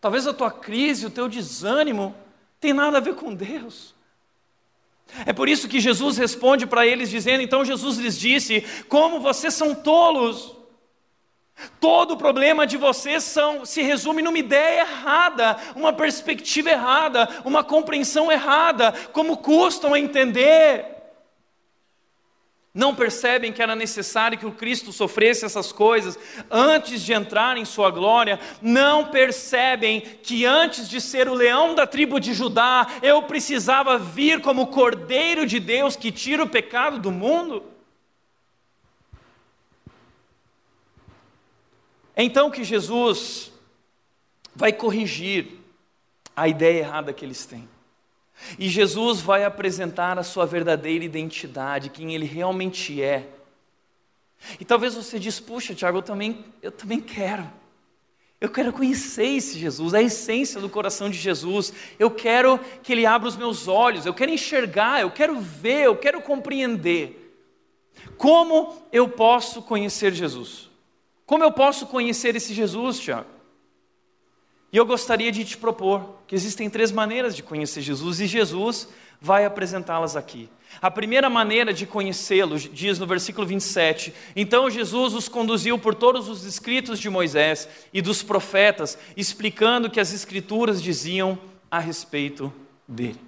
Talvez 0.00 0.26
a 0.26 0.34
tua 0.34 0.50
crise, 0.50 1.06
o 1.06 1.10
teu 1.10 1.28
desânimo, 1.28 2.14
tem 2.60 2.72
nada 2.72 2.98
a 2.98 3.00
ver 3.00 3.14
com 3.14 3.34
Deus. 3.34 3.94
É 5.24 5.32
por 5.32 5.48
isso 5.48 5.68
que 5.68 5.80
Jesus 5.80 6.16
responde 6.18 6.66
para 6.66 6.86
eles, 6.86 7.10
dizendo: 7.10 7.42
então 7.42 7.64
Jesus 7.64 7.96
lhes 7.96 8.18
disse: 8.18 8.60
Como 8.88 9.20
vocês 9.20 9.54
são 9.54 9.74
tolos, 9.74 10.56
todo 11.80 12.12
o 12.14 12.16
problema 12.16 12.66
de 12.66 12.76
vocês 12.76 13.22
são, 13.22 13.64
se 13.64 13.82
resume 13.82 14.22
numa 14.22 14.38
ideia 14.38 14.80
errada, 14.80 15.56
uma 15.74 15.92
perspectiva 15.92 16.70
errada, 16.70 17.28
uma 17.44 17.62
compreensão 17.62 18.30
errada, 18.30 18.92
como 19.12 19.36
custam 19.36 19.94
a 19.94 19.98
entender 19.98 20.95
não 22.76 22.94
percebem 22.94 23.54
que 23.54 23.62
era 23.62 23.74
necessário 23.74 24.36
que 24.36 24.44
o 24.44 24.52
Cristo 24.52 24.92
sofresse 24.92 25.46
essas 25.46 25.72
coisas 25.72 26.18
antes 26.50 27.02
de 27.02 27.14
entrar 27.14 27.56
em 27.56 27.64
sua 27.64 27.90
glória, 27.90 28.38
não 28.60 29.06
percebem 29.06 30.02
que 30.02 30.44
antes 30.44 30.86
de 30.86 31.00
ser 31.00 31.26
o 31.26 31.32
leão 31.32 31.74
da 31.74 31.86
tribo 31.86 32.20
de 32.20 32.34
Judá, 32.34 32.86
eu 33.02 33.22
precisava 33.22 33.98
vir 33.98 34.42
como 34.42 34.62
o 34.62 34.66
cordeiro 34.66 35.46
de 35.46 35.58
Deus 35.58 35.96
que 35.96 36.12
tira 36.12 36.44
o 36.44 36.48
pecado 36.48 36.98
do 36.98 37.10
mundo? 37.10 37.64
É 42.14 42.22
então 42.22 42.50
que 42.50 42.62
Jesus 42.62 43.50
vai 44.54 44.72
corrigir 44.72 45.48
a 46.36 46.46
ideia 46.46 46.80
errada 46.80 47.12
que 47.12 47.24
eles 47.24 47.46
têm. 47.46 47.66
E 48.58 48.68
Jesus 48.68 49.20
vai 49.20 49.44
apresentar 49.44 50.18
a 50.18 50.22
sua 50.22 50.46
verdadeira 50.46 51.04
identidade, 51.04 51.90
quem 51.90 52.14
ele 52.14 52.26
realmente 52.26 53.02
é. 53.02 53.28
E 54.60 54.64
talvez 54.64 54.94
você 54.94 55.18
diz, 55.18 55.40
puxa, 55.40 55.74
Tiago, 55.74 55.98
eu 55.98 56.02
também, 56.02 56.44
eu 56.62 56.70
também 56.70 57.00
quero. 57.00 57.50
Eu 58.38 58.50
quero 58.50 58.72
conhecer 58.72 59.26
esse 59.26 59.58
Jesus, 59.58 59.94
a 59.94 60.02
essência 60.02 60.60
do 60.60 60.68
coração 60.68 61.08
de 61.08 61.16
Jesus. 61.16 61.72
Eu 61.98 62.10
quero 62.10 62.60
que 62.82 62.92
Ele 62.92 63.06
abra 63.06 63.28
os 63.28 63.36
meus 63.36 63.66
olhos, 63.66 64.04
eu 64.04 64.12
quero 64.12 64.30
enxergar, 64.30 65.00
eu 65.00 65.10
quero 65.10 65.40
ver, 65.40 65.86
eu 65.86 65.96
quero 65.96 66.20
compreender. 66.20 67.22
Como 68.18 68.76
eu 68.92 69.08
posso 69.08 69.62
conhecer 69.62 70.12
Jesus? 70.12 70.70
Como 71.24 71.42
eu 71.42 71.50
posso 71.50 71.86
conhecer 71.86 72.36
esse 72.36 72.52
Jesus, 72.52 73.00
Tiago? 73.00 73.35
E 74.76 74.78
eu 74.78 74.84
gostaria 74.84 75.32
de 75.32 75.42
te 75.42 75.56
propor 75.56 76.18
que 76.26 76.34
existem 76.34 76.68
três 76.68 76.92
maneiras 76.92 77.34
de 77.34 77.42
conhecer 77.42 77.80
Jesus 77.80 78.20
e 78.20 78.26
Jesus 78.26 78.86
vai 79.18 79.46
apresentá-las 79.46 80.16
aqui. 80.16 80.50
A 80.82 80.90
primeira 80.90 81.30
maneira 81.30 81.72
de 81.72 81.86
conhecê-lo 81.86 82.58
diz 82.58 82.98
no 82.98 83.06
versículo 83.06 83.46
27: 83.46 84.12
Então 84.36 84.68
Jesus 84.68 85.14
os 85.14 85.30
conduziu 85.30 85.78
por 85.78 85.94
todos 85.94 86.28
os 86.28 86.44
escritos 86.44 86.98
de 86.98 87.08
Moisés 87.08 87.66
e 87.90 88.02
dos 88.02 88.22
profetas, 88.22 88.98
explicando 89.16 89.88
o 89.88 89.90
que 89.90 89.98
as 89.98 90.12
escrituras 90.12 90.82
diziam 90.82 91.38
a 91.70 91.78
respeito 91.78 92.52
dele. 92.86 93.18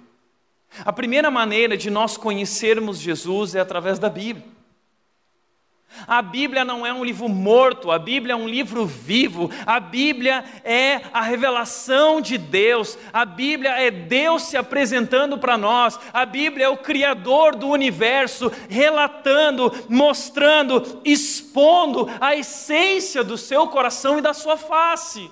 A 0.85 0.93
primeira 0.93 1.31
maneira 1.31 1.75
de 1.75 1.89
nós 1.89 2.15
conhecermos 2.15 2.99
Jesus 2.99 3.55
é 3.55 3.59
através 3.59 3.97
da 3.97 4.07
Bíblia. 4.07 4.45
A 6.07 6.21
Bíblia 6.21 6.63
não 6.63 6.85
é 6.85 6.93
um 6.93 7.03
livro 7.03 7.27
morto, 7.27 7.91
a 7.91 7.99
Bíblia 7.99 8.33
é 8.33 8.35
um 8.35 8.47
livro 8.47 8.85
vivo, 8.85 9.51
a 9.65 9.79
Bíblia 9.79 10.43
é 10.63 11.01
a 11.11 11.21
revelação 11.21 12.21
de 12.21 12.37
Deus, 12.37 12.97
a 13.11 13.25
Bíblia 13.25 13.71
é 13.71 13.91
Deus 13.91 14.43
se 14.43 14.55
apresentando 14.55 15.37
para 15.37 15.57
nós, 15.57 15.99
a 16.13 16.25
Bíblia 16.25 16.65
é 16.65 16.69
o 16.69 16.77
Criador 16.77 17.55
do 17.55 17.67
universo, 17.67 18.51
relatando, 18.69 19.73
mostrando, 19.89 21.01
expondo 21.03 22.09
a 22.21 22.35
essência 22.35 23.23
do 23.23 23.37
seu 23.37 23.67
coração 23.67 24.19
e 24.19 24.21
da 24.21 24.33
sua 24.33 24.57
face. 24.57 25.29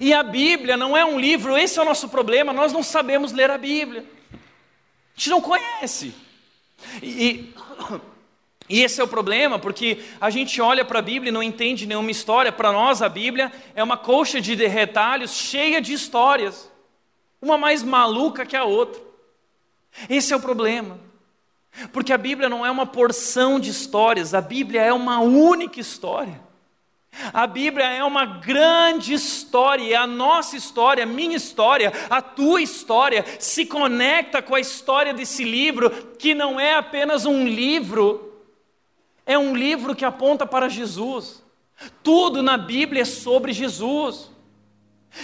E 0.00 0.12
a 0.14 0.22
Bíblia 0.22 0.76
não 0.76 0.96
é 0.96 1.04
um 1.04 1.20
livro, 1.20 1.56
esse 1.56 1.78
é 1.78 1.82
o 1.82 1.84
nosso 1.84 2.08
problema, 2.08 2.52
nós 2.52 2.72
não 2.72 2.82
sabemos 2.82 3.32
ler 3.32 3.50
a 3.50 3.58
Bíblia, 3.58 4.04
a 4.32 4.36
gente 5.14 5.30
não 5.30 5.40
conhece. 5.40 6.14
E, 7.02 7.06
e 7.06 7.54
esse 8.68 9.00
é 9.00 9.04
o 9.04 9.08
problema, 9.08 9.58
porque 9.58 9.98
a 10.20 10.30
gente 10.30 10.60
olha 10.60 10.84
para 10.84 10.98
a 10.98 11.02
Bíblia 11.02 11.28
e 11.28 11.32
não 11.32 11.42
entende 11.42 11.86
nenhuma 11.86 12.10
história. 12.10 12.50
Para 12.50 12.72
nós, 12.72 13.02
a 13.02 13.08
Bíblia 13.08 13.52
é 13.74 13.82
uma 13.82 13.96
colcha 13.96 14.40
de 14.40 14.54
retalhos 14.54 15.32
cheia 15.32 15.80
de 15.80 15.92
histórias, 15.92 16.70
uma 17.42 17.58
mais 17.58 17.82
maluca 17.82 18.46
que 18.46 18.56
a 18.56 18.64
outra. 18.64 19.02
Esse 20.08 20.32
é 20.32 20.36
o 20.36 20.40
problema, 20.40 20.98
porque 21.92 22.12
a 22.12 22.18
Bíblia 22.18 22.48
não 22.48 22.64
é 22.64 22.70
uma 22.70 22.86
porção 22.86 23.60
de 23.60 23.68
histórias, 23.68 24.32
a 24.32 24.40
Bíblia 24.40 24.80
é 24.80 24.92
uma 24.92 25.20
única 25.20 25.78
história. 25.78 26.42
A 27.32 27.46
Bíblia 27.46 27.86
é 27.86 28.02
uma 28.02 28.24
grande 28.24 29.12
história, 29.12 29.94
é 29.94 29.96
a 29.96 30.06
nossa 30.06 30.56
história, 30.56 31.04
a 31.04 31.06
minha 31.06 31.36
história, 31.36 31.92
a 32.10 32.20
tua 32.20 32.60
história 32.60 33.24
se 33.38 33.66
conecta 33.66 34.42
com 34.42 34.56
a 34.56 34.60
história 34.60 35.14
desse 35.14 35.44
livro, 35.44 35.90
que 36.18 36.34
não 36.34 36.58
é 36.58 36.74
apenas 36.74 37.24
um 37.24 37.46
livro 37.46 38.33
é 39.26 39.38
um 39.38 39.56
livro 39.56 39.94
que 39.94 40.04
aponta 40.04 40.46
para 40.46 40.68
Jesus. 40.68 41.42
Tudo 42.02 42.42
na 42.42 42.56
Bíblia 42.56 43.02
é 43.02 43.06
sobre 43.06 43.52
Jesus. 43.52 44.30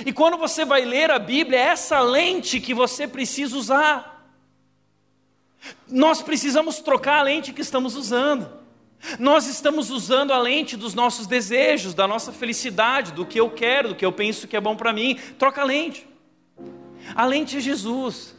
E 0.07 0.13
quando 0.13 0.37
você 0.37 0.65
vai 0.65 0.85
ler 0.85 1.11
a 1.11 1.19
Bíblia, 1.19 1.59
é 1.59 1.63
essa 1.63 2.01
lente 2.01 2.61
que 2.61 2.73
você 2.73 3.07
precisa 3.07 3.57
usar. 3.57 4.33
Nós 5.89 6.23
precisamos 6.23 6.79
trocar 6.79 7.19
a 7.19 7.23
lente 7.23 7.53
que 7.53 7.61
estamos 7.61 7.95
usando. 7.95 8.49
Nós 9.19 9.47
estamos 9.47 9.91
usando 9.91 10.33
a 10.33 10.39
lente 10.39 10.77
dos 10.77 10.95
nossos 10.95 11.27
desejos, 11.27 11.95
da 11.95 12.07
nossa 12.07 12.33
felicidade, 12.33 13.13
do 13.13 13.27
que 13.27 13.41
eu 13.41 13.51
quero, 13.51 13.91
do 13.91 13.95
que 13.95 14.05
eu 14.05 14.13
penso 14.13 14.47
que 14.47 14.57
é 14.57 14.61
bom 14.61 14.77
para 14.77 14.93
mim. 14.93 15.19
Troca 15.39 15.61
a 15.61 15.65
lente. 15.65 16.07
A 17.15 17.27
lente 17.27 17.57
é 17.57 17.61
Jesus. 17.61 18.37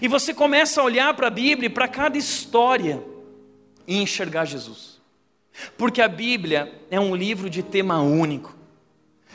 E 0.00 0.08
você 0.08 0.34
começa 0.34 0.80
a 0.80 0.84
olhar 0.84 1.14
para 1.14 1.28
a 1.28 1.30
Bíblia 1.30 1.66
e 1.66 1.70
para 1.70 1.86
cada 1.86 2.18
história 2.18 3.02
e 3.86 3.96
enxergar 3.96 4.44
Jesus. 4.44 5.00
Porque 5.76 6.02
a 6.02 6.08
Bíblia 6.08 6.72
é 6.90 6.98
um 6.98 7.14
livro 7.14 7.48
de 7.48 7.62
tema 7.62 8.00
único. 8.00 8.54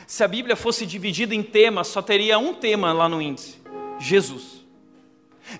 Se 0.06 0.24
a 0.24 0.28
Bíblia 0.28 0.56
fosse 0.56 0.84
dividida 0.84 1.34
em 1.34 1.42
temas, 1.42 1.86
só 1.88 2.02
teria 2.02 2.38
um 2.38 2.52
tema 2.52 2.92
lá 2.92 3.08
no 3.08 3.22
índice: 3.22 3.56
Jesus. 3.98 4.60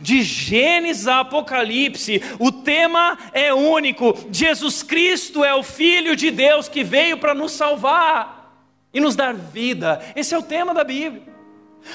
De 0.01 0.23
Gênesis 0.23 1.09
a 1.09 1.21
Apocalipse, 1.21 2.23
o 2.39 2.53
tema 2.53 3.19
é 3.33 3.53
único. 3.53 4.17
Jesus 4.31 4.83
Cristo 4.83 5.45
é 5.45 5.53
o 5.55 5.63
Filho 5.63 6.15
de 6.15 6.31
Deus 6.31 6.69
que 6.69 6.85
veio 6.85 7.19
para 7.19 7.35
nos 7.35 7.53
salvar 7.53 8.55
e 8.95 9.01
nos 9.01 9.17
dar 9.17 9.35
vida. 9.35 10.01
Esse 10.15 10.35
é 10.35 10.39
o 10.39 10.43
tema 10.43 10.73
da 10.73 10.85
Bíblia. 10.85 11.23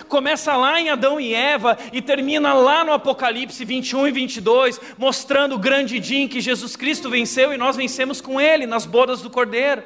Começa 0.08 0.56
lá 0.56 0.80
em 0.80 0.90
Adão 0.90 1.20
e 1.20 1.34
Eva 1.34 1.78
e 1.94 2.02
termina 2.02 2.54
lá 2.54 2.84
no 2.84 2.92
Apocalipse 2.92 3.64
21 3.64 4.08
e 4.08 4.12
22, 4.12 4.82
mostrando 4.98 5.56
o 5.56 5.60
grande 5.60 6.00
dia 6.00 6.20
em 6.20 6.28
que 6.28 6.42
Jesus 6.42 6.76
Cristo 6.76 7.10
venceu 7.10 7.54
e 7.54 7.58
nós 7.58 7.76
vencemos 7.76 8.20
com 8.20 8.40
ele 8.40 8.66
nas 8.66 8.86
bodas 8.86 9.22
do 9.22 9.30
Cordeiro. 9.30 9.84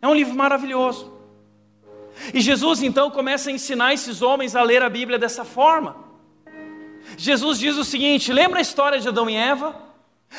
É 0.00 0.06
um 0.06 0.14
livro 0.14 0.34
maravilhoso. 0.34 1.12
E 2.32 2.40
Jesus 2.40 2.82
então 2.82 3.10
começa 3.10 3.50
a 3.50 3.52
ensinar 3.52 3.92
esses 3.92 4.22
homens 4.22 4.54
a 4.54 4.62
ler 4.62 4.82
a 4.82 4.88
Bíblia 4.88 5.18
dessa 5.18 5.44
forma. 5.44 5.96
Jesus 7.16 7.58
diz 7.58 7.76
o 7.76 7.84
seguinte: 7.84 8.32
lembra 8.32 8.58
a 8.58 8.62
história 8.62 8.98
de 8.98 9.08
Adão 9.08 9.28
e 9.28 9.36
Eva? 9.36 9.74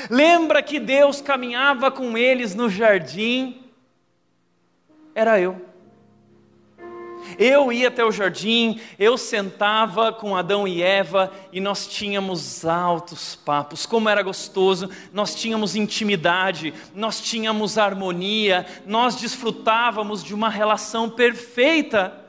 Lembra 0.10 0.62
que 0.62 0.80
Deus 0.80 1.22
caminhava 1.22 1.90
com 1.90 2.18
eles 2.18 2.54
no 2.54 2.70
jardim? 2.70 3.64
Era 5.16 5.40
eu. 5.40 5.67
Eu 7.38 7.72
ia 7.72 7.88
até 7.88 8.06
o 8.06 8.12
jardim, 8.12 8.80
eu 8.98 9.18
sentava 9.18 10.14
com 10.14 10.36
Adão 10.36 10.68
e 10.68 10.82
Eva 10.82 11.32
e 11.52 11.60
nós 11.60 11.88
tínhamos 11.88 12.66
altos 12.66 13.36
papos, 13.36 13.86
como 13.86 14.10
era 14.10 14.22
gostoso, 14.22 14.90
nós 15.12 15.36
tínhamos 15.36 15.76
intimidade, 15.76 16.74
nós 16.94 17.20
tínhamos 17.20 17.78
harmonia, 17.78 18.66
nós 18.86 19.16
desfrutávamos 19.16 20.24
de 20.24 20.34
uma 20.34 20.50
relação 20.50 21.10
perfeita. 21.10 22.26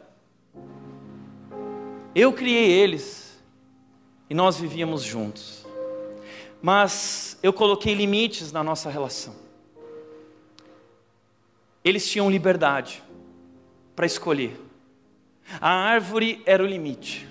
Eu 2.14 2.32
criei 2.32 2.70
eles 2.70 3.38
e 4.28 4.34
nós 4.34 4.58
vivíamos 4.58 5.02
juntos, 5.02 5.66
mas 6.60 7.38
eu 7.42 7.52
coloquei 7.52 7.94
limites 7.94 8.50
na 8.50 8.64
nossa 8.64 8.90
relação. 8.90 9.34
Eles 11.84 12.08
tinham 12.08 12.30
liberdade 12.30 13.02
para 13.94 14.04
escolher 14.04 14.67
a 15.60 15.70
árvore 15.70 16.42
era 16.44 16.62
o 16.62 16.66
limite. 16.66 17.28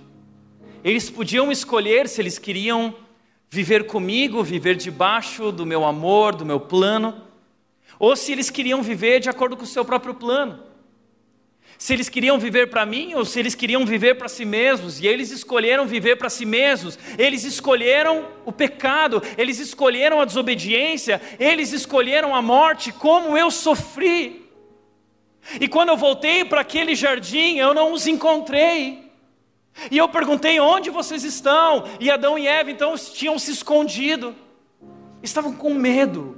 Eles 0.84 1.10
podiam 1.10 1.52
escolher 1.52 2.08
se 2.08 2.22
eles 2.22 2.38
queriam 2.38 2.96
viver 3.50 3.86
comigo, 3.86 4.44
viver 4.44 4.76
debaixo 4.76 5.52
do 5.52 5.66
meu 5.66 5.86
amor, 5.86 6.36
do 6.36 6.46
meu 6.46 6.60
plano, 6.60 7.24
ou 8.00 8.16
se 8.16 8.32
eles 8.32 8.50
queriam 8.50 8.82
viver 8.82 9.20
de 9.20 9.30
acordo 9.30 9.56
com 9.56 9.64
o 9.64 9.68
seu 9.68 9.84
próprio 9.84 10.14
plano. 10.14 10.68
Se 11.78 11.94
eles 11.94 12.10
queriam 12.10 12.40
viver 12.40 12.70
para 12.70 12.86
mim 12.88 13.14
ou 13.14 13.24
se 13.24 13.40
eles 13.40 13.54
queriam 13.54 13.86
viver 13.86 14.16
para 14.16 14.28
si 14.28 14.46
mesmos, 14.46 15.00
e 15.00 15.06
eles 15.06 15.30
escolheram 15.30 15.86
viver 15.86 16.16
para 16.16 16.30
si 16.30 16.44
mesmos, 16.46 16.98
eles 17.18 17.44
escolheram 17.44 18.26
o 18.46 18.52
pecado, 18.52 19.22
eles 19.38 19.60
escolheram 19.60 20.20
a 20.20 20.26
desobediência, 20.26 21.22
eles 21.40 21.74
escolheram 21.74 22.36
a 22.36 22.42
morte, 22.42 22.92
como 22.92 23.38
eu 23.38 23.52
sofri. 23.52 24.47
E 25.60 25.68
quando 25.68 25.90
eu 25.90 25.98
voltei 25.98 26.44
para 26.44 26.62
aquele 26.62 26.96
jardim, 26.96 27.58
eu 27.58 27.74
não 27.74 27.94
os 27.94 28.06
encontrei. 28.06 29.12
E 29.92 29.98
eu 29.98 30.10
perguntei: 30.10 30.60
onde 30.60 30.90
vocês 30.90 31.24
estão? 31.24 31.86
E 32.00 32.10
Adão 32.10 32.38
e 32.38 32.48
Eva 32.48 32.72
então 32.72 32.96
tinham 32.98 33.38
se 33.40 33.52
escondido, 33.52 34.36
estavam 35.22 35.54
com 35.54 35.74
medo, 35.74 36.38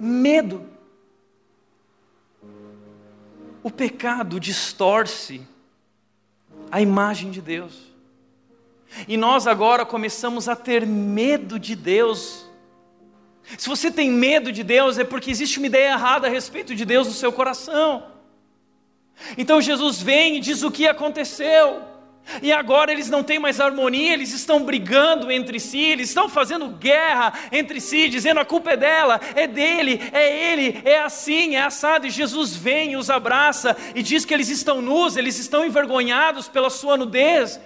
medo. 0.00 0.68
O 3.62 3.70
pecado 3.70 4.40
distorce 4.40 5.42
a 6.70 6.80
imagem 6.80 7.30
de 7.30 7.42
Deus. 7.42 7.90
E 9.06 9.16
nós 9.16 9.46
agora 9.46 9.84
começamos 9.86 10.48
a 10.48 10.56
ter 10.56 10.86
medo 10.86 11.58
de 11.58 11.76
Deus. 11.76 12.48
Se 13.58 13.68
você 13.68 13.90
tem 13.90 14.10
medo 14.10 14.50
de 14.50 14.64
Deus, 14.64 14.98
é 14.98 15.04
porque 15.04 15.30
existe 15.30 15.58
uma 15.58 15.66
ideia 15.66 15.92
errada 15.92 16.26
a 16.26 16.30
respeito 16.30 16.74
de 16.74 16.84
Deus 16.84 17.06
no 17.06 17.12
seu 17.12 17.32
coração. 17.32 18.09
Então 19.36 19.60
Jesus 19.60 20.00
vem 20.00 20.36
e 20.36 20.40
diz 20.40 20.62
o 20.62 20.70
que 20.70 20.86
aconteceu. 20.86 21.90
E 22.42 22.52
agora 22.52 22.92
eles 22.92 23.10
não 23.10 23.24
têm 23.24 23.38
mais 23.38 23.60
harmonia, 23.60 24.12
eles 24.12 24.32
estão 24.32 24.64
brigando 24.64 25.32
entre 25.32 25.58
si, 25.58 25.80
eles 25.80 26.08
estão 26.08 26.28
fazendo 26.28 26.68
guerra 26.68 27.32
entre 27.50 27.80
si, 27.80 28.08
dizendo 28.08 28.38
a 28.38 28.44
culpa 28.44 28.72
é 28.72 28.76
dela, 28.76 29.20
é 29.34 29.46
dele, 29.46 30.00
é 30.12 30.52
ele, 30.52 30.80
é 30.84 31.00
assim, 31.00 31.56
é 31.56 31.62
assado. 31.62 32.06
E 32.06 32.10
Jesus 32.10 32.54
vem 32.54 32.92
e 32.92 32.96
os 32.96 33.10
abraça 33.10 33.76
e 33.94 34.02
diz 34.02 34.24
que 34.24 34.32
eles 34.32 34.48
estão 34.48 34.80
nus, 34.80 35.16
eles 35.16 35.38
estão 35.38 35.64
envergonhados 35.64 36.46
pela 36.46 36.70
sua 36.70 36.96
nudez. 36.96 37.60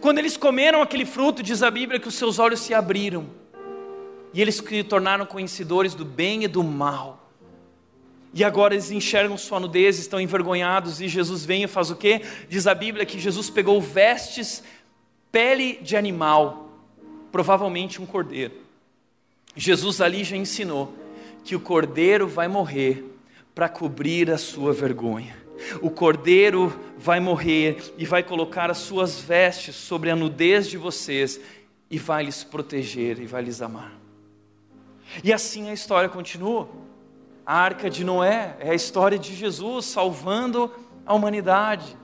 Quando 0.00 0.18
eles 0.18 0.36
comeram 0.36 0.82
aquele 0.82 1.06
fruto, 1.06 1.42
diz 1.42 1.62
a 1.62 1.70
Bíblia 1.70 2.00
que 2.00 2.08
os 2.08 2.14
seus 2.14 2.38
olhos 2.38 2.60
se 2.60 2.74
abriram 2.74 3.28
e 4.34 4.40
eles 4.40 4.56
se 4.56 4.82
tornaram 4.84 5.26
conhecedores 5.26 5.94
do 5.94 6.04
bem 6.04 6.44
e 6.44 6.48
do 6.48 6.64
mal. 6.64 7.21
E 8.34 8.42
agora 8.42 8.74
eles 8.74 8.90
enxergam 8.90 9.36
sua 9.36 9.60
nudez, 9.60 9.98
estão 9.98 10.20
envergonhados, 10.20 11.00
e 11.00 11.08
Jesus 11.08 11.44
vem 11.44 11.64
e 11.64 11.68
faz 11.68 11.90
o 11.90 11.96
quê? 11.96 12.22
Diz 12.48 12.66
a 12.66 12.74
Bíblia 12.74 13.04
que 13.04 13.18
Jesus 13.18 13.50
pegou 13.50 13.80
vestes, 13.80 14.62
pele 15.30 15.78
de 15.82 15.96
animal, 15.96 16.70
provavelmente 17.30 18.00
um 18.00 18.06
cordeiro. 18.06 18.54
Jesus 19.54 20.00
ali 20.00 20.24
já 20.24 20.36
ensinou 20.36 20.94
que 21.44 21.54
o 21.54 21.60
cordeiro 21.60 22.26
vai 22.26 22.48
morrer 22.48 23.04
para 23.54 23.68
cobrir 23.68 24.30
a 24.30 24.38
sua 24.38 24.72
vergonha. 24.72 25.36
O 25.80 25.90
cordeiro 25.90 26.78
vai 26.98 27.20
morrer 27.20 27.94
e 27.98 28.04
vai 28.04 28.22
colocar 28.22 28.70
as 28.70 28.78
suas 28.78 29.20
vestes 29.20 29.74
sobre 29.76 30.10
a 30.10 30.16
nudez 30.16 30.68
de 30.68 30.76
vocês 30.76 31.38
e 31.90 31.98
vai 31.98 32.24
lhes 32.24 32.42
proteger 32.42 33.20
e 33.20 33.26
vai 33.26 33.42
lhes 33.42 33.60
amar. 33.60 33.92
E 35.22 35.32
assim 35.32 35.68
a 35.68 35.72
história 35.72 36.08
continua. 36.08 36.68
A 37.44 37.58
arca 37.58 37.90
de 37.90 38.04
Noé 38.04 38.56
é 38.60 38.70
a 38.70 38.74
história 38.74 39.18
de 39.18 39.34
Jesus 39.34 39.86
salvando 39.86 40.72
a 41.04 41.12
humanidade. 41.12 41.96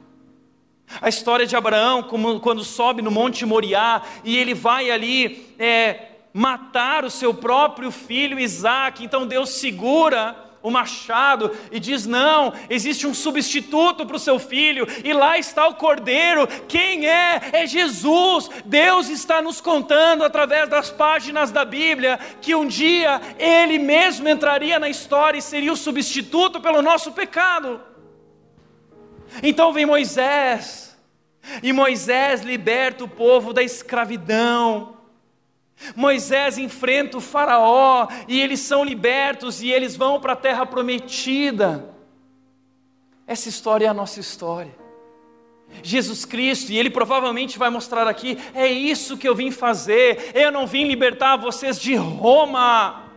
A 1.01 1.09
história 1.09 1.47
de 1.47 1.55
Abraão, 1.55 2.03
como, 2.03 2.41
quando 2.41 2.64
sobe 2.64 3.03
no 3.03 3.11
Monte 3.11 3.47
Moriá 3.47 4.03
e 4.24 4.36
ele 4.36 4.55
vai 4.55 4.91
ali 4.91 5.55
é, 5.59 6.12
matar 6.32 7.05
o 7.05 7.11
seu 7.11 7.32
próprio 7.32 7.91
filho 7.91 8.41
Isaac, 8.41 9.05
então 9.05 9.26
Deus 9.26 9.51
segura 9.51 10.47
o 10.62 10.70
machado 10.70 11.50
e 11.70 11.78
diz: 11.78 12.06
Não, 12.06 12.52
existe 12.68 13.06
um 13.06 13.14
substituto 13.14 14.04
para 14.04 14.16
o 14.16 14.20
seu 14.20 14.38
filho, 14.38 14.86
e 15.04 15.12
lá 15.12 15.38
está 15.38 15.66
o 15.66 15.74
cordeiro. 15.74 16.46
Quem 16.68 17.06
é? 17.06 17.40
É 17.52 17.66
Jesus. 17.66 18.50
Deus 18.64 19.09
está 19.09 19.40
nos 19.40 19.61
contando 19.61 20.24
através 20.24 20.68
das 20.68 20.90
páginas 20.90 21.50
da 21.50 21.64
Bíblia 21.64 22.18
que 22.40 22.54
um 22.54 22.66
dia 22.66 23.20
Ele 23.38 23.78
mesmo 23.78 24.28
entraria 24.28 24.78
na 24.78 24.88
história 24.88 25.38
e 25.38 25.42
seria 25.42 25.72
o 25.72 25.76
substituto 25.76 26.61
pelo 26.61 26.82
nosso 26.82 27.12
pecado. 27.12 27.80
Então 29.42 29.72
vem 29.72 29.86
Moisés, 29.86 30.96
e 31.62 31.72
Moisés 31.72 32.42
liberta 32.42 33.04
o 33.04 33.09
povo 33.09 33.52
da 33.52 33.62
escravidão. 33.62 34.97
Moisés 35.95 36.59
enfrenta 36.59 37.16
o 37.18 37.20
Faraó 37.20 38.09
e 38.26 38.41
eles 38.41 38.61
são 38.61 38.85
libertos 38.85 39.62
e 39.62 39.70
eles 39.70 39.97
vão 39.97 40.20
para 40.20 40.33
a 40.33 40.37
terra 40.37 40.66
prometida. 40.66 41.95
Essa 43.26 43.49
história 43.49 43.87
é 43.87 43.89
a 43.89 43.95
nossa 43.95 44.20
história. 44.20 44.74
Jesus 45.83 46.24
Cristo, 46.24 46.72
e 46.72 46.79
Ele 46.79 46.91
provavelmente 46.91 47.59
vai 47.59 47.70
mostrar 47.70 48.09
aqui: 48.09 48.39
é 48.55 48.66
isso 48.66 49.18
que 49.18 49.29
eu 49.29 49.35
vim 49.35 49.51
fazer. 49.51 50.31
Eu 50.35 50.51
não 50.51 50.66
vim 50.66 50.85
libertar 50.85 51.37
vocês 51.37 51.79
de 51.79 51.95
Roma. 51.95 53.07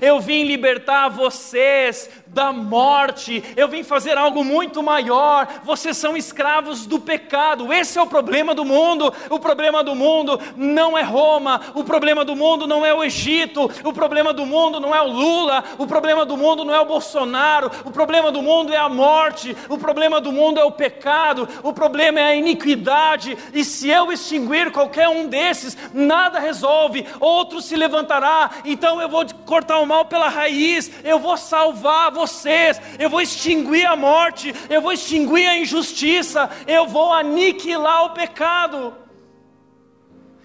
Eu 0.00 0.20
vim 0.20 0.44
libertar 0.44 1.08
vocês 1.08 2.08
da 2.26 2.50
morte, 2.50 3.42
eu 3.56 3.68
vim 3.68 3.82
fazer 3.82 4.16
algo 4.16 4.42
muito 4.42 4.82
maior. 4.82 5.46
Vocês 5.64 5.96
são 5.96 6.16
escravos 6.16 6.86
do 6.86 6.98
pecado. 6.98 7.72
Esse 7.72 7.98
é 7.98 8.02
o 8.02 8.06
problema 8.06 8.54
do 8.54 8.64
mundo. 8.64 9.12
O 9.28 9.38
problema 9.38 9.84
do 9.84 9.94
mundo 9.94 10.40
não 10.56 10.96
é 10.96 11.02
Roma, 11.02 11.60
o 11.74 11.84
problema 11.84 12.24
do 12.24 12.34
mundo 12.34 12.66
não 12.66 12.84
é 12.84 12.94
o 12.94 13.04
Egito, 13.04 13.70
o 13.84 13.92
problema 13.92 14.32
do 14.32 14.46
mundo 14.46 14.80
não 14.80 14.94
é 14.94 15.02
o 15.02 15.08
Lula, 15.08 15.62
o 15.78 15.86
problema 15.86 16.24
do 16.24 16.36
mundo 16.36 16.64
não 16.64 16.74
é 16.74 16.80
o 16.80 16.86
Bolsonaro, 16.86 17.70
o 17.84 17.90
problema 17.90 18.30
do 18.30 18.40
mundo 18.40 18.72
é 18.72 18.78
a 18.78 18.88
morte, 18.88 19.54
o 19.68 19.76
problema 19.76 20.20
do 20.20 20.32
mundo 20.32 20.58
é 20.58 20.64
o 20.64 20.72
pecado, 20.72 21.48
o 21.62 21.72
problema 21.72 22.20
é 22.20 22.24
a 22.24 22.34
iniquidade. 22.34 23.36
E 23.52 23.64
se 23.64 23.88
eu 23.88 24.10
extinguir 24.10 24.70
qualquer 24.70 25.08
um 25.08 25.28
desses, 25.28 25.76
nada 25.92 26.38
resolve, 26.38 27.06
outro 27.20 27.60
se 27.60 27.76
levantará. 27.76 28.50
Então 28.64 29.00
eu 29.00 29.08
vou 29.08 29.24
cortar 29.44 29.71
cortar 29.72 29.78
o 29.78 29.86
mal 29.86 30.04
pela 30.04 30.28
raiz, 30.28 30.90
eu 31.02 31.18
vou 31.18 31.36
salvar 31.36 32.10
vocês, 32.10 32.80
eu 32.98 33.08
vou 33.08 33.20
extinguir 33.20 33.86
a 33.86 33.96
morte, 33.96 34.54
eu 34.68 34.82
vou 34.82 34.92
extinguir 34.92 35.46
a 35.46 35.56
injustiça, 35.56 36.50
eu 36.66 36.86
vou 36.86 37.12
aniquilar 37.12 38.04
o 38.04 38.10
pecado. 38.10 38.94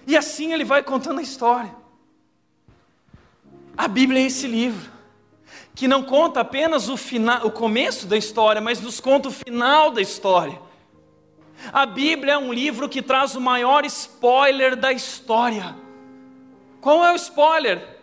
E 0.06 0.16
assim 0.16 0.52
ele 0.52 0.64
vai 0.64 0.82
contando 0.82 1.18
a 1.18 1.22
história. 1.22 1.74
A 3.76 3.86
Bíblia 3.86 4.22
é 4.22 4.26
esse 4.26 4.46
livro 4.46 4.96
que 5.74 5.86
não 5.86 6.02
conta 6.02 6.40
apenas 6.40 6.88
o 6.88 6.96
final, 6.96 7.46
o 7.46 7.52
começo 7.52 8.06
da 8.06 8.16
história, 8.16 8.60
mas 8.60 8.80
nos 8.80 8.98
conta 8.98 9.28
o 9.28 9.32
final 9.32 9.92
da 9.92 10.00
história. 10.00 10.60
A 11.72 11.86
Bíblia 11.86 12.32
é 12.32 12.38
um 12.38 12.52
livro 12.52 12.88
que 12.88 13.02
traz 13.02 13.36
o 13.36 13.40
maior 13.40 13.84
spoiler 13.84 14.74
da 14.74 14.92
história. 14.92 15.76
Qual 16.80 17.04
é 17.04 17.12
o 17.12 17.16
spoiler? 17.16 17.97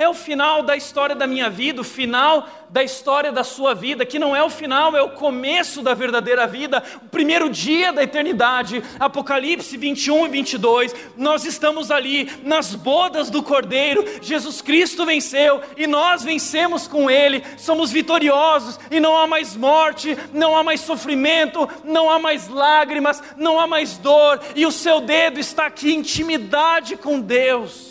É 0.00 0.08
o 0.08 0.14
final 0.14 0.62
da 0.62 0.76
história 0.76 1.16
da 1.16 1.26
minha 1.26 1.50
vida, 1.50 1.80
o 1.80 1.84
final 1.84 2.48
da 2.70 2.84
história 2.84 3.32
da 3.32 3.42
sua 3.42 3.74
vida, 3.74 4.06
que 4.06 4.16
não 4.16 4.36
é 4.36 4.40
o 4.40 4.48
final, 4.48 4.96
é 4.96 5.02
o 5.02 5.10
começo 5.10 5.82
da 5.82 5.92
verdadeira 5.92 6.46
vida, 6.46 6.80
o 7.02 7.08
primeiro 7.08 7.50
dia 7.50 7.92
da 7.92 8.04
eternidade. 8.04 8.80
Apocalipse 9.00 9.76
21 9.76 10.26
e 10.26 10.28
22. 10.28 10.94
Nós 11.16 11.44
estamos 11.44 11.90
ali 11.90 12.30
nas 12.44 12.76
bodas 12.76 13.28
do 13.28 13.42
Cordeiro. 13.42 14.04
Jesus 14.22 14.62
Cristo 14.62 15.04
venceu 15.04 15.60
e 15.76 15.84
nós 15.88 16.22
vencemos 16.22 16.86
com 16.86 17.10
Ele. 17.10 17.42
Somos 17.56 17.90
vitoriosos 17.90 18.78
e 18.92 19.00
não 19.00 19.18
há 19.18 19.26
mais 19.26 19.56
morte, 19.56 20.16
não 20.32 20.56
há 20.56 20.62
mais 20.62 20.80
sofrimento, 20.80 21.68
não 21.82 22.08
há 22.08 22.20
mais 22.20 22.46
lágrimas, 22.46 23.20
não 23.36 23.58
há 23.58 23.66
mais 23.66 23.98
dor. 23.98 24.40
E 24.54 24.64
o 24.64 24.70
seu 24.70 25.00
dedo 25.00 25.40
está 25.40 25.66
aqui, 25.66 25.92
intimidade 25.92 26.96
com 26.96 27.18
Deus 27.18 27.87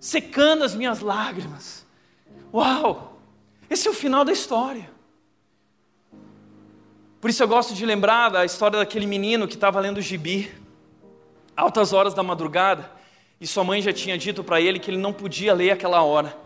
secando 0.00 0.64
as 0.64 0.74
minhas 0.74 1.00
Por 7.20 7.28
isso 7.30 7.42
eu 7.42 7.48
gosto 7.48 7.74
de 7.74 7.84
lembrar 7.84 8.28
da 8.28 8.44
história 8.44 8.78
daquele 8.78 9.06
menino 9.06 9.48
que 9.48 9.54
estava 9.54 9.80
lendo 9.80 9.98
o 9.98 10.02
gibi, 10.02 10.52
altas 11.56 11.92
horas 11.92 12.14
da 12.14 12.22
madrugada, 12.22 12.90
e 13.40 13.46
sua 13.46 13.64
mãe 13.64 13.82
já 13.82 13.92
tinha 13.92 14.16
dito 14.16 14.44
para 14.44 14.60
ele 14.60 14.78
que 14.78 14.90
ele 14.90 14.98
não 14.98 15.12
podia 15.12 15.52
ler 15.52 15.72
aquela 15.72 16.02
hora. 16.02 16.36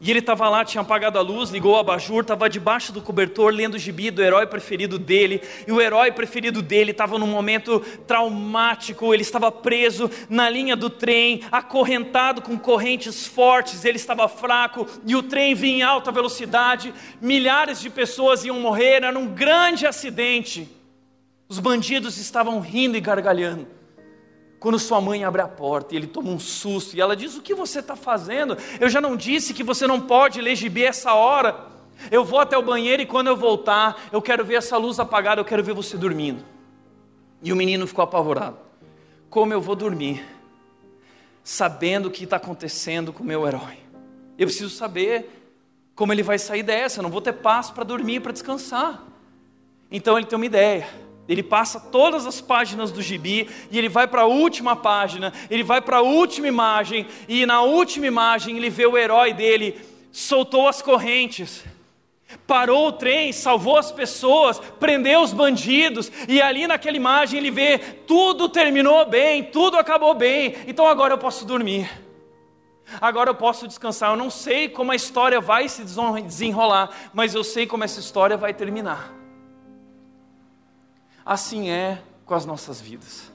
E 0.00 0.10
ele 0.10 0.20
estava 0.20 0.48
lá, 0.48 0.64
tinha 0.64 0.80
apagado 0.80 1.18
a 1.18 1.22
luz, 1.22 1.50
ligou 1.50 1.72
o 1.74 1.78
abajur, 1.78 2.20
estava 2.20 2.48
debaixo 2.48 2.92
do 2.92 3.02
cobertor 3.02 3.52
lendo 3.52 3.74
o 3.74 3.78
gibi 3.78 4.12
do 4.12 4.22
herói 4.22 4.46
preferido 4.46 4.96
dele. 4.96 5.42
E 5.66 5.72
o 5.72 5.80
herói 5.80 6.12
preferido 6.12 6.62
dele 6.62 6.92
estava 6.92 7.18
num 7.18 7.26
momento 7.26 7.80
traumático, 8.06 9.12
ele 9.12 9.22
estava 9.22 9.50
preso 9.50 10.08
na 10.30 10.48
linha 10.48 10.76
do 10.76 10.88
trem, 10.88 11.42
acorrentado 11.50 12.40
com 12.40 12.56
correntes 12.56 13.26
fortes, 13.26 13.84
ele 13.84 13.96
estava 13.96 14.28
fraco 14.28 14.86
e 15.04 15.16
o 15.16 15.22
trem 15.22 15.52
vinha 15.56 15.78
em 15.78 15.82
alta 15.82 16.12
velocidade. 16.12 16.94
Milhares 17.20 17.80
de 17.80 17.90
pessoas 17.90 18.44
iam 18.44 18.60
morrer, 18.60 19.02
era 19.02 19.18
um 19.18 19.26
grande 19.26 19.84
acidente. 19.84 20.68
Os 21.48 21.58
bandidos 21.58 22.18
estavam 22.18 22.60
rindo 22.60 22.96
e 22.96 23.00
gargalhando. 23.00 23.77
Quando 24.58 24.78
sua 24.78 25.00
mãe 25.00 25.22
abre 25.22 25.40
a 25.40 25.46
porta 25.46 25.94
e 25.94 25.96
ele 25.96 26.06
toma 26.06 26.30
um 26.30 26.38
susto 26.38 26.96
e 26.96 27.00
ela 27.00 27.14
diz: 27.14 27.36
O 27.36 27.42
que 27.42 27.54
você 27.54 27.78
está 27.78 27.94
fazendo? 27.94 28.56
Eu 28.80 28.88
já 28.88 29.00
não 29.00 29.16
disse 29.16 29.54
que 29.54 29.62
você 29.62 29.86
não 29.86 30.00
pode 30.00 30.40
ler 30.40 30.56
gibi 30.56 30.84
essa 30.84 31.14
hora. 31.14 31.66
Eu 32.10 32.24
vou 32.24 32.40
até 32.40 32.56
o 32.56 32.62
banheiro 32.62 33.02
e 33.02 33.06
quando 33.06 33.28
eu 33.28 33.36
voltar, 33.36 34.08
eu 34.12 34.22
quero 34.22 34.44
ver 34.44 34.54
essa 34.54 34.76
luz 34.76 34.98
apagada, 34.98 35.40
eu 35.40 35.44
quero 35.44 35.62
ver 35.62 35.74
você 35.74 35.96
dormindo. 35.96 36.44
E 37.42 37.52
o 37.52 37.56
menino 37.56 37.86
ficou 37.86 38.02
apavorado. 38.02 38.56
Como 39.30 39.52
eu 39.52 39.60
vou 39.60 39.76
dormir, 39.76 40.24
sabendo 41.42 42.06
o 42.06 42.10
que 42.10 42.24
está 42.24 42.36
acontecendo 42.36 43.12
com 43.12 43.22
o 43.22 43.26
meu 43.26 43.46
herói? 43.46 43.78
Eu 44.36 44.46
preciso 44.46 44.70
saber 44.70 45.28
como 45.94 46.12
ele 46.12 46.22
vai 46.22 46.38
sair 46.38 46.62
dessa. 46.62 46.98
Eu 46.98 47.02
não 47.02 47.10
vou 47.10 47.20
ter 47.20 47.32
paz 47.32 47.70
para 47.70 47.84
dormir, 47.84 48.20
para 48.20 48.32
descansar. 48.32 49.04
Então 49.90 50.16
ele 50.16 50.26
tem 50.26 50.36
uma 50.36 50.46
ideia 50.46 50.86
ele 51.28 51.42
passa 51.42 51.78
todas 51.78 52.26
as 52.26 52.40
páginas 52.40 52.90
do 52.90 53.02
gibi 53.02 53.48
e 53.70 53.78
ele 53.78 53.88
vai 53.88 54.06
para 54.06 54.22
a 54.22 54.26
última 54.26 54.74
página, 54.74 55.32
ele 55.50 55.62
vai 55.62 55.80
para 55.80 55.98
a 55.98 56.02
última 56.02 56.48
imagem, 56.48 57.06
e 57.28 57.44
na 57.44 57.60
última 57.60 58.06
imagem 58.06 58.56
ele 58.56 58.70
vê 58.70 58.86
o 58.86 58.96
herói 58.96 59.34
dele, 59.34 59.78
soltou 60.10 60.66
as 60.66 60.80
correntes, 60.80 61.62
parou 62.46 62.88
o 62.88 62.92
trem, 62.92 63.30
salvou 63.30 63.76
as 63.76 63.92
pessoas, 63.92 64.58
prendeu 64.80 65.20
os 65.20 65.34
bandidos, 65.34 66.10
e 66.26 66.40
ali 66.40 66.66
naquela 66.66 66.96
imagem 66.96 67.38
ele 67.38 67.50
vê 67.50 67.78
tudo 67.78 68.48
terminou 68.48 69.04
bem, 69.04 69.44
tudo 69.44 69.76
acabou 69.76 70.14
bem, 70.14 70.56
então 70.66 70.86
agora 70.86 71.12
eu 71.12 71.18
posso 71.18 71.44
dormir. 71.44 71.90
Agora 73.02 73.28
eu 73.28 73.34
posso 73.34 73.68
descansar. 73.68 74.12
Eu 74.12 74.16
não 74.16 74.30
sei 74.30 74.66
como 74.66 74.92
a 74.92 74.96
história 74.96 75.42
vai 75.42 75.68
se 75.68 75.84
desenrolar, 75.84 76.88
mas 77.12 77.34
eu 77.34 77.44
sei 77.44 77.66
como 77.66 77.84
essa 77.84 78.00
história 78.00 78.34
vai 78.34 78.54
terminar 78.54 79.18
assim 81.28 81.68
é 81.68 82.02
com 82.24 82.32
as 82.34 82.46
nossas 82.46 82.80
vidas. 82.80 83.30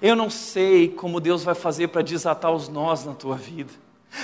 Eu 0.00 0.14
não 0.14 0.30
sei 0.30 0.88
como 0.88 1.20
Deus 1.20 1.42
vai 1.42 1.56
fazer 1.56 1.88
para 1.88 2.02
desatar 2.02 2.52
os 2.52 2.68
nós 2.68 3.04
na 3.04 3.14
tua 3.14 3.36
vida. 3.36 3.72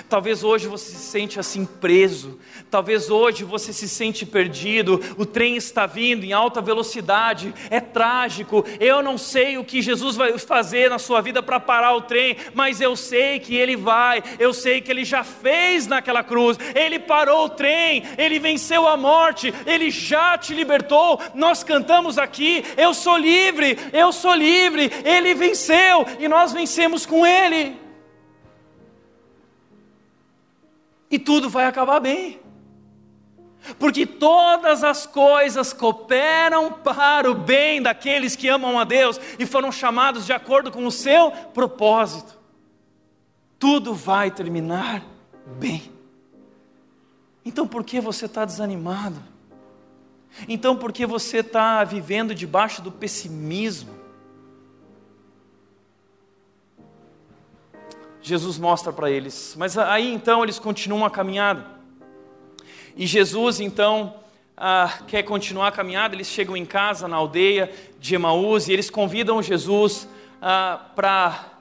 Talvez 0.09 0.45
hoje 0.45 0.69
você 0.69 0.93
se 0.93 1.11
sente 1.11 1.41
assim 1.41 1.65
preso, 1.65 2.39
talvez 2.71 3.11
hoje 3.11 3.45
você 3.45 3.73
se 3.73 3.89
sente 3.89 4.27
perdido, 4.27 5.01
o 5.17 5.25
trem 5.25 5.57
está 5.57 5.87
vindo 5.87 6.25
em 6.25 6.33
alta 6.33 6.61
velocidade, 6.61 7.55
é 7.71 7.81
trágico. 7.81 8.65
Eu 8.79 9.03
não 9.03 9.17
sei 9.17 9.59
o 9.59 9.65
que 9.65 9.83
Jesus 9.83 10.17
vai 10.17 10.37
fazer 10.39 10.91
na 10.91 10.99
sua 10.99 11.21
vida 11.21 11.43
para 11.43 11.59
parar 11.59 11.95
o 11.95 12.03
trem, 12.03 12.37
mas 12.55 12.81
eu 12.81 12.97
sei 12.97 13.39
que 13.39 13.57
ele 13.57 13.77
vai, 13.77 14.23
eu 14.39 14.53
sei 14.53 14.81
que 14.81 14.91
ele 14.91 15.05
já 15.05 15.25
fez 15.25 15.87
naquela 15.87 16.23
cruz. 16.23 16.59
Ele 16.75 16.99
parou 16.99 17.47
o 17.47 17.51
trem, 17.51 18.03
ele 18.17 18.39
venceu 18.39 18.87
a 18.87 18.97
morte, 18.97 19.53
ele 19.67 19.91
já 19.91 20.37
te 20.37 20.55
libertou. 20.55 21.21
Nós 21.35 21.65
cantamos 21.65 22.19
aqui: 22.19 22.65
Eu 22.77 22.93
sou 22.93 23.17
livre, 23.17 23.79
eu 23.93 24.13
sou 24.13 24.35
livre. 24.35 24.91
Ele 25.05 25.35
venceu 25.35 26.07
e 26.19 26.29
nós 26.29 26.53
vencemos 26.53 27.07
com 27.07 27.27
ele. 27.27 27.88
E 31.11 31.19
tudo 31.19 31.49
vai 31.49 31.67
acabar 31.67 32.01
bem. 32.01 32.41
Porque 33.79 34.07
todas 34.07 34.85
as 34.85 35.07
coisas 35.07 35.73
cooperam 35.73 36.73
para 36.73 37.31
o 37.31 37.35
bem 37.35 37.83
daqueles 37.83 38.37
que 38.37 38.49
amam 38.49 38.79
a 38.79 38.85
Deus 38.85 39.21
e 39.39 39.45
foram 39.45 39.71
chamados 39.73 40.25
de 40.25 40.33
acordo 40.33 40.71
com 40.71 40.87
o 40.87 40.93
seu 40.93 41.31
propósito. 41.31 42.39
Tudo 43.59 43.95
vai 43.95 44.31
terminar 44.31 45.05
bem. 45.59 45.93
Então 47.45 47.67
por 47.67 47.83
que 47.83 48.01
você 48.01 48.27
está 48.27 48.45
desanimado? 48.45 49.23
Então 50.49 50.77
por 50.77 50.93
que 50.93 51.05
você 51.05 51.39
está 51.39 51.83
vivendo 51.83 52.35
debaixo 52.35 52.81
do 52.81 52.93
pessimismo? 52.93 53.98
Jesus 58.29 58.59
mostra 58.59 58.93
para 58.93 59.11
eles. 59.11 59.55
Mas 59.57 59.79
aí 59.79 60.13
então 60.13 60.45
eles 60.45 60.59
continuam 60.59 61.07
a 61.07 61.11
caminhada. 61.11 61.65
E 62.95 63.07
Jesus 63.07 63.59
então 63.59 64.15
ah, 64.55 64.99
quer 65.07 65.23
continuar 65.23 65.69
a 65.69 65.73
caminhada. 65.73 66.15
Eles 66.15 66.27
chegam 66.27 66.55
em 66.55 66.67
casa, 66.67 67.09
na 67.09 67.17
aldeia 67.17 67.73
de 67.99 68.15
Emaús, 68.15 68.69
e 68.69 68.73
eles 68.75 68.91
convidam 68.91 69.43
Jesus 69.43 70.07
ah, 70.43 70.91
para. 70.95 71.55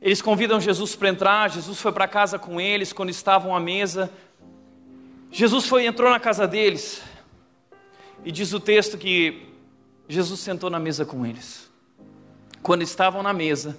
Eles 0.00 0.22
convidam 0.22 0.58
Jesus 0.58 0.96
para 0.96 1.10
entrar. 1.10 1.50
Jesus 1.50 1.78
foi 1.78 1.92
para 1.92 2.08
casa 2.08 2.38
com 2.38 2.58
eles 2.58 2.90
quando 2.90 3.10
estavam 3.10 3.54
à 3.54 3.60
mesa. 3.60 4.10
Jesus 5.30 5.66
foi 5.66 5.84
entrou 5.84 6.10
na 6.10 6.18
casa 6.18 6.48
deles. 6.48 7.02
E 8.24 8.32
diz 8.32 8.54
o 8.54 8.60
texto 8.60 8.96
que 8.96 9.46
Jesus 10.08 10.40
sentou 10.40 10.70
na 10.70 10.78
mesa 10.78 11.04
com 11.04 11.26
eles. 11.26 11.70
Quando 12.62 12.80
estavam 12.80 13.22
na 13.22 13.34
mesa, 13.34 13.78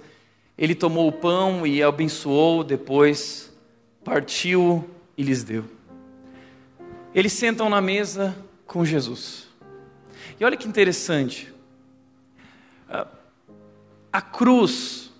ele 0.56 0.74
tomou 0.74 1.08
o 1.08 1.12
pão 1.12 1.66
e 1.66 1.82
abençoou, 1.82 2.62
depois 2.62 3.52
partiu 4.04 4.88
e 5.16 5.22
lhes 5.22 5.42
deu. 5.42 5.64
Eles 7.14 7.32
sentam 7.32 7.68
na 7.68 7.80
mesa 7.80 8.36
com 8.66 8.84
Jesus. 8.84 9.48
E 10.38 10.44
olha 10.44 10.56
que 10.56 10.68
interessante. 10.68 11.52
A 14.12 14.20
cruz 14.20 15.10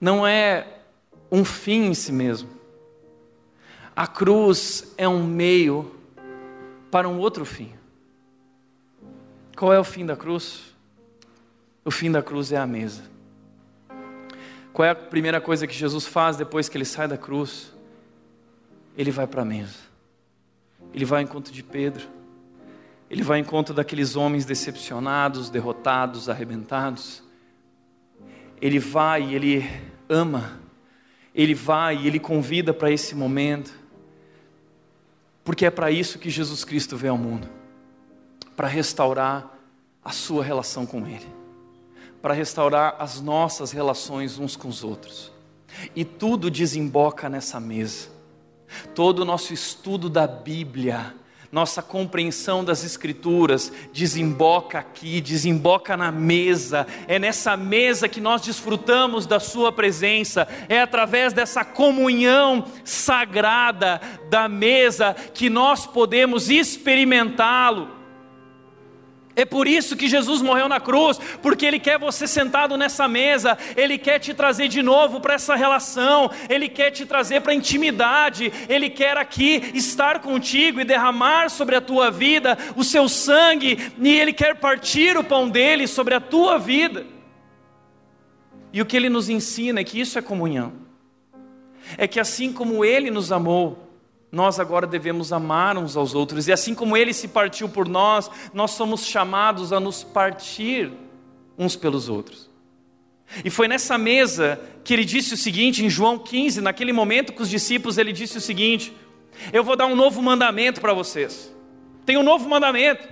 não 0.00 0.26
é 0.26 0.80
um 1.30 1.44
fim 1.44 1.86
em 1.86 1.94
si 1.94 2.10
mesmo. 2.10 2.50
A 3.94 4.06
cruz 4.06 4.92
é 4.96 5.06
um 5.06 5.24
meio 5.24 5.94
para 6.90 7.08
um 7.08 7.18
outro 7.18 7.44
fim. 7.44 7.72
Qual 9.56 9.72
é 9.72 9.78
o 9.78 9.84
fim 9.84 10.04
da 10.04 10.16
cruz? 10.16 10.74
O 11.84 11.90
fim 11.90 12.10
da 12.10 12.22
cruz 12.22 12.52
é 12.52 12.56
a 12.56 12.66
mesa. 12.66 13.11
Qual 14.72 14.86
é 14.86 14.90
a 14.90 14.94
primeira 14.94 15.40
coisa 15.40 15.66
que 15.66 15.74
Jesus 15.74 16.06
faz 16.06 16.36
depois 16.36 16.68
que 16.68 16.76
ele 16.76 16.84
sai 16.84 17.06
da 17.06 17.18
cruz? 17.18 17.72
Ele 18.96 19.10
vai 19.10 19.26
para 19.26 19.42
a 19.42 19.44
mesa. 19.44 19.76
Ele 20.94 21.04
vai 21.04 21.20
ao 21.20 21.24
encontro 21.24 21.52
de 21.52 21.62
Pedro. 21.62 22.08
Ele 23.10 23.22
vai 23.22 23.38
ao 23.38 23.44
encontro 23.44 23.74
daqueles 23.74 24.16
homens 24.16 24.46
decepcionados, 24.46 25.50
derrotados, 25.50 26.30
arrebentados. 26.30 27.22
Ele 28.60 28.78
vai 28.78 29.22
e 29.22 29.34
ele 29.34 29.70
ama. 30.08 30.58
Ele 31.34 31.54
vai 31.54 31.96
e 31.96 32.06
ele 32.06 32.18
convida 32.18 32.72
para 32.72 32.90
esse 32.90 33.14
momento. 33.14 33.72
Porque 35.44 35.66
é 35.66 35.70
para 35.70 35.90
isso 35.90 36.18
que 36.18 36.30
Jesus 36.30 36.64
Cristo 36.64 36.96
veio 36.96 37.12
ao 37.12 37.18
mundo 37.18 37.48
para 38.56 38.68
restaurar 38.68 39.50
a 40.02 40.10
sua 40.10 40.42
relação 40.42 40.86
com 40.86 41.06
Ele 41.06 41.41
para 42.22 42.32
restaurar 42.32 42.94
as 43.00 43.20
nossas 43.20 43.72
relações 43.72 44.38
uns 44.38 44.54
com 44.54 44.68
os 44.68 44.84
outros. 44.84 45.32
E 45.94 46.04
tudo 46.04 46.50
desemboca 46.50 47.28
nessa 47.28 47.58
mesa. 47.58 48.08
Todo 48.94 49.20
o 49.20 49.24
nosso 49.24 49.52
estudo 49.52 50.08
da 50.08 50.26
Bíblia, 50.26 51.14
nossa 51.50 51.82
compreensão 51.82 52.64
das 52.64 52.82
Escrituras 52.84 53.70
desemboca 53.92 54.78
aqui, 54.78 55.20
desemboca 55.20 55.96
na 55.96 56.10
mesa. 56.10 56.86
É 57.06 57.18
nessa 57.18 57.56
mesa 57.56 58.08
que 58.08 58.20
nós 58.20 58.40
desfrutamos 58.40 59.26
da 59.26 59.38
Sua 59.38 59.70
presença, 59.72 60.48
é 60.68 60.80
através 60.80 61.32
dessa 61.32 61.64
comunhão 61.64 62.64
sagrada 62.84 64.00
da 64.30 64.48
mesa 64.48 65.14
que 65.34 65.50
nós 65.50 65.86
podemos 65.86 66.48
experimentá-lo. 66.48 68.01
É 69.34 69.46
por 69.46 69.66
isso 69.66 69.96
que 69.96 70.08
Jesus 70.08 70.42
morreu 70.42 70.68
na 70.68 70.78
cruz, 70.78 71.18
porque 71.40 71.64
Ele 71.64 71.78
quer 71.78 71.98
você 71.98 72.26
sentado 72.26 72.76
nessa 72.76 73.08
mesa, 73.08 73.56
Ele 73.74 73.96
quer 73.96 74.18
te 74.18 74.34
trazer 74.34 74.68
de 74.68 74.82
novo 74.82 75.20
para 75.20 75.34
essa 75.34 75.54
relação, 75.54 76.30
Ele 76.50 76.68
quer 76.68 76.90
te 76.90 77.06
trazer 77.06 77.40
para 77.40 77.52
a 77.52 77.54
intimidade, 77.54 78.52
Ele 78.68 78.90
quer 78.90 79.16
aqui 79.16 79.70
estar 79.74 80.20
contigo 80.20 80.80
e 80.80 80.84
derramar 80.84 81.48
sobre 81.48 81.74
a 81.74 81.80
tua 81.80 82.10
vida 82.10 82.58
o 82.76 82.84
seu 82.84 83.08
sangue, 83.08 83.78
e 83.98 84.08
Ele 84.08 84.34
quer 84.34 84.56
partir 84.56 85.16
o 85.16 85.24
pão 85.24 85.48
dele 85.48 85.86
sobre 85.86 86.14
a 86.14 86.20
tua 86.20 86.58
vida. 86.58 87.06
E 88.70 88.82
o 88.82 88.86
que 88.86 88.96
Ele 88.96 89.08
nos 89.08 89.30
ensina 89.30 89.80
é 89.80 89.84
que 89.84 89.98
isso 89.98 90.18
é 90.18 90.22
comunhão, 90.22 90.74
é 91.96 92.06
que 92.06 92.20
assim 92.20 92.52
como 92.52 92.84
Ele 92.84 93.10
nos 93.10 93.32
amou, 93.32 93.81
nós 94.32 94.58
agora 94.58 94.86
devemos 94.86 95.30
amar 95.30 95.76
uns 95.76 95.94
aos 95.94 96.14
outros. 96.14 96.48
E 96.48 96.52
assim 96.52 96.74
como 96.74 96.96
ele 96.96 97.12
se 97.12 97.28
partiu 97.28 97.68
por 97.68 97.86
nós, 97.86 98.30
nós 98.54 98.70
somos 98.70 99.06
chamados 99.06 99.74
a 99.74 99.78
nos 99.78 100.02
partir 100.02 100.90
uns 101.58 101.76
pelos 101.76 102.08
outros. 102.08 102.50
E 103.44 103.50
foi 103.50 103.68
nessa 103.68 103.98
mesa 103.98 104.58
que 104.82 104.94
ele 104.94 105.04
disse 105.04 105.34
o 105.34 105.36
seguinte, 105.36 105.84
em 105.84 105.90
João 105.90 106.18
15, 106.18 106.62
naquele 106.62 106.92
momento 106.92 107.34
com 107.34 107.42
os 107.42 107.50
discípulos, 107.50 107.98
ele 107.98 108.12
disse 108.12 108.38
o 108.38 108.40
seguinte: 108.40 108.96
Eu 109.52 109.62
vou 109.62 109.76
dar 109.76 109.86
um 109.86 109.94
novo 109.94 110.22
mandamento 110.22 110.80
para 110.80 110.94
vocês. 110.94 111.54
Tem 112.06 112.16
um 112.16 112.22
novo 112.22 112.48
mandamento. 112.48 113.06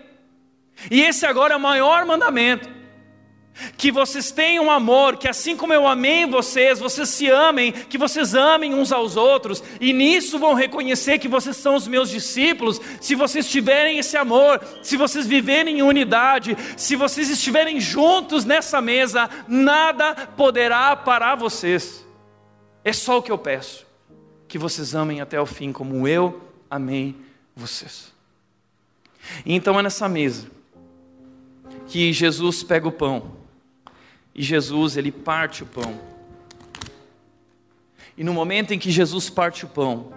E 0.91 1.03
esse 1.03 1.27
agora 1.27 1.53
é 1.53 1.57
o 1.57 1.61
maior 1.61 2.07
mandamento 2.07 2.80
que 3.77 3.91
vocês 3.91 4.31
tenham 4.31 4.71
amor, 4.71 5.17
que 5.17 5.29
assim 5.29 5.57
como 5.57 5.73
eu 5.73 5.87
amei 5.87 6.27
vocês, 6.27 6.79
vocês 6.79 7.09
se 7.09 7.29
amem, 7.29 7.73
que 7.73 7.99
vocês 7.99 8.35
amem 8.35 8.75
uns 8.75 8.93
aos 8.93 9.17
outros, 9.17 9.63
e 9.81 9.93
nisso 9.93 10.39
vão 10.39 10.55
reconhecer 10.55 11.19
que 11.19 11.29
vocês 11.29 11.57
são 11.57 11.75
os 11.75 11.87
meus 11.87 12.11
discípulos, 12.11 12.81
se 13.01 13.15
vocês 13.15 13.49
tiverem 13.49 13.99
esse 13.99 14.17
amor, 14.17 14.61
se 14.83 14.97
vocês 14.97 15.27
viverem 15.27 15.79
em 15.79 15.83
unidade, 15.83 16.57
se 16.77 16.97
vocês 16.97 17.31
estiverem 17.31 17.81
juntos 17.81 18.45
nessa 18.45 18.81
mesa, 18.81 19.29
nada 19.47 20.15
poderá 20.37 20.95
parar 20.97 21.35
vocês. 21.35 22.07
É 22.85 22.93
só 22.93 23.19
o 23.19 23.23
que 23.23 23.33
eu 23.33 23.39
peço, 23.39 23.87
que 24.49 24.59
vocês 24.59 24.95
amem 24.95 25.21
até 25.21 25.41
o 25.41 25.47
fim, 25.47 25.73
como 25.73 26.09
eu 26.09 26.41
amei 26.71 27.15
vocês. 27.55 28.13
E 29.45 29.55
então 29.55 29.79
é 29.79 29.83
nessa 29.83 30.09
mesa 30.09 30.49
que 31.87 32.13
Jesus 32.13 32.63
pega 32.63 32.89
o 32.89 32.93
pão 32.93 33.40
e 34.35 34.43
Jesus, 34.43 34.97
ele 34.97 35.11
parte 35.11 35.63
o 35.63 35.67
pão. 35.67 35.99
E 38.17 38.25
no 38.25 38.33
momento 38.33 38.73
em 38.73 38.79
que 38.79 38.91
Jesus 38.91 39.31
parte 39.31 39.65
o 39.65 39.69
pão, 39.69 40.13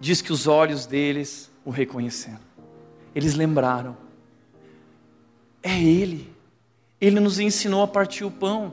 diz 0.00 0.22
que 0.22 0.32
os 0.32 0.46
olhos 0.46 0.86
deles 0.86 1.50
o 1.64 1.70
reconheceram. 1.70 2.40
Eles 3.14 3.34
lembraram. 3.34 3.96
É 5.62 5.80
Ele. 5.80 6.32
Ele 7.00 7.20
nos 7.20 7.38
ensinou 7.38 7.82
a 7.82 7.88
partir 7.88 8.24
o 8.24 8.30
pão. 8.30 8.72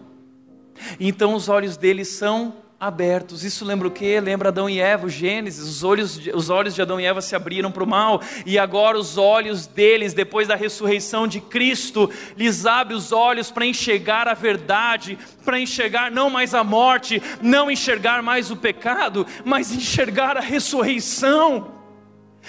Então 1.00 1.34
os 1.34 1.50
olhos 1.50 1.78
deles 1.78 2.10
são 2.10 2.56
abertos. 2.80 3.44
Isso 3.44 3.66
lembra 3.66 3.88
o 3.88 3.92
quê? 3.92 4.22
Lembra 4.22 4.50
Adão 4.50 4.70
e 4.70 4.80
Eva, 4.80 5.08
o 5.08 5.10
Gênesis. 5.10 5.68
Os 5.68 5.84
olhos, 5.84 6.20
os 6.34 6.50
olhos 6.50 6.74
de 6.74 6.82
Adão 6.82 7.00
e 7.00 7.06
Eva 7.06 7.22
se 7.22 7.36
abriram 7.36 7.72
para 7.72 7.84
o 7.84 7.88
mal, 7.88 8.22
e 8.46 8.58
agora 8.58 8.98
os 8.98 9.18
olhos 9.18 9.68
deles, 9.68 10.14
depois 10.14 10.48
da 10.48 10.56
ressurreição 10.56 11.28
de 11.28 11.42
Cristo, 11.42 12.10
lhes 12.38 12.66
abre 12.66 12.96
os 12.96 13.12
olhos 13.12 13.52
para 13.52 13.66
enxergar 13.66 14.28
a 14.28 14.34
verdade, 14.34 15.18
para 15.44 15.60
enxergar 15.60 16.10
não 16.10 16.30
mais 16.30 16.54
a 16.54 16.64
morte, 16.64 17.22
não 17.42 17.70
enxergar 17.70 18.22
mais 18.22 18.50
o 18.50 18.56
pecado, 18.56 19.28
mas 19.44 19.72
enxergar 19.74 20.38
a 20.38 20.42
ressurreição. 20.42 21.80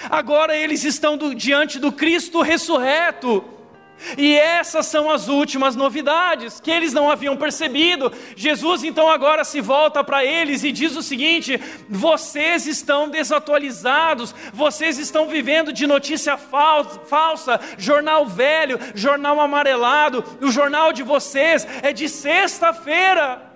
Agora 0.09 0.57
eles 0.57 0.85
estão 0.85 1.17
do, 1.17 1.35
diante 1.35 1.79
do 1.79 1.91
Cristo 1.91 2.41
ressurreto. 2.41 3.45
E 4.17 4.37
essas 4.37 4.87
são 4.87 5.11
as 5.11 5.29
últimas 5.29 5.77
novidades 5.77 6.61
que 6.61 6.71
eles 6.71 6.93
não 6.93 7.11
haviam 7.11 7.37
percebido. 7.37 8.13
Jesus 8.37 8.85
então 8.85 9.11
agora 9.11 9.45
se 9.45 9.61
volta 9.61 10.03
para 10.03 10.25
eles 10.25 10.65
e 10.65 10.73
diz 10.73 10.97
o 10.97 11.03
seguinte: 11.03 11.61
vocês 11.89 12.67
estão 12.67 13.09
desatualizados, 13.09 14.35
vocês 14.53 14.99
estão 14.99 15.29
vivendo 15.29 15.73
de 15.73 15.87
notícia 15.87 16.37
falsa, 16.37 17.61
jornal 17.79 18.27
velho, 18.27 18.79
jornal 18.95 19.41
amarelado. 19.41 20.25
O 20.41 20.51
jornal 20.51 20.93
de 20.93 21.03
vocês 21.03 21.67
é 21.83 21.93
de 21.93 22.09
sexta-feira. 22.09 23.50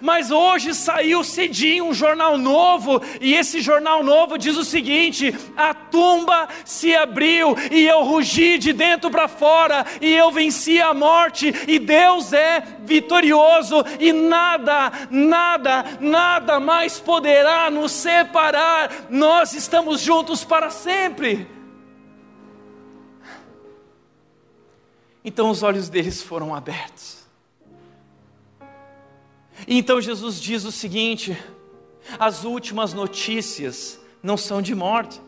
Mas 0.00 0.30
hoje 0.30 0.74
saiu 0.74 1.22
cedinho 1.22 1.86
um 1.86 1.94
jornal 1.94 2.36
novo, 2.38 3.00
e 3.20 3.34
esse 3.34 3.60
jornal 3.60 4.02
novo 4.02 4.38
diz 4.38 4.56
o 4.56 4.64
seguinte: 4.64 5.34
a 5.56 5.74
tumba 5.74 6.48
se 6.64 6.94
abriu, 6.94 7.54
e 7.70 7.86
eu 7.86 8.02
rugi 8.02 8.58
de 8.58 8.72
dentro 8.72 9.10
para 9.10 9.28
fora, 9.28 9.84
e 10.00 10.12
eu 10.12 10.30
venci 10.30 10.80
a 10.80 10.92
morte, 10.94 11.54
e 11.68 11.78
Deus 11.78 12.32
é 12.32 12.62
vitorioso, 12.80 13.84
e 14.00 14.12
nada, 14.12 14.92
nada, 15.10 15.84
nada 16.00 16.60
mais 16.60 16.98
poderá 17.00 17.70
nos 17.70 17.92
separar, 17.92 18.90
nós 19.10 19.52
estamos 19.52 20.00
juntos 20.00 20.44
para 20.44 20.70
sempre. 20.70 21.46
Então 25.24 25.48
os 25.48 25.62
olhos 25.62 25.88
deles 25.88 26.22
foram 26.22 26.54
abertos. 26.54 27.23
Então 29.66 30.00
Jesus 30.00 30.40
diz 30.40 30.64
o 30.64 30.72
seguinte: 30.72 31.36
as 32.18 32.44
últimas 32.44 32.92
notícias 32.92 34.00
não 34.22 34.36
são 34.36 34.60
de 34.60 34.74
morte. 34.74 35.20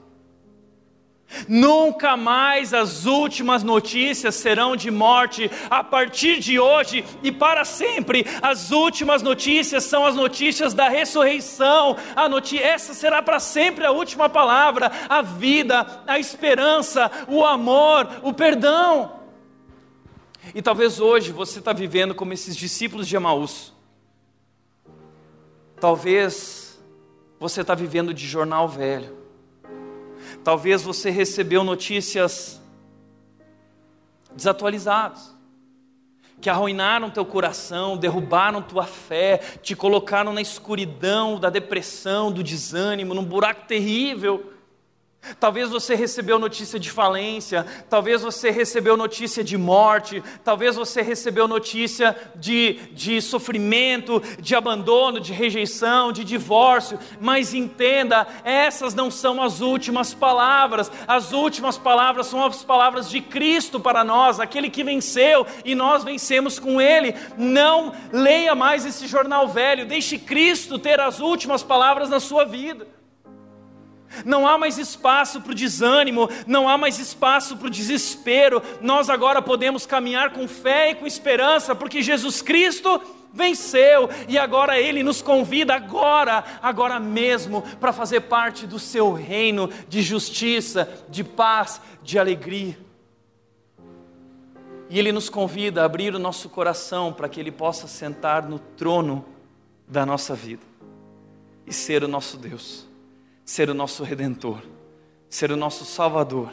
Nunca 1.49 2.17
mais 2.17 2.73
as 2.73 3.05
últimas 3.05 3.65
notícias 3.65 4.37
serão 4.37 4.77
de 4.77 4.91
morte. 4.91 5.51
A 5.69 5.83
partir 5.83 6.39
de 6.39 6.59
hoje 6.59 7.05
e 7.23 7.33
para 7.33 7.65
sempre, 7.65 8.25
as 8.41 8.71
últimas 8.71 9.23
notícias 9.23 9.85
são 9.85 10.07
as 10.07 10.15
notícias 10.15 10.73
da 10.73 10.89
ressurreição. 10.89 11.97
A 12.15 12.29
notícia, 12.29 12.65
essa 12.65 12.95
será 12.95 13.23
para 13.23 13.41
sempre 13.41 13.85
a 13.85 13.91
última 13.91 14.29
palavra: 14.29 14.91
a 15.09 15.21
vida, 15.21 16.05
a 16.07 16.19
esperança, 16.19 17.11
o 17.29 17.45
amor, 17.45 18.09
o 18.23 18.33
perdão. 18.33 19.17
E 20.55 20.63
talvez 20.63 21.01
hoje 21.01 21.33
você 21.33 21.59
está 21.59 21.73
vivendo 21.73 22.15
como 22.15 22.33
esses 22.33 22.57
discípulos 22.57 23.09
de 23.09 23.17
Emaús 23.17 23.76
Talvez 25.87 26.83
você 27.39 27.61
está 27.61 27.73
vivendo 27.73 28.13
de 28.13 28.27
jornal 28.27 28.67
velho. 28.67 29.17
Talvez 30.43 30.83
você 30.83 31.11
recebeu 31.11 31.63
notícias 31.63 32.61
desatualizadas, 34.35 35.33
que 36.41 36.51
arruinaram 36.51 37.09
teu 37.09 37.25
coração, 37.25 37.97
derrubaram 37.97 38.61
tua 38.61 38.83
fé, 38.83 39.39
te 39.63 39.77
colocaram 39.77 40.33
na 40.33 40.41
escuridão 40.41 41.39
da 41.39 41.51
depressão, 41.51 42.33
do 42.33 42.43
desânimo, 42.43 43.15
num 43.15 43.25
buraco 43.25 43.69
terrível. 43.69 44.55
Talvez 45.39 45.71
você 45.71 45.95
recebeu 45.95 46.39
notícia 46.39 46.79
de 46.79 46.91
falência, 46.91 47.67
talvez 47.89 48.23
você 48.23 48.51
recebeu 48.51 48.97
notícia 48.97 49.43
de 49.43 49.57
morte, 49.57 50.23
talvez 50.45 50.77
você 50.77 51.03
recebeu 51.03 51.49
notícia 51.49 52.17
de, 52.35 52.75
de 52.93 53.21
sofrimento, 53.21 54.23
de 54.41 54.55
abandono, 54.55 55.21
de 55.21 55.33
rejeição, 55.33 56.13
de 56.13 56.25
divórcio, 56.25 56.99
mas 57.21 57.55
entenda, 57.55 58.27
essas 58.45 58.95
não 58.95 59.11
são 59.11 59.43
as 59.43 59.61
últimas 59.61 60.15
palavras, 60.15 60.91
as 61.07 61.33
últimas 61.33 61.77
palavras 61.77 62.27
são 62.27 62.45
as 62.45 62.63
palavras 62.65 63.11
de 63.11 63.21
Cristo 63.21 63.81
para 63.81 64.05
nós, 64.05 64.41
aquele 64.41 64.71
que 64.71 64.85
venceu 64.85 65.47
e 65.65 65.75
nós 65.75 66.05
vencemos 66.05 66.59
com 66.59 66.81
Ele. 66.81 67.15
Não 67.37 67.93
leia 68.13 68.55
mais 68.55 68.87
esse 68.87 69.07
jornal 69.07 69.49
velho, 69.49 69.87
deixe 69.87 70.19
Cristo 70.19 70.79
ter 70.79 71.01
as 71.01 71.21
últimas 71.21 71.63
palavras 71.63 72.09
na 72.09 72.21
sua 72.21 72.45
vida. 72.45 72.96
Não 74.25 74.47
há 74.47 74.57
mais 74.57 74.79
espaço 74.79 75.41
para 75.41 75.53
o 75.53 75.55
desânimo, 75.55 76.29
não 76.47 76.69
há 76.69 76.79
mais 76.79 76.99
espaço 76.99 77.57
para 77.57 77.67
o 77.67 77.71
desespero. 77.71 78.63
Nós 78.81 79.11
agora 79.11 79.43
podemos 79.43 79.87
caminhar 79.87 80.31
com 80.31 80.49
fé 80.49 80.91
e 80.91 80.95
com 80.95 81.07
esperança, 81.07 81.75
porque 81.75 82.03
Jesus 82.03 82.43
Cristo 82.43 83.01
venceu 83.37 84.09
e 84.27 84.39
agora 84.39 84.81
Ele 84.81 85.03
nos 85.03 85.21
convida 85.21 85.75
agora, 85.75 86.43
agora 86.63 86.99
mesmo, 86.99 87.63
para 87.79 87.93
fazer 87.93 88.23
parte 88.23 88.67
do 88.67 88.79
Seu 88.79 89.13
reino 89.13 89.69
de 89.89 90.01
justiça, 90.01 90.89
de 91.09 91.23
paz, 91.23 91.81
de 92.03 92.19
alegria. 92.19 92.77
E 94.89 94.99
Ele 94.99 95.13
nos 95.13 95.29
convida 95.29 95.83
a 95.83 95.85
abrir 95.85 96.15
o 96.15 96.19
nosso 96.19 96.49
coração 96.49 97.13
para 97.13 97.29
que 97.29 97.39
Ele 97.39 97.53
possa 97.53 97.87
sentar 97.87 98.49
no 98.49 98.59
trono 98.59 99.25
da 99.87 100.07
nossa 100.07 100.35
vida 100.35 100.63
e 101.67 101.73
ser 101.73 102.03
o 102.03 102.09
nosso 102.09 102.37
Deus 102.37 102.87
ser 103.47 103.71
o 103.71 103.75
nosso 103.75 104.03
redentor, 104.03 104.61
ser 105.31 105.53
o 105.53 105.57
nosso 105.57 105.85
salvador, 105.85 106.53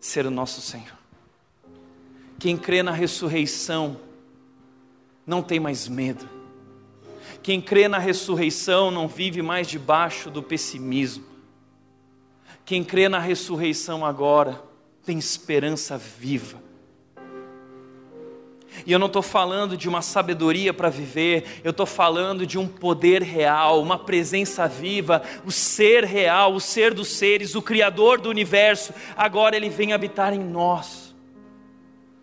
ser 0.00 0.26
o 0.26 0.30
nosso 0.30 0.60
Senhor. 0.60 0.98
Quem 2.38 2.56
crê 2.56 2.82
na 2.82 2.90
ressurreição 2.90 3.96
não 5.24 5.40
tem 5.40 5.60
mais 5.60 5.86
medo. 5.86 6.28
Quem 7.40 7.60
crê 7.60 7.86
na 7.86 7.98
ressurreição 7.98 8.90
não 8.90 9.06
vive 9.06 9.40
mais 9.40 9.68
debaixo 9.68 10.28
do 10.28 10.42
pessimismo. 10.42 11.24
Quem 12.64 12.82
crê 12.82 13.08
na 13.08 13.20
ressurreição 13.20 14.04
agora 14.04 14.60
tem 15.04 15.18
esperança 15.18 15.96
viva 15.96 16.60
e 18.86 18.92
eu 18.92 18.98
não 18.98 19.06
estou 19.06 19.22
falando 19.22 19.76
de 19.76 19.88
uma 19.88 20.02
sabedoria 20.02 20.74
para 20.74 20.90
viver, 20.90 21.60
eu 21.62 21.70
estou 21.70 21.86
falando 21.86 22.46
de 22.46 22.58
um 22.58 22.66
poder 22.66 23.22
real, 23.22 23.80
uma 23.80 23.98
presença 23.98 24.66
viva, 24.66 25.22
o 25.44 25.50
ser 25.50 26.04
real, 26.04 26.54
o 26.54 26.60
ser 26.60 26.92
dos 26.92 27.08
seres, 27.08 27.54
o 27.54 27.62
Criador 27.62 28.20
do 28.20 28.28
universo. 28.28 28.92
Agora 29.16 29.56
Ele 29.56 29.68
vem 29.68 29.92
habitar 29.92 30.32
em 30.32 30.40
nós 30.40 31.14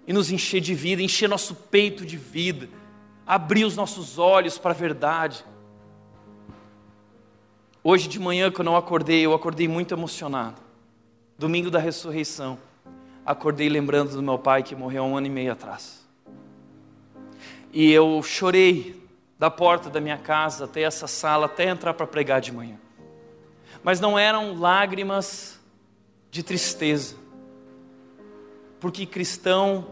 e 0.05 0.13
nos 0.13 0.31
encher 0.31 0.59
de 0.59 0.73
vida, 0.73 1.01
encher 1.01 1.29
nosso 1.29 1.55
peito 1.55 2.05
de 2.05 2.17
vida, 2.17 2.67
abrir 3.25 3.65
os 3.65 3.75
nossos 3.75 4.17
olhos 4.19 4.57
para 4.57 4.71
a 4.71 4.75
verdade. 4.75 5.45
Hoje 7.83 8.07
de 8.07 8.19
manhã, 8.19 8.51
quando 8.51 8.67
eu 8.67 8.75
acordei, 8.75 9.25
eu 9.25 9.33
acordei 9.33 9.67
muito 9.67 9.93
emocionado. 9.93 10.61
Domingo 11.37 11.71
da 11.71 11.79
ressurreição, 11.79 12.59
acordei 13.25 13.67
lembrando 13.69 14.11
do 14.11 14.21
meu 14.21 14.37
pai 14.37 14.61
que 14.61 14.75
morreu 14.75 15.03
há 15.03 15.07
um 15.07 15.17
ano 15.17 15.27
e 15.27 15.29
meio 15.29 15.51
atrás. 15.51 16.00
E 17.73 17.91
eu 17.91 18.21
chorei 18.21 19.01
da 19.39 19.49
porta 19.49 19.89
da 19.89 19.99
minha 20.01 20.17
casa 20.17 20.65
até 20.65 20.81
essa 20.81 21.07
sala, 21.07 21.45
até 21.45 21.69
entrar 21.69 21.93
para 21.93 22.05
pregar 22.05 22.41
de 22.41 22.51
manhã. 22.51 22.77
Mas 23.83 23.99
não 23.99 24.19
eram 24.19 24.59
lágrimas 24.59 25.59
de 26.29 26.43
tristeza, 26.43 27.15
porque 28.79 29.05
cristão 29.05 29.87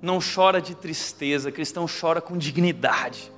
não 0.00 0.18
chora 0.20 0.60
de 0.60 0.74
tristeza, 0.74 1.52
cristão 1.52 1.86
chora 1.86 2.20
com 2.20 2.36
dignidade 2.36 3.33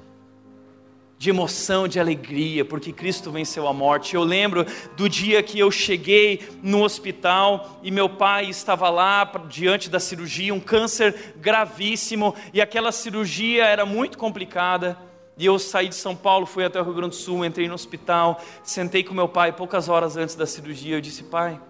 de 1.19 1.31
emoção, 1.31 1.89
de 1.89 1.99
alegria, 1.99 2.65
porque 2.65 2.93
Cristo 2.93 3.31
venceu 3.31 3.67
a 3.67 3.73
morte. 3.73 4.15
Eu 4.15 4.23
lembro 4.23 4.67
do 4.97 5.09
dia 5.09 5.43
que 5.43 5.59
eu 5.59 5.71
cheguei 5.71 6.47
no 6.63 6.83
hospital 6.83 7.81
e 7.83 7.91
meu 7.91 8.09
pai 8.09 8.51
estava 8.51 8.91
lá 8.91 9.25
diante 9.49 9.89
da 9.89 9.99
cirurgia, 9.99 10.53
um 10.53 10.61
câncer 10.61 11.35
gravíssimo, 11.37 12.35
e 12.53 12.61
aquela 12.61 12.93
cirurgia 12.93 13.65
era 13.65 13.87
muito 13.87 14.19
complicada. 14.19 14.99
E 15.39 15.45
eu 15.45 15.59
saí 15.59 15.89
de 15.89 15.95
São 15.95 16.17
Paulo, 16.17 16.47
fui 16.47 16.65
até 16.65 16.81
o 16.81 16.85
Rio 16.85 16.95
Grande 16.95 17.11
do 17.11 17.17
Sul, 17.17 17.45
entrei 17.45 17.69
no 17.69 17.75
hospital, 17.75 18.41
sentei 18.63 19.05
com 19.05 19.13
meu 19.13 19.29
pai 19.29 19.53
poucas 19.53 19.89
horas 19.89 20.17
antes 20.17 20.35
da 20.35 20.47
cirurgia. 20.47 20.97
Eu 20.97 21.01
disse: 21.01 21.25
Pai, 21.25 21.61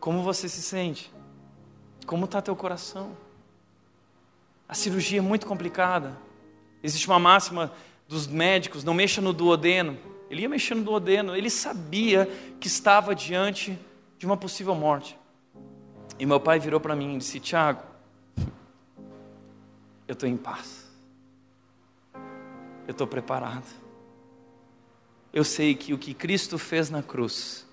como 0.00 0.22
você 0.22 0.48
se 0.48 0.62
sente? 0.62 1.12
Como 2.06 2.24
está 2.24 2.42
teu 2.42 2.56
coração? 2.56 3.16
A 4.68 4.74
cirurgia 4.74 5.18
é 5.18 5.22
muito 5.22 5.46
complicada. 5.46 6.16
Existe 6.82 7.06
uma 7.06 7.20
máxima 7.20 7.72
dos 8.08 8.26
médicos, 8.26 8.84
não 8.84 8.94
mexa 8.94 9.20
no 9.20 9.32
duodeno. 9.32 9.98
Ele 10.30 10.42
ia 10.42 10.48
mexendo 10.48 10.78
no 10.78 10.84
duodeno, 10.84 11.36
ele 11.36 11.50
sabia 11.50 12.26
que 12.60 12.66
estava 12.66 13.14
diante 13.14 13.78
de 14.18 14.26
uma 14.26 14.36
possível 14.36 14.74
morte. 14.74 15.18
E 16.18 16.26
meu 16.26 16.40
pai 16.40 16.58
virou 16.58 16.80
para 16.80 16.96
mim 16.96 17.14
e 17.14 17.18
disse: 17.18 17.38
Tiago, 17.38 17.82
eu 20.08 20.12
estou 20.12 20.28
em 20.28 20.36
paz, 20.36 20.90
eu 22.86 22.92
estou 22.92 23.06
preparado. 23.06 23.66
Eu 25.32 25.44
sei 25.44 25.74
que 25.74 25.92
o 25.92 25.98
que 25.98 26.14
Cristo 26.14 26.56
fez 26.56 26.88
na 26.88 27.02
cruz 27.02 27.66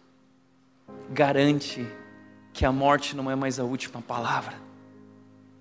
garante 1.10 1.88
que 2.52 2.66
a 2.66 2.72
morte 2.72 3.16
não 3.16 3.32
é 3.32 3.36
mais 3.36 3.60
a 3.60 3.64
última 3.64 4.02
palavra, 4.02 4.56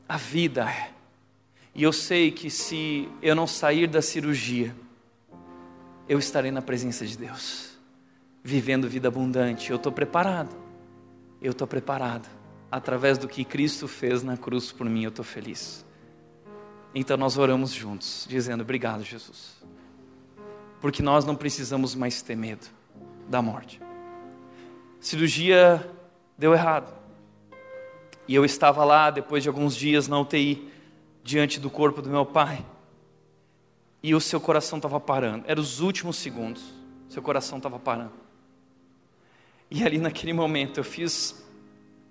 a 0.09 0.17
vida 0.17 0.69
é. 0.69 1.02
E 1.75 1.83
eu 1.83 1.93
sei 1.93 2.31
que 2.31 2.51
se 2.51 3.09
eu 3.23 3.35
não 3.35 3.47
sair 3.47 3.87
da 3.87 4.03
cirurgia, 4.03 4.75
eu 6.09 6.19
estarei 6.19 6.51
na 6.51 6.61
presença 6.61 7.07
de 7.07 7.17
Deus, 7.17 7.71
vivendo 8.43 8.89
vida 8.89 9.09
abundante. 9.09 9.71
Eu 9.71 9.77
estou 9.77 9.91
preparado. 9.91 10.55
Eu 11.41 11.53
estou 11.53 11.67
preparado. 11.67 12.29
Através 12.71 13.17
do 13.17 13.29
que 13.29 13.45
Cristo 13.45 13.89
fez 13.89 14.23
na 14.23 14.37
cruz 14.37 14.71
por 14.71 14.89
mim, 14.89 15.05
eu 15.05 15.09
estou 15.09 15.25
feliz. 15.25 15.85
Então 16.95 17.17
nós 17.17 17.39
oramos 17.39 17.71
juntos, 17.71 18.27
dizendo: 18.29 18.63
Obrigado, 18.63 19.03
Jesus. 19.03 19.57
Porque 20.81 21.03
nós 21.03 21.25
não 21.25 21.35
precisamos 21.35 21.95
mais 21.95 22.21
ter 22.23 22.37
medo 22.37 22.67
da 23.29 23.41
morte. 23.41 23.81
Cirurgia 25.01 25.91
deu 26.37 26.53
errado. 26.53 26.93
E 28.29 28.35
eu 28.35 28.45
estava 28.45 28.85
lá 28.85 29.11
depois 29.11 29.43
de 29.43 29.49
alguns 29.49 29.75
dias 29.75 30.07
na 30.07 30.21
UTI 30.21 30.72
diante 31.23 31.61
do 31.61 31.71
corpo 31.71 32.03
do 32.03 32.11
meu 32.11 32.27
pai. 32.27 32.65
E 34.03 34.15
o 34.15 34.21
seu 34.21 34.41
coração 34.41 34.79
estava 34.79 34.99
parando. 34.99 35.45
Eram 35.47 35.63
os 35.63 35.81
últimos 35.81 36.17
segundos. 36.17 36.63
Seu 37.09 37.23
coração 37.23 37.59
estava 37.59 37.79
parando. 37.79 38.13
E 39.71 39.85
ali 39.85 39.99
naquele 39.99 40.33
momento 40.33 40.79
eu 40.79 40.85
fiz 40.85 41.43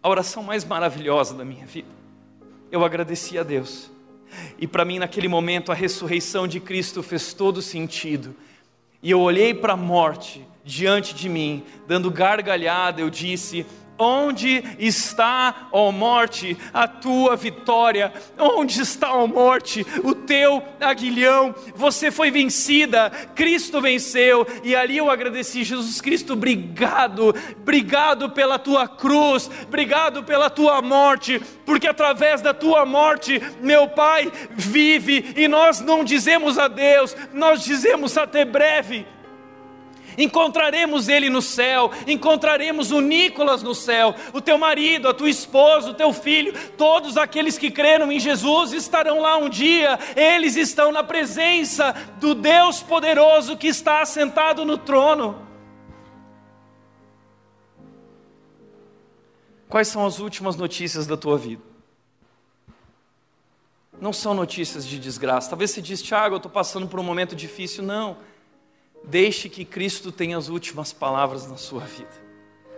a 0.01 0.09
oração 0.09 0.41
mais 0.41 0.65
maravilhosa 0.65 1.33
da 1.33 1.45
minha 1.45 1.65
vida. 1.65 1.89
Eu 2.71 2.83
agradeci 2.83 3.37
a 3.37 3.43
Deus. 3.43 3.91
E 4.57 4.65
para 4.65 4.85
mim, 4.85 4.97
naquele 4.97 5.27
momento, 5.27 5.71
a 5.71 5.75
ressurreição 5.75 6.47
de 6.47 6.59
Cristo 6.59 7.03
fez 7.03 7.33
todo 7.33 7.61
sentido. 7.61 8.35
E 9.03 9.11
eu 9.11 9.19
olhei 9.19 9.53
para 9.53 9.73
a 9.73 9.77
morte 9.77 10.45
diante 10.63 11.13
de 11.13 11.27
mim, 11.27 11.63
dando 11.87 12.09
gargalhada, 12.09 13.01
eu 13.01 13.09
disse: 13.09 13.65
Onde 14.03 14.63
está, 14.79 15.67
ó 15.71 15.91
morte, 15.91 16.57
a 16.73 16.87
tua 16.87 17.35
vitória? 17.35 18.11
Onde 18.35 18.81
está, 18.81 19.13
ó 19.13 19.27
morte, 19.27 19.85
o 20.03 20.15
teu 20.15 20.63
aguilhão? 20.79 21.53
Você 21.75 22.09
foi 22.09 22.31
vencida, 22.31 23.11
Cristo 23.35 23.79
venceu. 23.79 24.47
E 24.63 24.75
ali 24.75 24.97
eu 24.97 25.11
agradeci, 25.11 25.63
Jesus 25.63 26.01
Cristo, 26.01 26.33
obrigado, 26.33 27.35
obrigado 27.61 28.31
pela 28.31 28.57
tua 28.57 28.87
cruz, 28.87 29.47
obrigado 29.67 30.23
pela 30.23 30.49
tua 30.49 30.81
morte, 30.81 31.39
porque 31.63 31.87
através 31.87 32.41
da 32.41 32.55
tua 32.55 32.83
morte, 32.87 33.39
meu 33.61 33.87
Pai 33.87 34.31
vive 34.49 35.31
e 35.37 35.47
nós 35.47 35.79
não 35.79 36.03
dizemos 36.03 36.57
adeus, 36.57 37.15
nós 37.31 37.63
dizemos 37.63 38.17
até 38.17 38.43
breve 38.43 39.05
encontraremos 40.21 41.07
ele 41.07 41.29
no 41.29 41.41
céu, 41.41 41.91
encontraremos 42.07 42.91
o 42.91 43.01
Nicolas 43.01 43.63
no 43.63 43.73
céu, 43.73 44.15
o 44.33 44.41
teu 44.41 44.57
marido, 44.57 45.07
a 45.07 45.13
tua 45.13 45.29
esposa, 45.29 45.89
o 45.89 45.93
teu 45.93 46.13
filho, 46.13 46.53
todos 46.77 47.17
aqueles 47.17 47.57
que 47.57 47.71
creram 47.71 48.11
em 48.11 48.19
Jesus 48.19 48.73
estarão 48.73 49.21
lá 49.21 49.37
um 49.37 49.49
dia, 49.49 49.97
eles 50.15 50.55
estão 50.55 50.91
na 50.91 51.03
presença 51.03 51.93
do 52.19 52.33
Deus 52.35 52.81
poderoso 52.81 53.57
que 53.57 53.67
está 53.67 54.01
assentado 54.01 54.65
no 54.65 54.77
trono. 54.77 55.47
Quais 59.67 59.87
são 59.87 60.05
as 60.05 60.19
últimas 60.19 60.57
notícias 60.57 61.07
da 61.07 61.15
tua 61.15 61.37
vida? 61.37 61.63
Não 64.01 64.11
são 64.11 64.33
notícias 64.33 64.85
de 64.85 64.99
desgraça. 64.99 65.49
Talvez 65.49 65.71
você 65.71 65.81
diz, 65.81 66.01
Tiago, 66.01 66.33
eu 66.33 66.37
estou 66.37 66.51
passando 66.51 66.87
por 66.87 66.99
um 66.99 67.03
momento 67.03 67.35
difícil. 67.35 67.83
Não 67.83 68.17
Deixe 69.03 69.49
que 69.49 69.65
Cristo 69.65 70.11
tenha 70.11 70.37
as 70.37 70.47
últimas 70.47 70.93
palavras 70.93 71.47
na 71.47 71.57
sua 71.57 71.81
vida. 71.81 72.21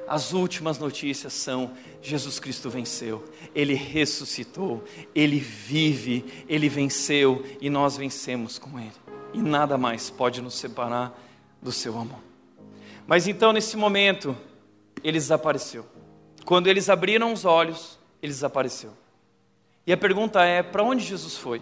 As 0.08 0.34
últimas 0.34 0.78
notícias 0.78 1.34
são: 1.34 1.72
Jesus 2.02 2.40
Cristo 2.40 2.70
venceu, 2.70 3.24
Ele 3.56 3.74
ressuscitou, 3.74 4.84
Ele 5.14 5.40
vive, 5.40 6.44
Ele 6.48 6.70
venceu 6.70 7.46
e 7.62 7.70
nós 7.70 7.98
vencemos 7.98 8.58
com 8.58 8.80
Ele. 8.80 8.92
E 9.34 9.42
nada 9.42 9.78
mais 9.78 10.10
pode 10.10 10.42
nos 10.42 10.56
separar 10.56 11.18
do 11.62 11.72
seu 11.72 11.98
amor. 11.98 12.20
Mas 13.08 13.28
então, 13.28 13.52
nesse 13.52 13.76
momento, 13.76 14.36
ele 15.04 15.18
desapareceu. 15.18 15.86
Quando 16.46 16.68
eles 16.68 16.90
abriram 16.90 17.34
os 17.34 17.46
olhos, 17.46 18.00
ele 18.22 18.32
desapareceu. 18.32 18.92
E 19.86 19.92
a 19.92 19.98
pergunta 19.98 20.44
é: 20.44 20.64
para 20.64 20.84
onde 20.84 21.04
Jesus 21.04 21.38
foi? 21.38 21.62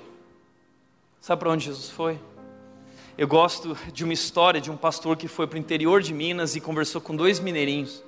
Sabe 1.20 1.40
para 1.40 1.52
onde 1.52 1.66
Jesus 1.66 1.90
foi? 1.90 2.20
Eu 3.22 3.28
gosto 3.28 3.78
de 3.94 4.04
uma 4.04 4.14
história 4.14 4.60
de 4.60 4.72
um 4.72 4.76
pastor 4.76 5.16
que 5.16 5.28
foi 5.28 5.46
para 5.46 5.56
o 5.56 5.60
interior 5.60 6.02
de 6.02 6.12
Minas 6.12 6.56
e 6.56 6.60
conversou 6.60 7.00
com 7.00 7.16
dois 7.16 7.40
mineirinhos. 7.40 8.04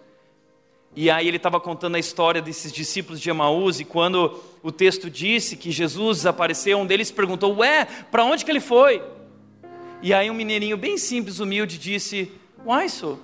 E 0.96 1.08
aí 1.08 1.28
ele 1.28 1.38
estava 1.38 1.60
contando 1.60 1.94
a 1.94 2.00
história 2.00 2.42
desses 2.42 2.72
discípulos 2.72 3.22
de 3.22 3.30
Emaús 3.30 3.80
e 3.80 3.86
quando 3.86 4.42
o 4.64 4.72
texto 4.72 5.12
disse 5.12 5.56
que 5.56 5.70
Jesus 5.70 6.18
desapareceu, 6.18 6.80
um 6.80 6.86
deles 6.88 7.12
perguntou: 7.12 7.58
"Ué, 7.58 7.86
para 7.86 8.26
onde 8.26 8.44
que 8.44 8.50
ele 8.50 8.60
foi?" 8.60 9.04
E 10.02 10.16
aí 10.16 10.32
um 10.32 10.34
mineirinho 10.34 10.78
bem 10.78 10.98
simples, 10.98 11.38
humilde 11.38 11.78
disse: 11.78 12.32
"Uai, 12.66 12.90
só, 12.90 13.16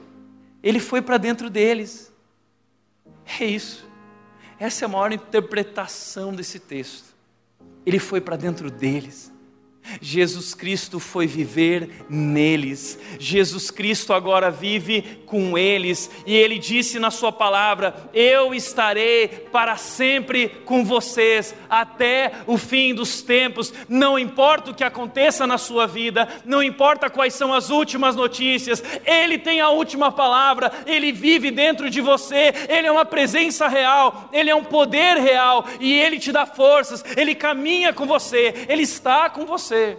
ele 0.62 0.80
foi 0.80 1.02
para 1.02 1.18
dentro 1.18 1.50
deles." 1.50 2.14
É 3.40 3.46
isso. 3.46 3.84
Essa 4.60 4.86
é 4.86 4.86
a 4.86 4.90
maior 4.90 5.12
interpretação 5.12 6.36
desse 6.36 6.60
texto. 6.60 7.16
Ele 7.84 7.98
foi 7.98 8.22
para 8.22 8.36
dentro 8.36 8.70
deles. 8.70 9.39
Jesus 10.02 10.54
Cristo 10.54 11.00
foi 11.00 11.26
viver 11.26 12.06
neles. 12.10 13.00
Jesus 13.20 13.72
Cristo 13.72 14.14
agora 14.14 14.52
vive 14.52 15.22
com 15.26 15.58
eles. 15.58 16.10
E 16.26 16.36
ele 16.36 16.58
disse 16.60 17.00
na 17.00 17.12
Sua 17.12 17.32
palavra: 17.32 18.10
Eu 18.14 18.54
estarei 18.54 19.28
para 19.28 19.78
sempre 19.78 20.50
com 20.66 20.84
vocês, 20.84 21.56
até 21.70 22.32
o 22.46 22.58
fim 22.58 22.94
dos 22.94 23.22
tempos. 23.22 23.74
Não 23.88 24.18
importa 24.18 24.72
o 24.72 24.74
que 24.74 24.84
aconteça 24.84 25.46
na 25.48 25.58
sua 25.58 25.88
vida, 25.88 26.28
não 26.46 26.62
importa 26.62 27.10
quais 27.10 27.34
são 27.34 27.54
as 27.54 27.70
últimas 27.70 28.16
notícias, 28.16 28.84
Ele 29.06 29.38
tem 29.38 29.62
a 29.62 29.70
última 29.70 30.12
palavra, 30.12 30.72
Ele 30.86 31.12
vive 31.12 31.52
dentro 31.52 31.90
de 31.90 32.02
você, 32.02 32.54
Ele 32.68 32.88
é 32.88 32.92
uma 32.92 33.06
presença 33.06 33.68
real, 33.68 34.30
Ele 34.32 34.50
é 34.50 34.56
um 34.56 34.64
poder 34.64 35.18
real, 35.18 35.66
e 35.80 35.94
Ele 35.94 36.20
te 36.20 36.32
dá 36.32 36.46
forças, 36.46 37.04
Ele 37.16 37.36
caminha 37.36 37.94
com 37.94 38.06
você, 38.06 38.66
Ele 38.68 38.84
está 38.84 39.30
com 39.30 39.46
você 39.46 39.79
você. 39.80 39.98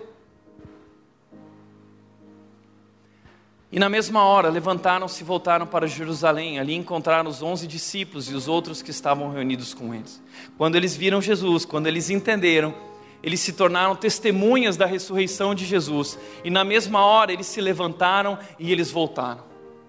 E 3.72 3.78
na 3.78 3.88
mesma 3.88 4.24
hora 4.24 4.48
levantaram-se 4.48 5.22
e 5.22 5.24
voltaram 5.24 5.66
para 5.66 5.86
Jerusalém. 5.86 6.58
Ali 6.58 6.74
encontraram 6.74 7.30
os 7.30 7.40
onze 7.40 7.66
discípulos 7.66 8.28
e 8.28 8.34
os 8.34 8.48
outros 8.48 8.82
que 8.82 8.90
estavam 8.90 9.30
reunidos 9.30 9.72
com 9.72 9.94
eles. 9.94 10.20
Quando 10.58 10.74
eles 10.74 10.96
viram 10.96 11.22
Jesus, 11.22 11.64
quando 11.64 11.86
eles 11.86 12.10
entenderam, 12.10 12.74
eles 13.22 13.40
se 13.40 13.52
tornaram 13.52 13.94
testemunhas 13.94 14.76
da 14.76 14.86
ressurreição 14.86 15.54
de 15.54 15.64
Jesus. 15.64 16.18
E 16.42 16.50
na 16.50 16.64
mesma 16.64 17.04
hora 17.04 17.32
eles 17.32 17.46
se 17.46 17.60
levantaram 17.60 18.38
e 18.58 18.72
eles 18.72 18.90
voltaram. 18.90 19.44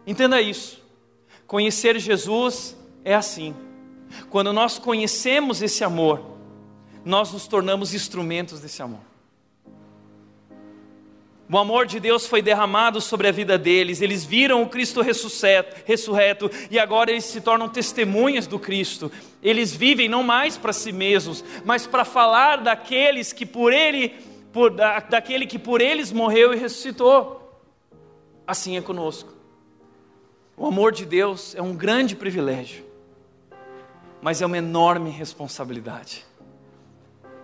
Entenda 0.05 0.39
isso. 0.39 0.79
Conhecer 1.47 1.99
Jesus 1.99 2.77
é 3.03 3.15
assim. 3.15 3.55
Quando 4.29 4.53
nós 4.53 4.77
conhecemos 4.77 5.61
esse 5.61 5.83
amor, 5.83 6.37
nós 7.03 7.31
nos 7.31 7.47
tornamos 7.47 7.95
instrumentos 7.95 8.59
desse 8.59 8.81
amor. 8.83 9.10
O 11.51 11.57
amor 11.57 11.85
de 11.85 11.99
Deus 11.99 12.25
foi 12.25 12.41
derramado 12.41 13.01
sobre 13.01 13.27
a 13.27 13.31
vida 13.31 13.57
deles, 13.57 13.99
eles 13.99 14.23
viram 14.23 14.63
o 14.63 14.69
Cristo 14.69 15.01
ressurreto 15.01 16.49
e 16.69 16.79
agora 16.79 17.11
eles 17.11 17.25
se 17.25 17.41
tornam 17.41 17.67
testemunhas 17.67 18.47
do 18.47 18.57
Cristo. 18.57 19.11
Eles 19.43 19.75
vivem 19.75 20.07
não 20.07 20.23
mais 20.23 20.57
para 20.57 20.71
si 20.71 20.93
mesmos, 20.93 21.43
mas 21.65 21.85
para 21.85 22.05
falar 22.05 22.55
daqueles 22.57 23.33
que 23.33 23.45
por 23.45 23.73
ele, 23.73 24.15
por, 24.53 24.71
da, 24.71 25.01
daquele 25.01 25.45
que 25.45 25.59
por 25.59 25.81
eles 25.81 26.09
morreu 26.09 26.53
e 26.53 26.57
ressuscitou. 26.57 27.59
Assim 28.47 28.77
é 28.77 28.81
conosco. 28.81 29.33
O 30.55 30.65
amor 30.65 30.93
de 30.93 31.05
Deus 31.05 31.53
é 31.53 31.61
um 31.61 31.75
grande 31.75 32.15
privilégio, 32.15 32.85
mas 34.21 34.41
é 34.41 34.45
uma 34.45 34.57
enorme 34.57 35.09
responsabilidade. 35.09 36.25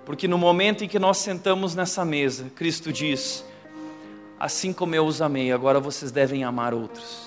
Porque 0.05 0.29
no 0.29 0.37
momento 0.37 0.85
em 0.85 0.87
que 0.87 0.97
nós 0.97 1.17
sentamos 1.17 1.75
nessa 1.75 2.05
mesa, 2.05 2.49
Cristo 2.55 2.93
diz: 2.93 3.43
Assim 4.39 4.71
como 4.71 4.93
eu 4.93 5.05
os 5.05 5.21
amei, 5.21 5.51
agora 5.51 5.79
vocês 5.79 6.11
devem 6.11 6.43
amar 6.43 6.73
outros. 6.73 7.25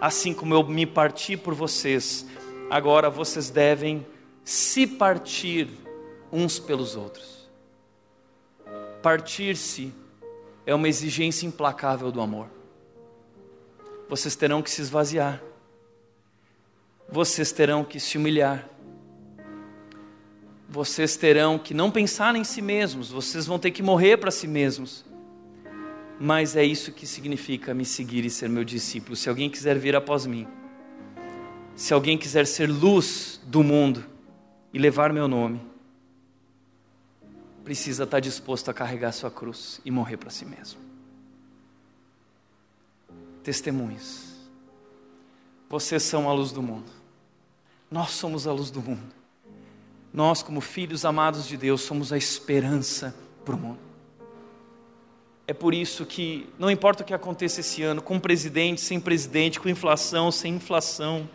Assim 0.00 0.32
como 0.32 0.54
eu 0.54 0.62
me 0.62 0.86
parti 0.86 1.36
por 1.36 1.52
vocês, 1.52 2.26
agora 2.70 3.10
vocês 3.10 3.50
devem 3.50 4.06
se 4.44 4.86
partir 4.86 5.68
uns 6.30 6.58
pelos 6.58 6.94
outros. 6.94 7.50
Partir-se 9.02 9.92
é 10.64 10.74
uma 10.74 10.88
exigência 10.88 11.46
implacável 11.46 12.12
do 12.12 12.20
amor. 12.20 12.48
Vocês 14.08 14.36
terão 14.36 14.62
que 14.62 14.70
se 14.70 14.80
esvaziar, 14.80 15.42
vocês 17.08 17.50
terão 17.50 17.84
que 17.84 17.98
se 17.98 18.16
humilhar, 18.16 18.68
vocês 20.68 21.16
terão 21.16 21.58
que 21.58 21.74
não 21.74 21.90
pensar 21.90 22.36
em 22.36 22.44
si 22.44 22.62
mesmos, 22.62 23.10
vocês 23.10 23.46
vão 23.46 23.58
ter 23.58 23.72
que 23.72 23.82
morrer 23.82 24.18
para 24.18 24.30
si 24.30 24.46
mesmos 24.46 25.04
mas 26.18 26.56
é 26.56 26.64
isso 26.64 26.92
que 26.92 27.06
significa 27.06 27.74
me 27.74 27.84
seguir 27.84 28.24
e 28.24 28.30
ser 28.30 28.48
meu 28.48 28.64
discípulo. 28.64 29.16
Se 29.16 29.28
alguém 29.28 29.50
quiser 29.50 29.78
vir 29.78 29.96
após 29.96 30.26
mim, 30.26 30.46
se 31.76 31.92
alguém 31.92 32.16
quiser 32.16 32.46
ser 32.46 32.70
luz 32.70 33.40
do 33.44 33.62
mundo 33.62 34.04
e 34.72 34.78
levar 34.78 35.12
meu 35.12 35.26
nome, 35.26 35.60
precisa 37.64 38.04
estar 38.04 38.20
disposto 38.20 38.70
a 38.70 38.74
carregar 38.74 39.12
sua 39.12 39.30
cruz 39.30 39.80
e 39.84 39.90
morrer 39.90 40.16
para 40.16 40.30
si 40.30 40.44
mesmo. 40.44 40.78
Testemunhos. 43.42 44.34
Vocês 45.68 46.02
são 46.02 46.28
a 46.28 46.32
luz 46.32 46.52
do 46.52 46.62
mundo. 46.62 46.90
Nós 47.90 48.10
somos 48.10 48.46
a 48.46 48.52
luz 48.52 48.70
do 48.70 48.80
mundo. 48.80 49.14
Nós, 50.12 50.42
como 50.42 50.60
filhos 50.60 51.04
amados 51.04 51.46
de 51.46 51.56
Deus, 51.56 51.80
somos 51.80 52.12
a 52.12 52.16
esperança 52.16 53.14
para 53.44 53.54
o 53.56 53.58
mundo. 53.58 53.83
É 55.46 55.52
por 55.52 55.74
isso 55.74 56.06
que 56.06 56.48
não 56.58 56.70
importa 56.70 57.02
o 57.02 57.06
que 57.06 57.12
aconteça 57.12 57.60
esse 57.60 57.82
ano, 57.82 58.00
com 58.00 58.18
presidente, 58.18 58.80
sem 58.80 58.98
presidente, 58.98 59.60
com 59.60 59.68
inflação, 59.68 60.32
sem 60.32 60.54
inflação, 60.54 61.28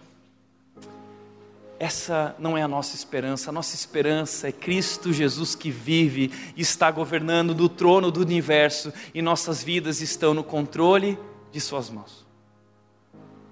essa 1.80 2.36
não 2.38 2.58
é 2.58 2.62
a 2.62 2.68
nossa 2.68 2.94
esperança. 2.94 3.50
A 3.50 3.54
nossa 3.54 3.74
esperança 3.74 4.50
é 4.50 4.52
Cristo 4.52 5.14
Jesus 5.14 5.56
que 5.56 5.72
vive 5.72 6.30
e 6.56 6.62
está 6.62 6.92
governando 6.92 7.56
do 7.56 7.70
trono 7.70 8.12
do 8.12 8.20
universo 8.20 8.92
e 9.14 9.22
nossas 9.22 9.64
vidas 9.64 10.02
estão 10.02 10.34
no 10.34 10.44
controle 10.44 11.18
de 11.52 11.62
Suas 11.62 11.90
mãos. 11.90 12.28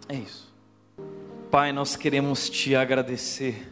É 0.10 0.16
isso. 0.16 0.54
Pai, 1.50 1.72
nós 1.72 1.96
queremos 1.96 2.50
te 2.50 2.76
agradecer 2.76 3.72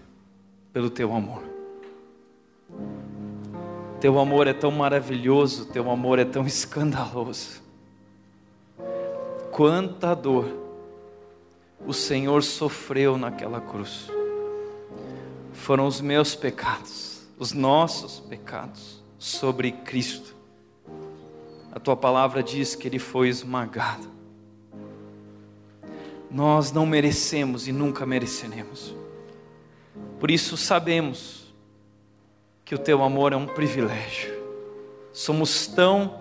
pelo 0.71 0.89
teu 0.89 1.13
amor. 1.13 1.43
Teu 3.99 4.19
amor 4.19 4.47
é 4.47 4.53
tão 4.53 4.71
maravilhoso, 4.71 5.65
teu 5.65 5.89
amor 5.89 6.19
é 6.19 6.25
tão 6.25 6.45
escandaloso. 6.47 7.61
Quanta 9.51 10.13
dor 10.13 10.65
o 11.85 11.93
Senhor 11.93 12.43
sofreu 12.43 13.17
naquela 13.17 13.61
cruz. 13.61 14.09
Foram 15.53 15.87
os 15.87 16.01
meus 16.01 16.35
pecados, 16.35 17.27
os 17.37 17.53
nossos 17.53 18.19
pecados 18.19 19.03
sobre 19.17 19.71
Cristo. 19.71 20.35
A 21.71 21.79
tua 21.79 21.95
palavra 21.95 22.41
diz 22.41 22.75
que 22.75 22.87
ele 22.87 22.99
foi 22.99 23.29
esmagado. 23.29 24.07
Nós 26.29 26.71
não 26.71 26.85
merecemos 26.85 27.67
e 27.67 27.71
nunca 27.71 28.05
mereceremos. 28.05 28.95
Por 30.19 30.31
isso 30.31 30.57
sabemos 30.57 31.44
que 32.65 32.73
o 32.73 32.79
teu 32.79 33.03
amor 33.03 33.31
é 33.31 33.35
um 33.35 33.45
privilégio. 33.45 34.33
Somos 35.13 35.67
tão 35.67 36.19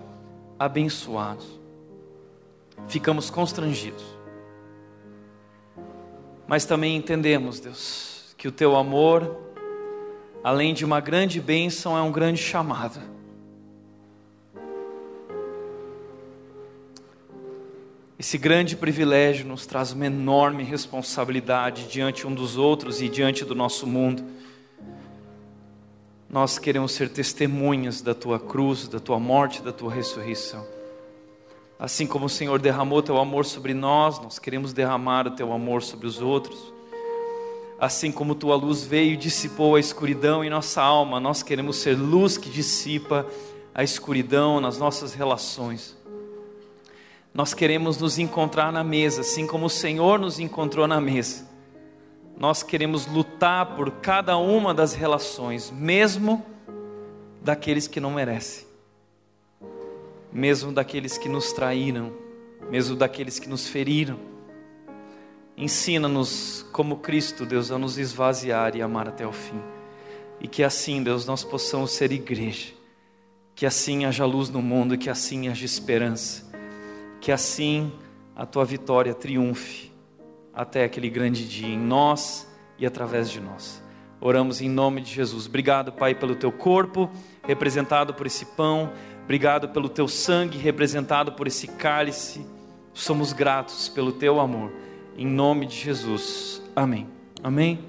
abençoados. 0.59 1.59
Ficamos 2.87 3.31
constrangidos. 3.31 4.05
Mas 6.47 6.63
também 6.63 6.95
entendemos, 6.95 7.59
Deus, 7.59 8.35
que 8.37 8.47
o 8.47 8.51
teu 8.51 8.75
amor, 8.75 9.35
além 10.43 10.71
de 10.71 10.85
uma 10.85 10.99
grande 10.99 11.41
bênção, 11.41 11.97
é 11.97 12.01
um 12.03 12.11
grande 12.11 12.39
chamado. 12.39 12.99
Esse 18.19 18.37
grande 18.37 18.77
privilégio 18.77 19.47
nos 19.47 19.65
traz 19.65 19.91
uma 19.93 20.05
enorme 20.05 20.63
responsabilidade 20.63 21.87
diante 21.87 22.27
um 22.27 22.33
dos 22.33 22.55
outros 22.55 23.01
e 23.01 23.09
diante 23.09 23.43
do 23.43 23.55
nosso 23.55 23.87
mundo. 23.87 24.23
Nós 26.29 26.57
queremos 26.57 26.91
ser 26.91 27.09
testemunhas 27.09 28.01
da 28.01 28.13
tua 28.13 28.39
cruz, 28.39 28.87
da 28.87 28.99
tua 28.99 29.19
morte, 29.19 29.61
da 29.61 29.71
tua 29.71 29.93
ressurreição. 29.93 30.65
Assim 31.77 32.07
como 32.07 32.25
o 32.25 32.29
Senhor 32.29 32.59
derramou 32.59 33.03
teu 33.03 33.17
amor 33.17 33.45
sobre 33.45 33.73
nós, 33.73 34.19
nós 34.19 34.39
queremos 34.39 34.73
derramar 34.73 35.27
o 35.27 35.31
teu 35.31 35.53
amor 35.53 35.83
sobre 35.83 36.07
os 36.07 36.21
outros. 36.21 36.73
Assim 37.79 38.11
como 38.11 38.33
tua 38.33 38.55
luz 38.55 38.83
veio 38.83 39.13
e 39.13 39.17
dissipou 39.17 39.75
a 39.75 39.79
escuridão 39.79 40.43
em 40.43 40.49
nossa 40.49 40.81
alma, 40.81 41.19
nós 41.19 41.43
queremos 41.43 41.77
ser 41.77 41.95
luz 41.95 42.37
que 42.37 42.49
dissipa 42.49 43.25
a 43.73 43.83
escuridão 43.83 44.59
nas 44.59 44.77
nossas 44.77 45.13
relações. 45.13 45.95
Nós 47.33 47.53
queremos 47.53 47.97
nos 47.97 48.17
encontrar 48.17 48.71
na 48.71 48.83
mesa, 48.83 49.21
assim 49.21 49.45
como 49.45 49.65
o 49.65 49.69
Senhor 49.69 50.17
nos 50.17 50.39
encontrou 50.39 50.87
na 50.87 50.99
mesa 51.01 51.54
nós 52.37 52.61
queremos 52.61 53.07
lutar 53.07 53.75
por 53.75 53.89
cada 53.91 54.37
uma 54.37 54.73
das 54.73 54.93
relações, 54.93 55.71
mesmo 55.71 56.45
daqueles 57.41 57.87
que 57.87 57.99
não 57.99 58.11
merecem, 58.11 58.65
mesmo 60.33 60.71
daqueles 60.71 61.17
que 61.17 61.29
nos 61.29 61.53
traíram, 61.53 62.11
mesmo 62.69 62.95
daqueles 62.95 63.39
que 63.39 63.47
nos 63.47 63.67
feriram. 63.67 64.19
Ensina-nos, 65.57 66.65
como 66.73 66.97
Cristo, 66.97 67.45
Deus, 67.45 67.71
a 67.71 67.77
nos 67.77 67.97
esvaziar 67.97 68.75
e 68.75 68.81
amar 68.81 69.07
até 69.07 69.25
o 69.25 69.31
fim. 69.31 69.61
E 70.41 70.47
que 70.49 70.61
assim, 70.61 71.01
Deus, 71.01 71.25
nós 71.25 71.45
possamos 71.45 71.91
ser 71.91 72.11
igreja. 72.11 72.73
Que 73.55 73.65
assim 73.65 74.03
haja 74.03 74.25
luz 74.25 74.49
no 74.49 74.61
mundo, 74.61 74.97
que 74.97 75.09
assim 75.09 75.47
haja 75.47 75.63
esperança. 75.63 76.43
Que 77.21 77.31
assim 77.31 77.93
a 78.35 78.45
tua 78.45 78.65
vitória 78.65 79.13
triunfe 79.13 79.94
até 80.55 80.83
aquele 80.83 81.09
grande 81.09 81.47
dia 81.47 81.67
em 81.67 81.77
nós 81.77 82.47
e 82.77 82.85
através 82.85 83.29
de 83.29 83.41
nós. 83.41 83.83
Oramos 84.21 84.61
em 84.61 84.69
nome 84.69 85.01
de 85.01 85.13
Jesus. 85.13 85.45
Obrigado, 85.45 85.91
Pai, 85.91 86.15
pelo 86.15 86.35
teu 86.35 86.51
corpo 86.51 87.09
representado 87.45 88.13
por 88.13 88.25
esse 88.25 88.45
pão. 88.45 88.91
Obrigado 89.23 89.69
pelo 89.69 89.89
teu 89.89 90.07
sangue 90.07 90.57
representado 90.57 91.33
por 91.33 91.47
esse 91.47 91.67
cálice. 91.67 92.45
Somos 92.93 93.33
gratos 93.33 93.89
pelo 93.89 94.11
teu 94.11 94.39
amor. 94.39 94.71
Em 95.17 95.25
nome 95.25 95.65
de 95.65 95.75
Jesus. 95.75 96.61
Amém. 96.75 97.07
Amém. 97.43 97.79